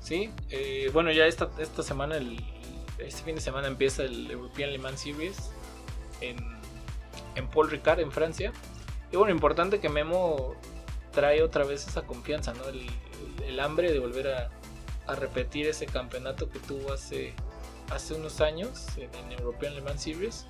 Sí, 0.00 0.30
eh, 0.50 0.90
bueno, 0.92 1.10
ya 1.10 1.26
esta, 1.26 1.50
esta 1.58 1.82
semana, 1.82 2.16
el, 2.16 2.38
este 2.98 3.22
fin 3.22 3.34
de 3.34 3.40
semana 3.40 3.66
empieza 3.68 4.04
el 4.04 4.30
European 4.30 4.70
Le 4.70 4.78
Mans 4.78 5.00
Series 5.00 5.50
en, 6.20 6.36
en 7.34 7.48
Paul 7.48 7.70
Ricard, 7.70 8.00
en 8.00 8.12
Francia. 8.12 8.52
Y 9.10 9.16
bueno, 9.16 9.32
importante 9.32 9.80
que 9.80 9.88
Memo 9.88 10.54
trae 11.12 11.42
otra 11.42 11.64
vez 11.64 11.86
esa 11.86 12.02
confianza, 12.02 12.52
¿no? 12.52 12.64
El, 12.68 12.86
el 13.46 13.60
hambre 13.60 13.92
de 13.92 13.98
volver 13.98 14.28
a, 14.28 14.50
a 15.06 15.14
repetir 15.14 15.66
ese 15.66 15.86
campeonato 15.86 16.50
que 16.50 16.58
tuvo 16.58 16.92
hace, 16.92 17.32
hace 17.90 18.14
unos 18.14 18.40
años 18.40 18.86
en, 18.96 19.14
en 19.14 19.32
European 19.32 19.74
Le 19.74 19.80
Mans 19.80 20.02
Series. 20.02 20.46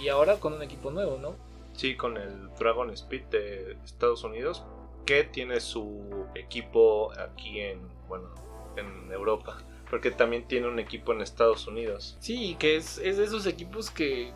Y 0.00 0.08
ahora 0.08 0.38
con 0.38 0.52
un 0.52 0.62
equipo 0.62 0.90
nuevo, 0.90 1.18
¿no? 1.18 1.36
Sí, 1.74 1.96
con 1.96 2.16
el 2.16 2.50
Dragon 2.58 2.90
Speed 2.90 3.24
de 3.24 3.76
Estados 3.84 4.24
Unidos 4.24 4.64
que 5.06 5.24
tiene 5.24 5.60
su 5.60 6.26
equipo 6.34 7.10
aquí 7.18 7.60
en 7.60 7.80
bueno 8.08 8.28
en 8.76 9.10
Europa 9.10 9.58
porque 9.92 10.10
también 10.10 10.48
tiene 10.48 10.68
un 10.68 10.78
equipo 10.78 11.12
en 11.12 11.20
Estados 11.20 11.66
Unidos. 11.66 12.16
Sí, 12.18 12.52
y 12.52 12.54
que 12.54 12.76
es, 12.76 12.96
es 12.96 13.18
de 13.18 13.24
esos 13.24 13.44
equipos 13.44 13.90
que, 13.90 14.32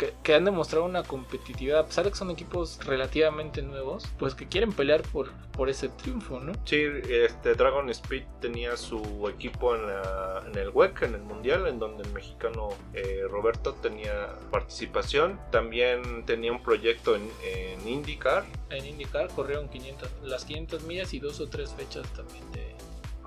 que, 0.00 0.14
que 0.24 0.34
han 0.34 0.44
demostrado 0.46 0.84
una 0.86 1.02
competitividad, 1.04 1.78
a 1.80 1.86
pesar 1.86 2.04
de 2.06 2.10
que 2.10 2.16
son 2.16 2.30
equipos 2.30 2.80
relativamente 2.84 3.62
nuevos, 3.62 4.04
pues 4.18 4.34
que 4.34 4.48
quieren 4.48 4.72
pelear 4.72 5.02
por, 5.02 5.30
por 5.52 5.68
ese 5.68 5.90
triunfo, 5.90 6.40
¿no? 6.40 6.52
Sí, 6.64 6.82
este 7.10 7.54
Dragon 7.54 7.88
Speed 7.90 8.24
tenía 8.40 8.76
su 8.78 9.28
equipo 9.28 9.76
en, 9.76 9.86
la- 9.86 10.42
en 10.50 10.58
el 10.58 10.70
WEC, 10.70 11.02
en 11.02 11.14
el 11.14 11.20
Mundial, 11.22 11.66
en 11.66 11.78
donde 11.78 12.02
el 12.02 12.12
mexicano 12.12 12.70
eh, 12.94 13.22
Roberto 13.28 13.74
tenía 13.74 14.30
participación. 14.50 15.38
También 15.52 16.24
tenía 16.24 16.50
un 16.52 16.62
proyecto 16.62 17.14
en, 17.14 17.30
en 17.44 17.86
IndyCar, 17.86 18.44
En 18.70 18.86
IndyCar 18.86 19.28
corrieron 19.28 19.68
500, 19.68 20.08
las 20.22 20.44
500 20.46 20.82
millas 20.84 21.12
y 21.12 21.18
dos 21.20 21.38
o 21.40 21.48
tres 21.48 21.72
fechas 21.74 22.06
también 22.14 22.50
de... 22.52 22.74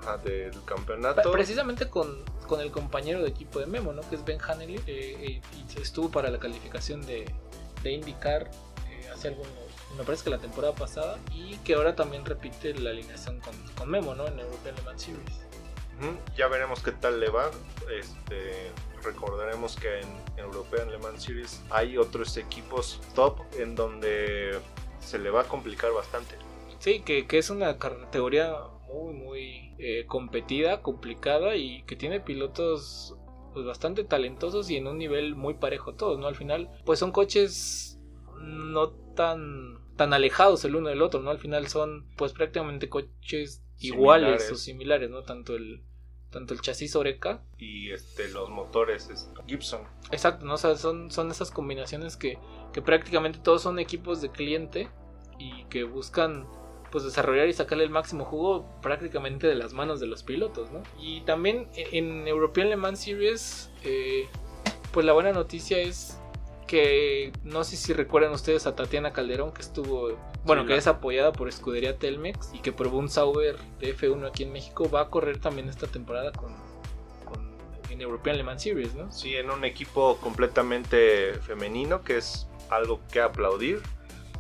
ajá, 0.04 0.18
del 0.18 0.54
campeonato. 0.66 1.32
Precisamente 1.32 1.90
con, 1.90 2.24
con 2.48 2.62
el 2.62 2.72
compañero 2.72 3.22
de 3.22 3.30
equipo 3.30 3.60
de 3.60 3.66
Memo, 3.66 3.94
¿no? 3.94 4.02
Que 4.10 4.16
es 4.16 4.26
Ben 4.26 4.40
Hanley, 4.42 4.76
eh, 4.76 4.82
eh, 4.88 5.42
y 5.76 5.82
estuvo 5.82 6.10
para 6.10 6.30
la 6.30 6.40
calificación 6.40 7.06
de, 7.06 7.26
de 7.82 7.92
IndyCar 7.92 8.50
eh, 8.90 9.10
hace 9.14 9.30
algunos, 9.30 9.52
me 9.98 10.04
parece 10.04 10.24
que 10.24 10.30
la 10.30 10.40
temporada 10.40 10.74
pasada, 10.74 11.18
y 11.32 11.58
que 11.58 11.76
ahora 11.76 11.96
también 11.96 12.26
repite 12.26 12.74
la 12.74 12.92
alineación 12.92 13.40
con, 13.40 13.54
con 13.76 13.90
Memo, 13.90 14.16
¿no? 14.16 14.28
En 14.28 14.40
European 14.40 14.76
Le 14.76 14.82
Mans 14.84 15.02
Series. 15.02 15.40
Ya 16.36 16.48
veremos 16.48 16.82
qué 16.82 16.92
tal 16.92 17.20
le 17.20 17.30
va. 17.30 17.50
Este, 17.90 18.72
recordaremos 19.04 19.78
que 19.78 20.02
en 20.02 20.10
European 20.38 20.92
Le 20.92 20.98
Mans 20.98 21.24
Series 21.24 21.62
hay 21.70 21.98
otros 21.98 22.36
equipos 22.36 23.00
top 23.16 23.40
en 23.58 23.76
donde 23.76 24.60
se 25.00 25.18
le 25.20 25.30
va 25.30 25.42
a 25.42 25.44
complicar 25.46 25.94
bastante. 25.94 26.36
Sí, 26.80 27.02
que, 27.02 27.26
que 27.28 27.38
es 27.38 27.50
una 27.50 27.78
categoría 27.78 28.54
muy, 28.94 29.14
muy 29.14 29.76
eh, 29.80 30.06
competida, 30.08 30.82
complicada 30.82 31.56
y 31.56 31.84
que 31.84 31.96
tiene 31.96 32.20
pilotos 32.20 33.16
pues, 33.54 33.66
bastante 33.66 34.04
talentosos 34.04 34.70
y 34.70 34.78
en 34.78 34.88
un 34.88 34.98
nivel 34.98 35.36
muy 35.36 35.56
parejo 35.56 35.96
todos, 35.96 36.20
¿no? 36.20 36.28
Al 36.28 36.36
final, 36.36 36.70
pues 36.86 37.00
son 37.00 37.12
coches 37.12 38.00
no 38.40 38.90
tan, 39.16 39.80
tan 39.96 40.14
alejados 40.14 40.64
el 40.66 40.76
uno 40.76 40.90
del 40.90 41.02
otro, 41.02 41.22
¿no? 41.22 41.32
Al 41.32 41.40
final 41.40 41.68
son 41.68 42.06
pues 42.18 42.34
prácticamente 42.34 42.90
coches 42.90 43.64
iguales 43.80 44.44
Similares. 44.44 44.52
o 44.52 44.56
similares, 44.56 45.10
¿no? 45.10 45.24
Tanto 45.24 45.56
el, 45.56 45.84
tanto 46.30 46.54
el 46.54 46.62
chasis 46.62 46.96
Oreca 46.96 47.44
Y 47.58 47.92
este, 47.92 48.30
los 48.30 48.50
motores 48.50 49.10
es 49.10 49.30
Gibson. 49.48 49.82
Exacto, 50.12 50.46
¿no? 50.46 50.56
O 50.56 50.58
sea, 50.58 50.76
son, 50.76 51.12
son 51.12 51.32
esas 51.32 51.52
combinaciones 51.52 52.18
que, 52.18 52.38
que 52.74 52.82
prácticamente 52.82 53.40
todos 53.40 53.62
son 53.62 53.80
equipos 53.80 54.22
de 54.22 54.32
cliente 54.32 54.90
y 55.40 55.66
que 55.66 55.84
buscan 55.84 56.48
pues 56.94 57.04
desarrollar 57.04 57.48
y 57.48 57.54
sacarle 57.54 57.84
el 57.86 57.90
máximo 57.90 58.24
jugo 58.24 58.70
prácticamente 58.84 59.48
de 59.48 59.56
las 59.56 59.74
manos 59.74 60.00
de 60.00 60.06
los 60.06 60.22
pilotos, 60.22 60.72
¿no? 60.72 60.84
Y 61.02 61.22
también 61.22 61.68
e- 61.76 61.98
en 61.98 62.28
European 62.28 62.70
Le 62.70 62.76
Mans 62.76 63.00
Series, 63.00 63.72
eh, 63.84 64.28
pues 64.92 65.04
la 65.04 65.14
buena 65.14 65.32
noticia 65.32 65.80
es 65.80 66.20
que 66.68 67.34
no 67.44 67.64
sé 67.64 67.78
si 67.78 67.94
recuerdan 67.94 68.32
ustedes 68.32 68.68
a 68.68 68.76
Tatiana 68.76 69.12
Calderón 69.12 69.54
que 69.54 69.62
estuvo, 69.64 70.16
bueno, 70.46 70.62
Sí, 70.62 70.68
que 70.68 70.76
es 70.76 70.86
apoyada 70.86 71.34
por 71.34 71.50
Escudería 71.50 71.98
Telmex 71.98 72.54
y 72.54 72.60
que 72.60 72.72
probó 72.72 73.00
un 73.00 73.10
Sauber 73.10 73.58
de 73.80 73.98
F1 73.98 74.28
aquí 74.28 74.44
en 74.44 74.52
México, 74.54 74.88
va 74.88 75.02
a 75.02 75.10
correr 75.10 75.40
también 75.40 75.70
esta 75.70 75.88
temporada 75.88 76.32
con, 76.32 76.54
con 77.26 77.56
en 77.90 78.02
European 78.02 78.38
Le 78.38 78.44
Mans 78.44 78.62
Series, 78.62 78.94
¿no? 78.94 79.12
Sí, 79.12 79.36
en 79.36 79.50
un 79.50 79.66
equipo 79.66 80.18
completamente 80.18 81.34
femenino, 81.42 82.04
que 82.04 82.18
es 82.18 82.48
algo 82.70 83.00
que 83.12 83.20
aplaudir. 83.20 83.82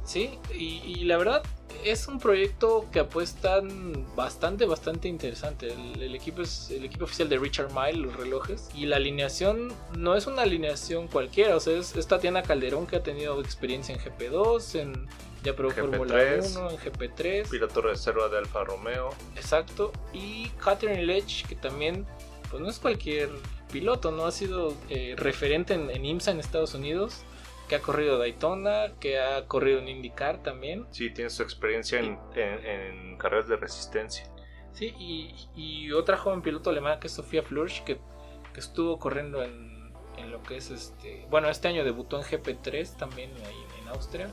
Sí, 0.03 0.37
y, 0.53 0.81
y 0.85 1.03
la 1.05 1.17
verdad 1.17 1.43
es 1.83 2.07
un 2.07 2.19
proyecto 2.19 2.85
que 2.91 2.99
apuestan 2.99 4.05
bastante, 4.15 4.65
bastante 4.65 5.07
interesante. 5.07 5.73
El, 5.73 6.01
el 6.01 6.15
equipo 6.15 6.41
es 6.41 6.69
el 6.71 6.85
equipo 6.85 7.05
oficial 7.05 7.29
de 7.29 7.37
Richard 7.37 7.71
Mille, 7.73 7.99
los 7.99 8.15
relojes. 8.15 8.69
Y 8.75 8.85
la 8.85 8.97
alineación 8.97 9.73
no 9.97 10.15
es 10.15 10.27
una 10.27 10.43
alineación 10.43 11.07
cualquiera. 11.07 11.55
O 11.55 11.59
sea, 11.59 11.77
es, 11.77 11.95
es 11.95 12.07
Tatiana 12.07 12.43
Calderón 12.43 12.87
que 12.87 12.97
ha 12.97 13.03
tenido 13.03 13.39
experiencia 13.41 13.95
en 13.95 14.01
GP2, 14.01 14.79
en 14.79 15.07
ya 15.43 15.53
probó 15.55 15.73
GP3, 15.73 15.75
Fórmula 15.75 16.15
1, 16.41 16.69
en 16.69 16.77
GP3. 16.77 17.49
Piloto 17.49 17.81
reserva 17.81 18.29
de 18.29 18.37
Alfa 18.37 18.63
Romeo. 18.63 19.09
Exacto. 19.35 19.91
Y 20.13 20.49
Catherine 20.63 21.03
Lech, 21.03 21.45
que 21.47 21.55
también, 21.55 22.05
pues 22.49 22.61
no 22.61 22.69
es 22.69 22.79
cualquier 22.79 23.29
piloto, 23.71 24.11
¿no? 24.11 24.25
Ha 24.25 24.31
sido 24.31 24.73
eh, 24.89 25.15
referente 25.17 25.73
en, 25.73 25.89
en 25.89 26.05
IMSA 26.05 26.31
en 26.31 26.39
Estados 26.39 26.75
Unidos, 26.75 27.25
que 27.67 27.75
ha 27.75 27.81
corrido 27.81 28.17
Daytona, 28.17 28.93
que 28.99 29.19
ha 29.19 29.47
corrido 29.47 29.79
en 29.79 29.87
IndyCar 29.87 30.43
también. 30.43 30.85
Sí, 30.91 31.09
tiene 31.11 31.29
su 31.29 31.43
experiencia 31.43 31.99
en, 31.99 32.17
en- 32.35 32.65
en 32.65 33.17
carreras 33.17 33.47
de 33.47 33.55
resistencia. 33.57 34.27
Sí, 34.73 34.93
y, 34.97 35.35
y 35.55 35.91
otra 35.91 36.17
joven 36.17 36.41
piloto 36.41 36.69
alemana 36.69 36.99
que 36.99 37.07
es 37.07 37.13
Sofía 37.13 37.43
Flursch, 37.43 37.83
que, 37.83 37.99
que 38.53 38.59
estuvo 38.59 38.97
corriendo 38.99 39.43
en, 39.43 39.91
en 40.17 40.31
lo 40.31 40.41
que 40.43 40.57
es 40.57 40.71
este. 40.71 41.25
Bueno, 41.29 41.47
este 41.49 41.67
año 41.67 41.83
debutó 41.83 42.17
en 42.17 42.23
GP3 42.23 42.97
también 42.97 43.31
ahí 43.45 43.65
en 43.81 43.87
Austria, 43.89 44.29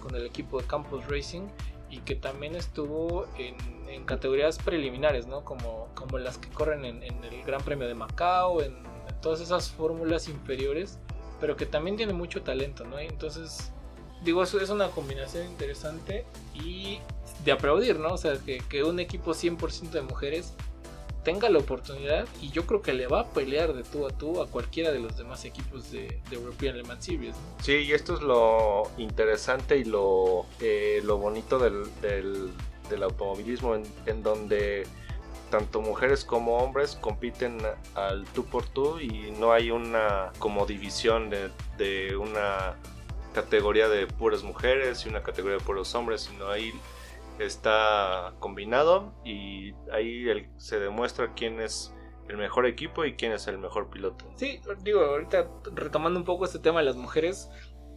con 0.00 0.14
el 0.14 0.26
equipo 0.26 0.60
de 0.60 0.66
Campus 0.66 1.06
Racing, 1.08 1.48
y 1.90 1.98
que 2.00 2.14
también 2.14 2.54
estuvo 2.54 3.26
en, 3.38 3.56
categorías 4.04 4.58
preliminares, 4.58 5.26
¿no? 5.26 5.42
Como, 5.44 5.88
como 5.94 6.18
las 6.18 6.38
que 6.38 6.48
corren 6.50 6.84
en, 6.84 7.02
en 7.02 7.24
el 7.24 7.42
Gran 7.44 7.62
Premio 7.62 7.88
de 7.88 7.94
Macao, 7.94 8.62
en 8.62 8.76
todas 9.22 9.40
esas 9.40 9.70
fórmulas 9.70 10.28
inferiores, 10.28 10.98
pero 11.40 11.56
que 11.56 11.66
también 11.66 11.96
tiene 11.96 12.12
mucho 12.12 12.42
talento, 12.42 12.84
¿no? 12.84 12.98
Entonces 12.98 13.72
digo, 14.22 14.42
es 14.42 14.52
una 14.70 14.88
combinación 14.88 15.46
interesante 15.46 16.24
y 16.54 16.98
de 17.44 17.52
aplaudir, 17.52 17.98
¿no? 17.98 18.14
O 18.14 18.18
sea, 18.18 18.38
que, 18.38 18.58
que 18.68 18.82
un 18.84 19.00
equipo 19.00 19.32
100% 19.32 19.90
de 19.90 20.02
mujeres 20.02 20.52
tenga 21.24 21.48
la 21.50 21.58
oportunidad 21.58 22.26
y 22.40 22.50
yo 22.50 22.64
creo 22.66 22.80
que 22.80 22.92
le 22.94 23.06
va 23.06 23.20
a 23.20 23.30
pelear 23.30 23.74
de 23.74 23.82
tú 23.82 24.06
a 24.06 24.10
tú 24.10 24.40
a 24.40 24.46
cualquiera 24.46 24.90
de 24.92 24.98
los 24.98 25.16
demás 25.16 25.44
equipos 25.44 25.90
de, 25.90 26.20
de 26.30 26.36
European 26.36 26.76
Le 26.76 26.84
Mans 26.84 27.04
Series. 27.04 27.36
Sí, 27.62 27.72
y 27.72 27.92
esto 27.92 28.14
es 28.14 28.22
lo 28.22 28.90
interesante 28.96 29.76
y 29.76 29.84
lo, 29.84 30.46
eh, 30.60 31.00
lo 31.04 31.18
bonito 31.18 31.58
del, 31.58 31.84
del, 32.00 32.50
del 32.88 33.02
automovilismo, 33.02 33.76
en 34.06 34.22
donde 34.22 34.86
tanto 35.50 35.80
mujeres 35.80 36.24
como 36.24 36.58
hombres 36.58 36.96
compiten 37.00 37.58
al 37.94 38.24
tú 38.26 38.44
por 38.44 38.66
tú 38.66 38.98
y 39.00 39.30
no 39.38 39.52
hay 39.52 39.70
una 39.70 40.32
como 40.38 40.66
división 40.66 41.30
de, 41.30 42.16
una 42.16 42.76
categoría 43.32 43.88
de 43.88 44.06
puras 44.06 44.42
mujeres 44.42 45.04
y 45.06 45.08
una 45.08 45.22
categoría 45.22 45.58
de 45.58 45.64
puros 45.64 45.94
hombres, 45.94 46.22
sino 46.22 46.48
ahí 46.48 46.72
está 47.38 48.34
combinado 48.40 49.14
y 49.24 49.72
ahí 49.92 50.28
el- 50.28 50.48
se 50.56 50.80
demuestra 50.80 51.34
quién 51.34 51.60
es 51.60 51.94
el 52.28 52.36
mejor 52.36 52.66
equipo 52.66 53.04
y 53.04 53.14
quién 53.14 53.32
es 53.32 53.46
el 53.46 53.58
mejor 53.58 53.90
piloto. 53.90 54.24
Sí, 54.36 54.60
digo, 54.82 55.00
ahorita 55.00 55.48
retomando 55.74 56.18
un 56.18 56.26
poco 56.26 56.44
este 56.44 56.58
tema 56.58 56.80
de 56.80 56.86
las 56.86 56.96
mujeres, 56.96 57.48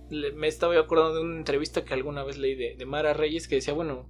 me 0.10 0.48
estaba 0.48 0.78
acordando 0.80 1.16
de 1.16 1.22
una 1.22 1.38
entrevista 1.38 1.84
que 1.84 1.94
alguna 1.94 2.24
vez 2.24 2.38
leí 2.38 2.56
de 2.56 2.86
Mara 2.86 3.14
Reyes 3.14 3.48
que 3.48 3.56
decía, 3.56 3.74
bueno, 3.74 4.10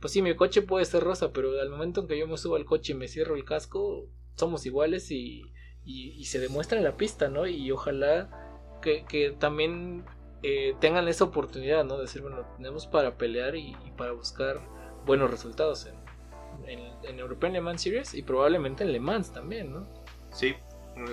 pues 0.00 0.12
sí, 0.12 0.22
mi 0.22 0.34
coche 0.36 0.62
puede 0.62 0.84
ser 0.84 1.02
rosa, 1.02 1.32
pero 1.32 1.60
al 1.60 1.70
momento 1.70 2.00
en 2.00 2.08
que 2.08 2.18
yo 2.18 2.26
me 2.26 2.36
subo 2.36 2.56
al 2.56 2.64
coche 2.64 2.92
y 2.92 2.96
me 2.96 3.08
cierro 3.08 3.34
el 3.34 3.44
casco, 3.44 4.06
somos 4.34 4.64
iguales 4.66 5.10
y, 5.10 5.52
se 6.24 6.38
demuestra 6.38 6.78
en 6.78 6.84
la 6.84 6.96
pista, 6.96 7.28
¿no? 7.28 7.46
Y 7.46 7.70
ojalá 7.70 8.28
que, 8.82 9.36
también 9.38 10.04
eh, 10.42 10.74
tengan 10.80 11.08
esa 11.08 11.24
oportunidad, 11.24 11.84
¿no? 11.84 11.96
De 11.96 12.02
decir, 12.02 12.22
bueno, 12.22 12.46
tenemos 12.56 12.86
para 12.86 13.16
pelear 13.16 13.56
y, 13.56 13.76
y 13.86 13.90
para 13.96 14.12
buscar 14.12 14.60
buenos 15.06 15.30
resultados 15.30 15.86
en, 15.86 15.94
en, 16.68 16.80
en 17.02 17.18
European 17.18 17.52
Le 17.52 17.60
Mans 17.60 17.82
Series 17.82 18.14
y 18.14 18.22
probablemente 18.22 18.84
en 18.84 18.92
Le 18.92 19.00
Mans 19.00 19.32
también, 19.32 19.72
¿no? 19.72 19.88
Sí, 20.30 20.54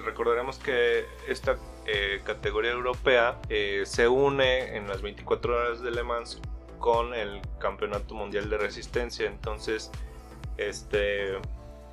recordaremos 0.04 0.58
que 0.58 1.06
esta 1.28 1.58
eh, 1.86 2.22
categoría 2.24 2.72
europea 2.72 3.40
eh, 3.50 3.84
se 3.86 4.08
une 4.08 4.76
en 4.76 4.88
las 4.88 5.02
24 5.02 5.56
horas 5.56 5.82
de 5.82 5.92
Le 5.92 6.04
Mans 6.04 6.42
con 6.86 7.16
el 7.16 7.42
Campeonato 7.58 8.14
Mundial 8.14 8.48
de 8.48 8.60
Resistencia. 8.60 9.26
Entonces, 9.26 9.90
este 10.58 11.32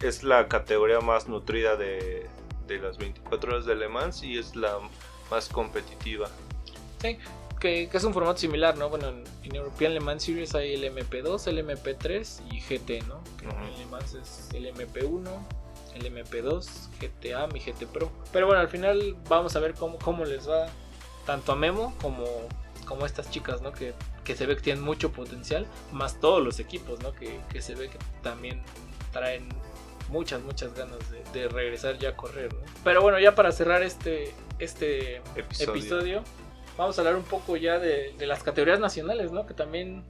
es 0.02 0.22
la 0.22 0.48
categoría 0.48 1.00
más 1.00 1.28
nutrida 1.28 1.76
de, 1.76 2.26
de 2.66 2.78
las 2.78 2.98
24 2.98 3.52
horas 3.52 3.64
de 3.64 3.74
Le 3.74 3.88
Mans 3.88 4.22
y 4.22 4.36
es 4.36 4.54
la 4.54 4.80
más 5.30 5.48
competitiva. 5.48 6.28
Sí, 7.00 7.16
que, 7.58 7.88
que 7.88 7.96
es 7.96 8.04
un 8.04 8.12
formato 8.12 8.36
similar, 8.36 8.76
¿no? 8.76 8.90
Bueno, 8.90 9.08
en, 9.08 9.24
en 9.42 9.56
European 9.56 9.94
Le 9.94 10.00
Mans 10.00 10.24
Series 10.24 10.54
hay 10.54 10.74
el 10.74 10.84
MP2, 10.84 11.46
el 11.46 11.66
MP3 11.66 12.42
y 12.50 12.60
GT, 12.60 13.06
¿no? 13.08 13.24
Que 13.38 13.46
en 13.46 13.78
Le 13.78 13.86
Mans 13.86 14.12
es 14.12 14.50
el 14.52 14.66
MP1, 14.74 15.30
el 15.94 16.14
MP2, 16.14 16.68
GTA 17.00 17.48
y 17.56 17.60
GT 17.60 17.86
Pro. 17.86 18.12
Pero 18.30 18.44
bueno, 18.44 18.60
al 18.60 18.68
final 18.68 19.16
vamos 19.26 19.56
a 19.56 19.60
ver 19.60 19.72
cómo, 19.72 19.96
cómo 19.96 20.26
les 20.26 20.46
va 20.46 20.66
tanto 21.24 21.52
a 21.52 21.56
Memo 21.56 21.94
como, 22.02 22.26
como 22.84 23.04
a 23.04 23.06
estas 23.06 23.30
chicas, 23.30 23.62
¿no? 23.62 23.72
Que, 23.72 23.94
que 24.24 24.36
se 24.36 24.46
ve 24.46 24.56
que 24.56 24.62
tienen 24.62 24.84
mucho 24.84 25.12
potencial, 25.12 25.66
más 25.92 26.20
todos 26.20 26.42
los 26.42 26.60
equipos, 26.60 27.00
¿no? 27.02 27.12
Que, 27.14 27.40
que 27.50 27.60
se 27.60 27.74
ve 27.74 27.88
que 27.88 27.98
también 28.22 28.62
traen 29.12 29.48
muchas, 30.08 30.42
muchas 30.42 30.74
ganas 30.74 30.98
de, 31.10 31.24
de 31.32 31.48
regresar 31.48 31.98
ya 31.98 32.10
a 32.10 32.16
correr, 32.16 32.52
¿no? 32.52 32.60
Pero 32.84 33.02
bueno, 33.02 33.18
ya 33.18 33.34
para 33.34 33.52
cerrar 33.52 33.82
este, 33.82 34.32
este 34.58 35.16
Episodio. 35.34 35.70
episodio, 35.70 36.24
vamos 36.76 36.98
a 36.98 37.00
hablar 37.00 37.16
un 37.16 37.24
poco 37.24 37.56
ya 37.56 37.78
de, 37.78 38.14
de 38.18 38.26
las 38.26 38.42
categorías 38.42 38.80
nacionales, 38.80 39.32
¿no? 39.32 39.46
Que 39.46 39.54
también 39.54 40.04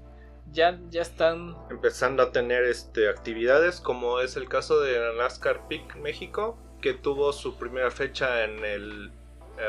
ya, 0.51 0.79
ya 0.91 1.03
están... 1.03 1.57
empezando 1.71 2.23
a 2.23 2.33
tener 2.33 2.65
este, 2.65 3.09
actividades 3.09 3.81
como 3.81 4.21
es 4.21 4.37
el 4.37 4.49
caso 4.49 4.81
de 4.81 4.99
NASCAR 5.17 5.67
Peak 5.69 5.97
México 5.97 6.59
que 6.81 6.93
tuvo 6.95 7.33
su 7.33 7.57
primera 7.57 7.91
fecha 7.91 8.45
en 8.45 8.65
el 8.65 9.13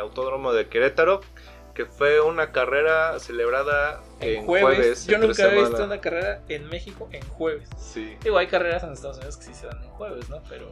Autódromo 0.01 0.51
de 0.53 0.67
Querétaro 0.67 1.21
que 1.73 1.85
fue 1.85 2.21
una 2.21 2.51
carrera 2.51 3.19
celebrada 3.19 4.01
En, 4.19 4.39
en, 4.39 4.45
jueves, 4.45 5.05
yo 5.07 5.15
entre 5.15 5.29
nunca 5.29 5.45
había 5.45 5.59
visto 5.61 5.83
una 5.83 5.99
carrera 6.01 6.41
en 6.47 6.67
México 6.69 7.09
en 7.11 7.23
jueves. 7.29 7.69
Sí. 7.77 8.15
Digo, 8.23 8.37
hay 8.37 8.47
carreras 8.47 8.83
en 8.83 8.93
Estados 8.93 9.17
Unidos 9.17 9.37
que 9.37 9.45
sí 9.45 9.53
se 9.53 9.67
dan 9.67 9.83
en 9.83 9.89
jueves, 9.89 10.29
¿no? 10.29 10.41
Pero, 10.49 10.69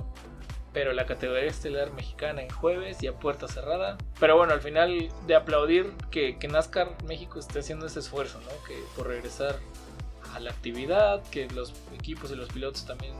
pero 0.73 0.93
la 0.93 1.05
categoría 1.05 1.49
estelar 1.49 1.91
mexicana 1.93 2.41
en 2.43 2.49
jueves 2.49 3.01
y 3.01 3.07
a 3.07 3.13
puerta 3.13 3.47
cerrada. 3.47 3.97
Pero 4.19 4.37
bueno, 4.37 4.53
al 4.53 4.61
final 4.61 5.09
de 5.25 5.35
aplaudir 5.35 5.91
que, 6.11 6.37
que 6.37 6.47
NASCAR 6.47 6.89
México 7.05 7.39
esté 7.39 7.59
haciendo 7.59 7.87
ese 7.87 7.99
esfuerzo, 7.99 8.39
¿no? 8.41 8.63
Que 8.67 8.77
por 8.95 9.07
regresar 9.07 9.57
a 10.35 10.39
la 10.39 10.51
actividad, 10.51 11.23
que 11.29 11.47
los 11.49 11.73
equipos 11.93 12.31
y 12.31 12.35
los 12.35 12.49
pilotos 12.49 12.85
también 12.85 13.13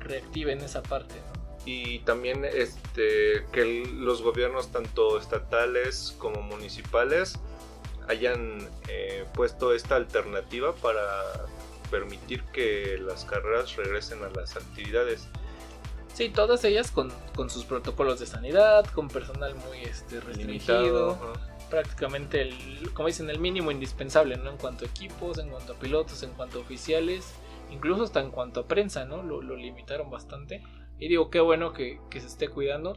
reactiven 0.00 0.60
esa 0.60 0.82
parte, 0.82 1.14
¿no? 1.34 1.45
Y 1.66 1.98
también 2.00 2.44
este 2.44 3.44
que 3.52 3.84
los 3.92 4.22
gobiernos 4.22 4.72
tanto 4.72 5.18
estatales 5.18 6.14
como 6.18 6.40
municipales 6.40 7.38
hayan 8.08 8.58
eh, 8.88 9.26
puesto 9.34 9.74
esta 9.74 9.96
alternativa 9.96 10.74
para 10.76 11.04
permitir 11.90 12.42
que 12.44 12.96
las 12.98 13.24
carreras 13.24 13.76
regresen 13.76 14.22
a 14.22 14.30
las 14.30 14.56
actividades 14.56 15.28
Sí, 16.16 16.30
todas 16.30 16.64
ellas 16.64 16.90
con, 16.90 17.12
con 17.34 17.50
sus 17.50 17.66
protocolos 17.66 18.18
de 18.18 18.24
sanidad, 18.24 18.86
con 18.94 19.06
personal 19.08 19.54
muy 19.54 19.80
este, 19.82 20.18
restringido. 20.20 21.18
limitado 21.18 21.32
prácticamente 21.68 22.40
el, 22.40 22.90
como 22.94 23.08
dicen, 23.08 23.28
el 23.28 23.38
mínimo 23.38 23.70
indispensable, 23.70 24.38
¿no? 24.38 24.50
En 24.50 24.56
cuanto 24.56 24.86
a 24.86 24.88
equipos, 24.88 25.38
en 25.38 25.50
cuanto 25.50 25.74
a 25.74 25.76
pilotos, 25.76 26.22
en 26.22 26.30
cuanto 26.30 26.58
a 26.58 26.62
oficiales, 26.62 27.34
incluso 27.70 28.04
hasta 28.04 28.20
en 28.20 28.30
cuanto 28.30 28.60
a 28.60 28.66
prensa, 28.66 29.04
¿no? 29.04 29.22
Lo, 29.22 29.42
lo 29.42 29.56
limitaron 29.56 30.10
bastante. 30.10 30.62
Y 30.98 31.08
digo, 31.08 31.30
qué 31.30 31.40
bueno 31.40 31.72
que, 31.72 32.00
que 32.10 32.20
se 32.20 32.26
esté 32.26 32.48
cuidando. 32.48 32.96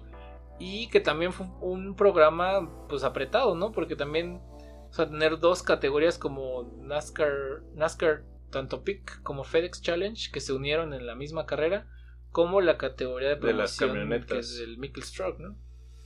Y 0.59 0.89
que 0.89 0.99
también 0.99 1.31
fue 1.31 1.47
un 1.62 1.95
programa, 1.95 2.69
pues, 2.88 3.03
apretado, 3.03 3.55
¿no? 3.55 3.71
Porque 3.71 3.95
también, 3.95 4.41
o 4.89 4.93
sea, 4.93 5.07
tener 5.09 5.39
dos 5.39 5.63
categorías 5.63 6.17
como 6.17 6.63
NASCAR, 6.81 7.63
NASCAR, 7.75 8.23
tanto 8.51 8.83
PIC 8.83 9.21
como 9.23 9.43
FedEx 9.43 9.81
Challenge, 9.81 10.31
que 10.31 10.39
se 10.41 10.53
unieron 10.53 10.93
en 10.93 11.05
la 11.05 11.15
misma 11.15 11.45
carrera, 11.45 11.88
como 12.31 12.62
la 12.62 12.77
categoría 12.77 13.29
de 13.29 13.35
De 13.35 13.53
las 13.53 13.77
promoción 13.77 13.89
camionetas. 13.89 14.31
que 14.31 14.39
es 14.39 14.59
el 14.59 14.77
Mickle 14.77 15.03
Stroke, 15.03 15.39
¿no? 15.39 15.55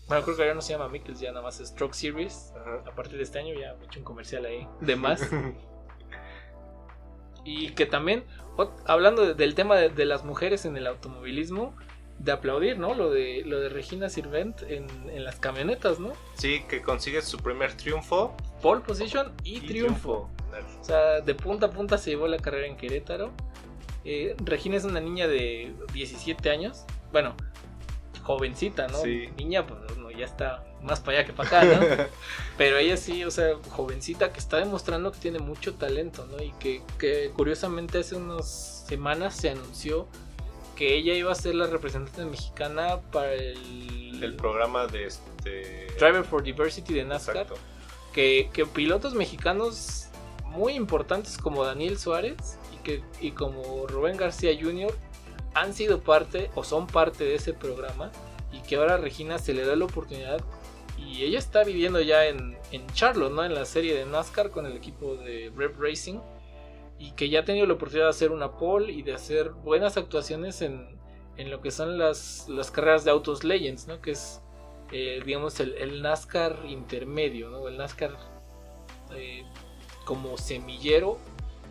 Bueno, 0.07 0.23
creo 0.23 0.35
que 0.37 0.45
ya 0.45 0.53
no 0.53 0.61
se 0.61 0.73
llama 0.73 0.89
Mickles, 0.89 1.19
ya 1.19 1.31
nada 1.31 1.41
más 1.41 1.59
es 1.59 1.69
Stroke 1.69 1.93
Series. 1.93 2.53
Ajá. 2.55 2.83
A 2.85 2.95
partir 2.95 3.17
de 3.17 3.23
este 3.23 3.39
año 3.39 3.53
ya 3.57 3.77
he 3.81 3.85
hecho 3.85 3.99
un 3.99 4.05
comercial 4.05 4.45
ahí 4.45 4.67
de 4.81 4.95
más. 4.95 5.21
y 7.45 7.69
que 7.71 7.85
también, 7.85 8.23
hablando 8.85 9.25
de- 9.25 9.33
del 9.33 9.55
tema 9.55 9.75
de, 9.75 9.89
de 9.89 10.05
las 10.05 10.23
mujeres 10.23 10.65
en 10.65 10.77
el 10.77 10.87
automovilismo, 10.87 11.75
de 12.19 12.31
aplaudir, 12.31 12.77
¿no? 12.77 12.93
Lo 12.93 13.09
de, 13.09 13.43
lo 13.45 13.59
de 13.59 13.69
Regina 13.69 14.07
Sirvent 14.07 14.61
en, 14.63 14.87
en 15.09 15.23
las 15.25 15.37
camionetas, 15.37 15.99
¿no? 15.99 16.13
sí 16.35 16.61
que 16.69 16.81
consigue 16.81 17.21
su 17.21 17.37
primer 17.37 17.75
triunfo 17.75 18.35
Pole 18.61 18.81
position 18.81 19.33
y, 19.43 19.57
y 19.57 19.61
triunfo. 19.61 20.29
O 20.79 20.83
sea, 20.83 21.19
de 21.21 21.35
punta 21.35 21.65
a 21.65 21.69
punta 21.71 21.97
se 21.97 22.11
llevó 22.11 22.27
la 22.27 22.37
carrera 22.37 22.67
en 22.67 22.77
Querétaro. 22.77 23.31
Eh, 24.05 24.35
Regina 24.45 24.77
es 24.77 24.85
una 24.85 25.01
niña 25.01 25.27
de 25.27 25.73
17 25.93 26.49
años. 26.49 26.85
Bueno, 27.11 27.35
jovencita, 28.21 28.87
¿no? 28.87 28.99
Sí. 29.01 29.29
Niña, 29.37 29.65
pues 29.65 29.97
ya 30.15 30.25
está 30.25 30.63
más 30.81 30.99
para 30.99 31.19
allá 31.19 31.27
que 31.27 31.33
para 31.33 31.49
acá, 31.49 31.65
¿no? 31.65 32.05
Pero 32.57 32.77
ella 32.77 32.97
sí, 32.97 33.23
o 33.23 33.31
sea, 33.31 33.55
jovencita 33.69 34.31
que 34.31 34.39
está 34.39 34.57
demostrando 34.57 35.11
que 35.11 35.19
tiene 35.19 35.39
mucho 35.39 35.75
talento, 35.75 36.27
¿no? 36.29 36.43
Y 36.43 36.51
que, 36.59 36.81
que 36.99 37.31
curiosamente 37.35 37.99
hace 37.99 38.15
unas 38.15 38.85
semanas 38.87 39.35
se 39.35 39.49
anunció 39.49 40.07
que 40.75 40.95
ella 40.95 41.13
iba 41.13 41.31
a 41.31 41.35
ser 41.35 41.55
la 41.55 41.67
representante 41.67 42.25
mexicana 42.25 42.99
para 43.11 43.33
el, 43.33 44.23
el 44.23 44.35
programa 44.35 44.87
de 44.87 45.05
este 45.05 45.87
Driver 45.99 46.23
for 46.23 46.43
Diversity 46.43 46.93
de 46.93 47.03
NASCAR 47.03 47.37
Exacto. 47.37 47.61
que, 48.11 48.49
que 48.51 48.65
pilotos 48.65 49.13
mexicanos 49.13 50.07
muy 50.45 50.73
importantes 50.73 51.37
como 51.37 51.63
Daniel 51.63 51.97
Suárez 51.97 52.57
y, 52.73 52.77
que, 52.83 53.03
y 53.21 53.31
como 53.31 53.87
Rubén 53.87 54.17
García 54.17 54.51
Jr. 54.59 54.93
han 55.53 55.73
sido 55.73 56.01
parte 56.01 56.49
o 56.55 56.63
son 56.63 56.87
parte 56.87 57.23
de 57.23 57.35
ese 57.35 57.53
programa 57.53 58.11
y 58.53 58.61
que 58.61 58.75
ahora 58.77 58.95
Regina 58.97 59.37
se 59.39 59.53
le 59.53 59.65
da 59.65 59.75
la 59.75 59.85
oportunidad 59.85 60.39
y 60.97 61.23
ella 61.23 61.39
está 61.39 61.63
viviendo 61.63 61.99
ya 61.99 62.25
en, 62.27 62.57
en 62.71 62.87
Charlotte, 62.93 63.31
¿no? 63.33 63.43
En 63.43 63.53
la 63.53 63.65
serie 63.65 63.95
de 63.95 64.05
NASCAR 64.05 64.51
con 64.51 64.65
el 64.65 64.73
equipo 64.77 65.15
de 65.15 65.51
Rev 65.55 65.75
Racing 65.79 66.19
y 66.99 67.11
que 67.11 67.27
ya 67.29 67.39
ha 67.41 67.45
tenido 67.45 67.65
la 67.65 67.73
oportunidad 67.73 68.05
de 68.05 68.11
hacer 68.11 68.31
una 68.31 68.51
pole 68.57 68.93
y 68.93 69.01
de 69.01 69.13
hacer 69.13 69.49
buenas 69.49 69.97
actuaciones 69.97 70.61
en, 70.61 70.87
en 71.35 71.49
lo 71.49 71.59
que 71.61 71.71
son 71.71 71.97
las, 71.97 72.47
las 72.47 72.71
carreras 72.71 73.03
de 73.03 73.11
autos 73.11 73.43
Legends, 73.43 73.87
¿no? 73.87 73.99
Que 74.01 74.11
es, 74.11 74.41
eh, 74.91 75.19
digamos, 75.25 75.59
el, 75.59 75.73
el 75.73 76.01
NASCAR 76.01 76.59
intermedio, 76.67 77.49
¿no? 77.49 77.67
El 77.67 77.75
NASCAR 77.77 78.15
eh, 79.15 79.43
como 80.05 80.37
semillero 80.37 81.17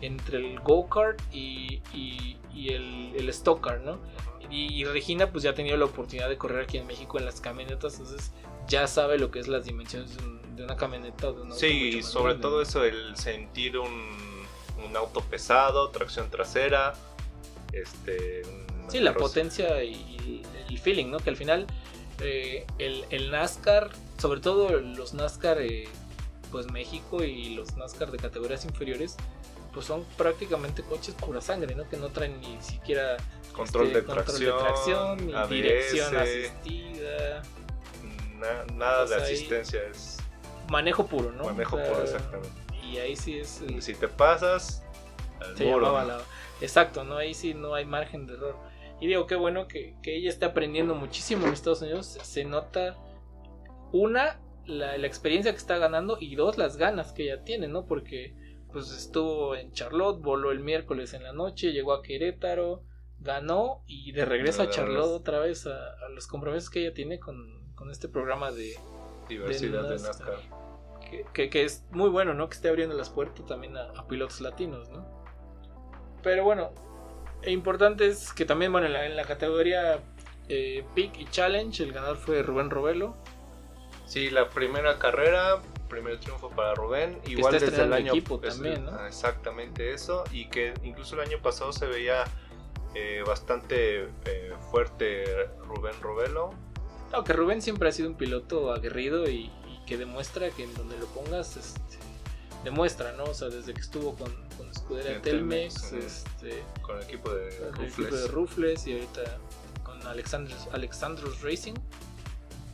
entre 0.01 0.37
el 0.39 0.59
go-kart 0.59 1.19
y, 1.31 1.81
y- 1.93 2.37
y 2.53 2.69
el, 2.73 3.13
el 3.15 3.29
stock 3.29 3.61
car, 3.61 3.79
¿no? 3.81 3.97
Y, 4.49 4.73
y 4.73 4.85
Regina 4.85 5.31
pues 5.31 5.43
ya 5.43 5.51
ha 5.51 5.53
tenido 5.55 5.77
la 5.77 5.85
oportunidad 5.85 6.29
de 6.29 6.37
correr 6.37 6.63
aquí 6.63 6.77
en 6.77 6.85
México 6.87 7.17
en 7.17 7.25
las 7.25 7.41
camionetas, 7.41 7.97
entonces 7.99 8.31
ya 8.67 8.87
sabe 8.87 9.17
lo 9.17 9.31
que 9.31 9.39
es 9.39 9.47
las 9.47 9.65
dimensiones 9.65 10.15
de, 10.17 10.23
un- 10.23 10.55
de 10.55 10.63
una 10.63 10.75
camioneta 10.77 11.29
o 11.29 11.33
de 11.33 11.41
un 11.41 11.51
Sí, 11.53 11.95
y 11.97 12.03
sobre 12.03 12.33
grande, 12.33 12.41
todo 12.41 12.61
eso, 12.61 12.83
el 12.83 13.15
sentir 13.17 13.77
un, 13.77 14.11
un 14.85 14.95
auto 14.95 15.21
pesado, 15.21 15.89
tracción 15.89 16.29
trasera, 16.29 16.93
este... 17.71 18.43
Sí, 18.89 18.99
la 18.99 19.13
potencia 19.13 19.83
y 19.83 20.43
el 20.69 20.77
feeling, 20.77 21.07
¿no? 21.09 21.17
Que 21.17 21.29
al 21.29 21.37
final 21.37 21.65
eh, 22.19 22.65
el, 22.77 23.05
el 23.09 23.31
NASCAR, 23.31 23.89
sobre 24.19 24.39
todo 24.41 24.69
los 24.79 25.13
NASCAR, 25.13 25.61
eh, 25.61 25.87
pues 26.53 26.71
México 26.71 27.23
y 27.23 27.55
los 27.55 27.75
NASCAR 27.75 28.11
de 28.11 28.17
categorías 28.19 28.63
inferiores, 28.63 29.17
pues 29.73 29.87
son 29.87 30.05
prácticamente 30.17 30.83
coches 30.83 31.15
pura 31.15 31.41
sangre, 31.41 31.73
¿no? 31.75 31.89
Que 31.89 31.97
no 31.97 32.09
traen 32.09 32.39
ni 32.39 32.61
siquiera 32.61 33.17
Control, 33.53 33.87
este, 33.87 34.01
de, 34.01 34.05
control 34.05 34.25
tracción, 34.25 34.57
de 34.57 34.63
tracción, 34.63 35.27
ni 35.27 35.33
ABS, 35.33 35.49
dirección 35.49 36.15
asistida, 36.17 37.41
na- 38.35 38.65
nada 38.75 39.05
de 39.05 39.15
Pues 39.15 39.23
asistencia, 39.23 39.81
es 39.89 40.17
manejo 40.69 41.07
puro, 41.07 41.31
¿no? 41.31 41.45
manejo 41.45 41.75
O 41.75 41.79
sea, 41.79 41.89
puro 41.91 42.03
exactamente. 42.03 42.49
Y 42.83 42.97
ahí 42.97 43.15
sí 43.15 43.39
es 43.39 43.61
el, 43.61 43.81
Si 43.81 43.95
te 43.95 44.07
pasas, 44.07 44.83
al 45.41 45.57
se 45.57 45.65
muro. 45.65 45.91
la- 45.91 46.21
Exacto, 46.61 47.03
¿no? 47.03 47.17
Ahí 47.17 47.33
sí 47.33 47.53
no 47.55 47.73
hay 47.73 47.85
margen 47.85 48.27
de 48.27 48.35
error. 48.35 48.55
Y 49.01 49.07
digo, 49.07 49.25
qué 49.27 49.35
bueno 49.35 49.67
que, 49.67 49.95
que 50.03 50.15
ella 50.15 50.29
esté 50.29 50.45
aprendiendo 50.45 50.93
muchísimo 50.95 51.47
en 51.47 51.53
Estados 51.53 51.81
Unidos. 51.81 52.17
Se 52.21 52.45
nota, 52.45 52.95
una, 53.91 54.39
la, 54.65 54.97
la 54.97 55.07
experiencia 55.07 55.51
que 55.51 55.57
está 55.57 55.77
ganando 55.77 56.17
y 56.19 56.35
dos, 56.35 56.57
las 56.57 56.77
ganas 56.77 57.11
que 57.13 57.23
ella 57.23 57.43
tiene, 57.43 57.67
¿no? 57.67 57.85
Porque 57.85 58.33
pues 58.71 58.91
estuvo 58.91 59.55
en 59.55 59.71
Charlotte, 59.71 60.21
voló 60.21 60.51
el 60.51 60.59
miércoles 60.59 61.13
en 61.13 61.23
la 61.23 61.31
noche, 61.33 61.71
llegó 61.73 61.93
a 61.93 62.01
Querétaro, 62.01 62.83
ganó 63.19 63.83
y 63.87 64.11
de 64.13 64.25
regreso 64.25 64.63
a 64.63 64.69
Charlotte 64.69 65.11
otra 65.11 65.39
vez 65.39 65.67
a, 65.67 65.75
a 66.05 66.09
los 66.09 66.27
compromisos 66.27 66.69
que 66.69 66.81
ella 66.81 66.93
tiene 66.93 67.19
con, 67.19 67.71
con 67.75 67.91
este 67.91 68.09
programa 68.09 68.51
de, 68.51 68.75
Diversidad 69.29 69.83
de 69.83 69.89
NASCAR. 69.97 70.27
NASCAR. 70.27 71.09
que, 71.09 71.25
que- 71.33 71.49
que 71.49 71.63
es 71.63 71.85
muy 71.91 72.09
bueno, 72.09 72.33
¿no? 72.33 72.49
Que 72.49 72.55
esté 72.55 72.67
abriendo 72.69 72.95
las 72.95 73.09
puertas 73.09 73.45
también 73.45 73.77
a, 73.77 73.83
a 73.91 74.07
pilotos 74.07 74.41
latinos, 74.41 74.89
¿no? 74.89 75.23
Pero 76.23 76.43
bueno, 76.43 76.71
e 77.43 77.51
importante 77.51 78.07
es 78.07 78.33
que 78.33 78.45
también, 78.45 78.71
bueno, 78.71 78.87
en 78.87 78.93
la, 78.93 79.05
en 79.05 79.15
la 79.15 79.23
categoría 79.25 79.99
eh, 80.49 80.83
Peak 80.95 81.17
y 81.19 81.25
Challenge, 81.25 81.83
el 81.83 81.91
ganador 81.93 82.17
fue 82.17 82.41
Rubén 82.41 82.69
Robelo. 82.69 83.17
Sí, 84.05 84.29
la 84.29 84.49
primera 84.49 84.99
carrera, 84.99 85.61
primer 85.89 86.19
triunfo 86.19 86.49
para 86.49 86.73
Rubén. 86.75 87.19
Igual 87.25 87.59
desde 87.59 87.83
el 87.83 87.93
año 87.93 88.11
equipo 88.13 88.39
es- 88.43 88.55
también, 88.55 88.85
¿no? 88.85 88.91
ah, 88.91 89.07
Exactamente 89.07 89.93
eso. 89.93 90.23
Y 90.31 90.49
que 90.49 90.73
incluso 90.83 91.15
el 91.15 91.21
año 91.27 91.39
pasado 91.41 91.71
se 91.73 91.85
veía 91.87 92.23
eh, 92.95 93.23
bastante 93.25 94.03
eh, 94.25 94.53
fuerte 94.71 95.25
Rubén 95.67 95.93
Robelo. 96.01 96.51
No, 97.11 97.23
que 97.23 97.33
Rubén 97.33 97.61
siempre 97.61 97.89
ha 97.89 97.91
sido 97.91 98.09
un 98.09 98.15
piloto 98.15 98.71
aguerrido 98.73 99.27
y, 99.29 99.51
y 99.67 99.83
que 99.87 99.97
demuestra 99.97 100.49
que 100.51 100.63
en 100.63 100.73
donde 100.75 100.97
lo 100.99 101.05
pongas, 101.07 101.57
este, 101.57 101.79
demuestra, 102.63 103.13
¿no? 103.13 103.23
O 103.25 103.33
sea, 103.33 103.49
desde 103.49 103.73
que 103.73 103.81
estuvo 103.81 104.15
con, 104.15 104.31
con 104.57 104.69
Escudería 104.69 105.15
Sí, 105.15 105.21
Telmex, 105.21 105.91
este, 105.93 106.63
Con 106.81 106.97
el 106.97 107.03
equipo 107.03 107.31
de 107.33 107.49
el 107.57 107.73
Rufles. 107.73 107.93
equipo 107.93 108.15
de 108.15 108.27
Rufles 108.27 108.87
y 108.87 108.93
ahorita 108.93 109.21
con 109.83 110.05
Alexandros, 110.07 110.67
Alexandros 110.71 111.41
Racing. 111.41 111.73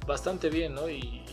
Bastante 0.09 0.49
bien, 0.49 0.73
¿no? 0.73 0.89
Y, 0.89 1.23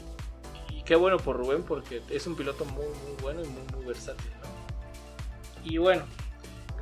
y 0.68 0.82
qué 0.84 0.96
bueno 0.96 1.16
por 1.16 1.38
Rubén 1.38 1.62
porque 1.62 2.02
es 2.10 2.26
un 2.26 2.36
piloto 2.36 2.66
muy, 2.66 2.84
muy 2.84 3.22
bueno 3.22 3.42
y 3.42 3.46
muy, 3.46 3.62
muy 3.74 3.86
versátil, 3.86 4.30
¿no? 4.42 5.70
Y 5.70 5.78
bueno, 5.78 6.04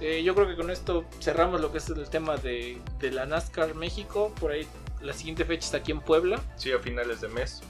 eh, 0.00 0.24
yo 0.24 0.34
creo 0.34 0.48
que 0.48 0.56
con 0.56 0.72
esto 0.72 1.04
cerramos 1.20 1.60
lo 1.60 1.70
que 1.70 1.78
es 1.78 1.88
el 1.88 2.10
tema 2.10 2.36
de, 2.36 2.80
de 2.98 3.12
la 3.12 3.26
NASCAR 3.26 3.76
México. 3.76 4.32
Por 4.40 4.50
ahí 4.50 4.66
la 5.02 5.12
siguiente 5.12 5.44
fecha 5.44 5.66
está 5.66 5.76
aquí 5.76 5.92
en 5.92 6.00
Puebla. 6.00 6.40
Sí, 6.56 6.72
a 6.72 6.80
finales 6.80 7.20
de 7.20 7.28
mes. 7.28 7.62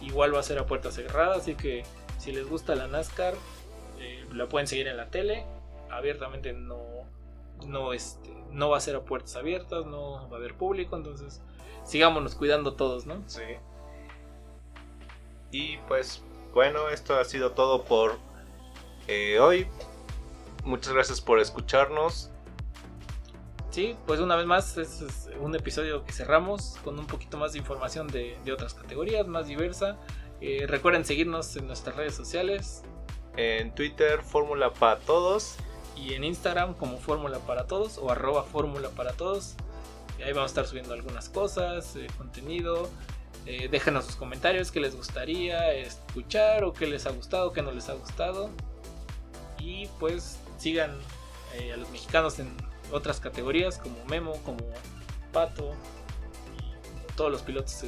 Igual 0.00 0.32
va 0.32 0.38
a 0.38 0.44
ser 0.44 0.60
a 0.60 0.66
puerta 0.66 0.92
cerrada, 0.92 1.34
así 1.34 1.56
que 1.56 1.82
si 2.18 2.30
les 2.30 2.48
gusta 2.48 2.76
la 2.76 2.86
NASCAR, 2.86 3.34
eh, 3.98 4.24
la 4.32 4.48
pueden 4.48 4.68
seguir 4.68 4.86
en 4.86 4.96
la 4.96 5.10
tele. 5.10 5.44
Abiertamente 5.90 6.52
no, 6.52 6.78
no, 7.66 7.92
este, 7.92 8.32
no 8.52 8.68
va 8.70 8.76
a 8.76 8.80
ser 8.80 8.94
a 8.94 9.00
puertas 9.00 9.34
abiertas, 9.34 9.86
no 9.86 10.28
va 10.30 10.36
a 10.36 10.38
haber 10.38 10.54
público, 10.54 10.96
entonces 10.96 11.42
sigámonos 11.86 12.34
cuidando 12.34 12.74
todos, 12.74 13.06
¿no? 13.06 13.22
Sí. 13.26 13.42
Y 15.50 15.78
pues 15.88 16.22
bueno, 16.52 16.88
esto 16.88 17.18
ha 17.18 17.24
sido 17.24 17.52
todo 17.52 17.84
por 17.84 18.18
eh, 19.08 19.38
hoy. 19.38 19.66
Muchas 20.64 20.92
gracias 20.92 21.20
por 21.20 21.38
escucharnos. 21.38 22.30
Sí, 23.70 23.94
pues 24.06 24.20
una 24.20 24.36
vez 24.36 24.46
más, 24.46 24.76
este 24.78 25.04
es 25.04 25.28
un 25.38 25.54
episodio 25.54 26.02
que 26.04 26.12
cerramos 26.12 26.78
con 26.82 26.98
un 26.98 27.06
poquito 27.06 27.36
más 27.36 27.52
de 27.52 27.58
información 27.58 28.06
de, 28.08 28.38
de 28.44 28.52
otras 28.52 28.72
categorías, 28.74 29.26
más 29.26 29.46
diversa. 29.46 29.98
Eh, 30.40 30.64
recuerden 30.66 31.04
seguirnos 31.04 31.56
en 31.56 31.66
nuestras 31.66 31.96
redes 31.96 32.14
sociales 32.14 32.82
En 33.36 33.74
Twitter, 33.74 34.22
Fórmula 34.22 34.72
para 34.72 34.98
Todos. 35.00 35.56
y 35.94 36.14
en 36.14 36.24
Instagram 36.24 36.74
como 36.74 36.98
Fórmula 36.98 37.38
para 37.40 37.66
Todos 37.66 37.98
o 37.98 38.10
arroba 38.10 38.42
Fórmula 38.44 38.90
para 38.90 39.12
Todos. 39.12 39.56
Ahí 40.24 40.32
vamos 40.32 40.44
a 40.44 40.52
estar 40.52 40.66
subiendo 40.66 40.94
algunas 40.94 41.28
cosas, 41.28 41.96
eh, 41.96 42.06
contenido. 42.16 42.90
Eh, 43.44 43.68
déjenos 43.68 44.06
sus 44.06 44.16
comentarios, 44.16 44.72
qué 44.72 44.80
les 44.80 44.96
gustaría 44.96 45.72
escuchar 45.72 46.64
o 46.64 46.72
qué 46.72 46.86
les 46.86 47.06
ha 47.06 47.10
gustado, 47.10 47.52
qué 47.52 47.62
no 47.62 47.70
les 47.70 47.88
ha 47.88 47.94
gustado. 47.94 48.50
Y 49.58 49.86
pues 50.00 50.38
sigan 50.58 50.90
eh, 51.54 51.72
a 51.72 51.76
los 51.76 51.88
mexicanos 51.90 52.38
en 52.38 52.50
otras 52.92 53.20
categorías 53.20 53.78
como 53.78 54.04
Memo, 54.06 54.32
como 54.44 54.58
Pato 55.32 55.74
y 56.58 57.12
todos 57.14 57.30
los 57.30 57.42
pilotos 57.42 57.84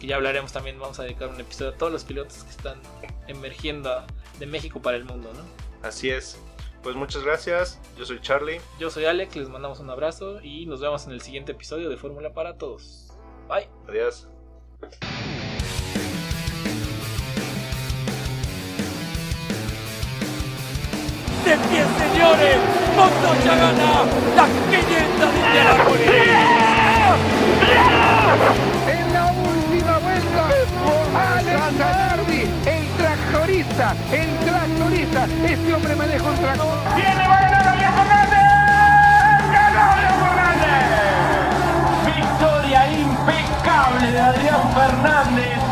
que 0.00 0.06
ya 0.06 0.16
hablaremos 0.16 0.52
también. 0.52 0.78
Vamos 0.78 0.98
a 0.98 1.02
dedicar 1.02 1.28
un 1.28 1.40
episodio 1.40 1.72
a 1.72 1.76
todos 1.76 1.92
los 1.92 2.04
pilotos 2.04 2.44
que 2.44 2.50
están 2.50 2.80
emergiendo 3.26 4.04
de 4.38 4.46
México 4.46 4.80
para 4.80 4.96
el 4.96 5.04
mundo, 5.04 5.30
¿no? 5.34 5.86
Así 5.86 6.10
es. 6.10 6.38
Pues 6.86 6.94
muchas 6.94 7.24
gracias. 7.24 7.80
Yo 7.98 8.06
soy 8.06 8.20
Charlie. 8.20 8.60
Yo 8.78 8.90
soy 8.90 9.06
Alex, 9.06 9.34
les 9.34 9.48
mandamos 9.48 9.80
un 9.80 9.90
abrazo 9.90 10.40
y 10.40 10.66
nos 10.66 10.80
vemos 10.80 11.04
en 11.06 11.14
el 11.14 11.20
siguiente 11.20 11.50
episodio 11.50 11.88
de 11.88 11.96
Fórmula 11.96 12.32
para 12.32 12.58
Todos. 12.58 13.12
Bye. 13.48 13.68
Adiós. 13.88 14.28
De 21.44 21.56
pie, 21.56 21.84
señores, 21.98 22.58
Montoya 22.94 23.56
gana 23.56 24.04
las 24.36 24.48
500 24.70 25.32
de 25.32 25.40
Indianápolis. 25.40 26.06
En 28.86 29.12
la 29.12 29.32
última 29.32 29.98
vuelta, 29.98 30.48
Alex 31.34 31.78
Zanardi, 31.78 32.42
el 32.64 32.86
tractorista, 32.96 33.96
el 34.12 34.35
tractorista. 35.16 35.52
Este 35.52 35.74
hombre 35.74 35.96
maneja 35.96 36.24
un 36.24 36.36
tractor. 36.36 36.78
¡Viene, 36.94 37.28
va 37.28 37.36
a 37.36 37.40
ganar 37.40 37.66
Fernández! 37.94 38.38
¡Ganó 39.52 39.80
Adrián 39.92 40.14
Fernández! 40.26 40.84
Victoria 42.16 42.92
impecable 42.92 44.12
de 44.12 44.20
Adrián 44.20 44.62
Fernández. 44.74 45.65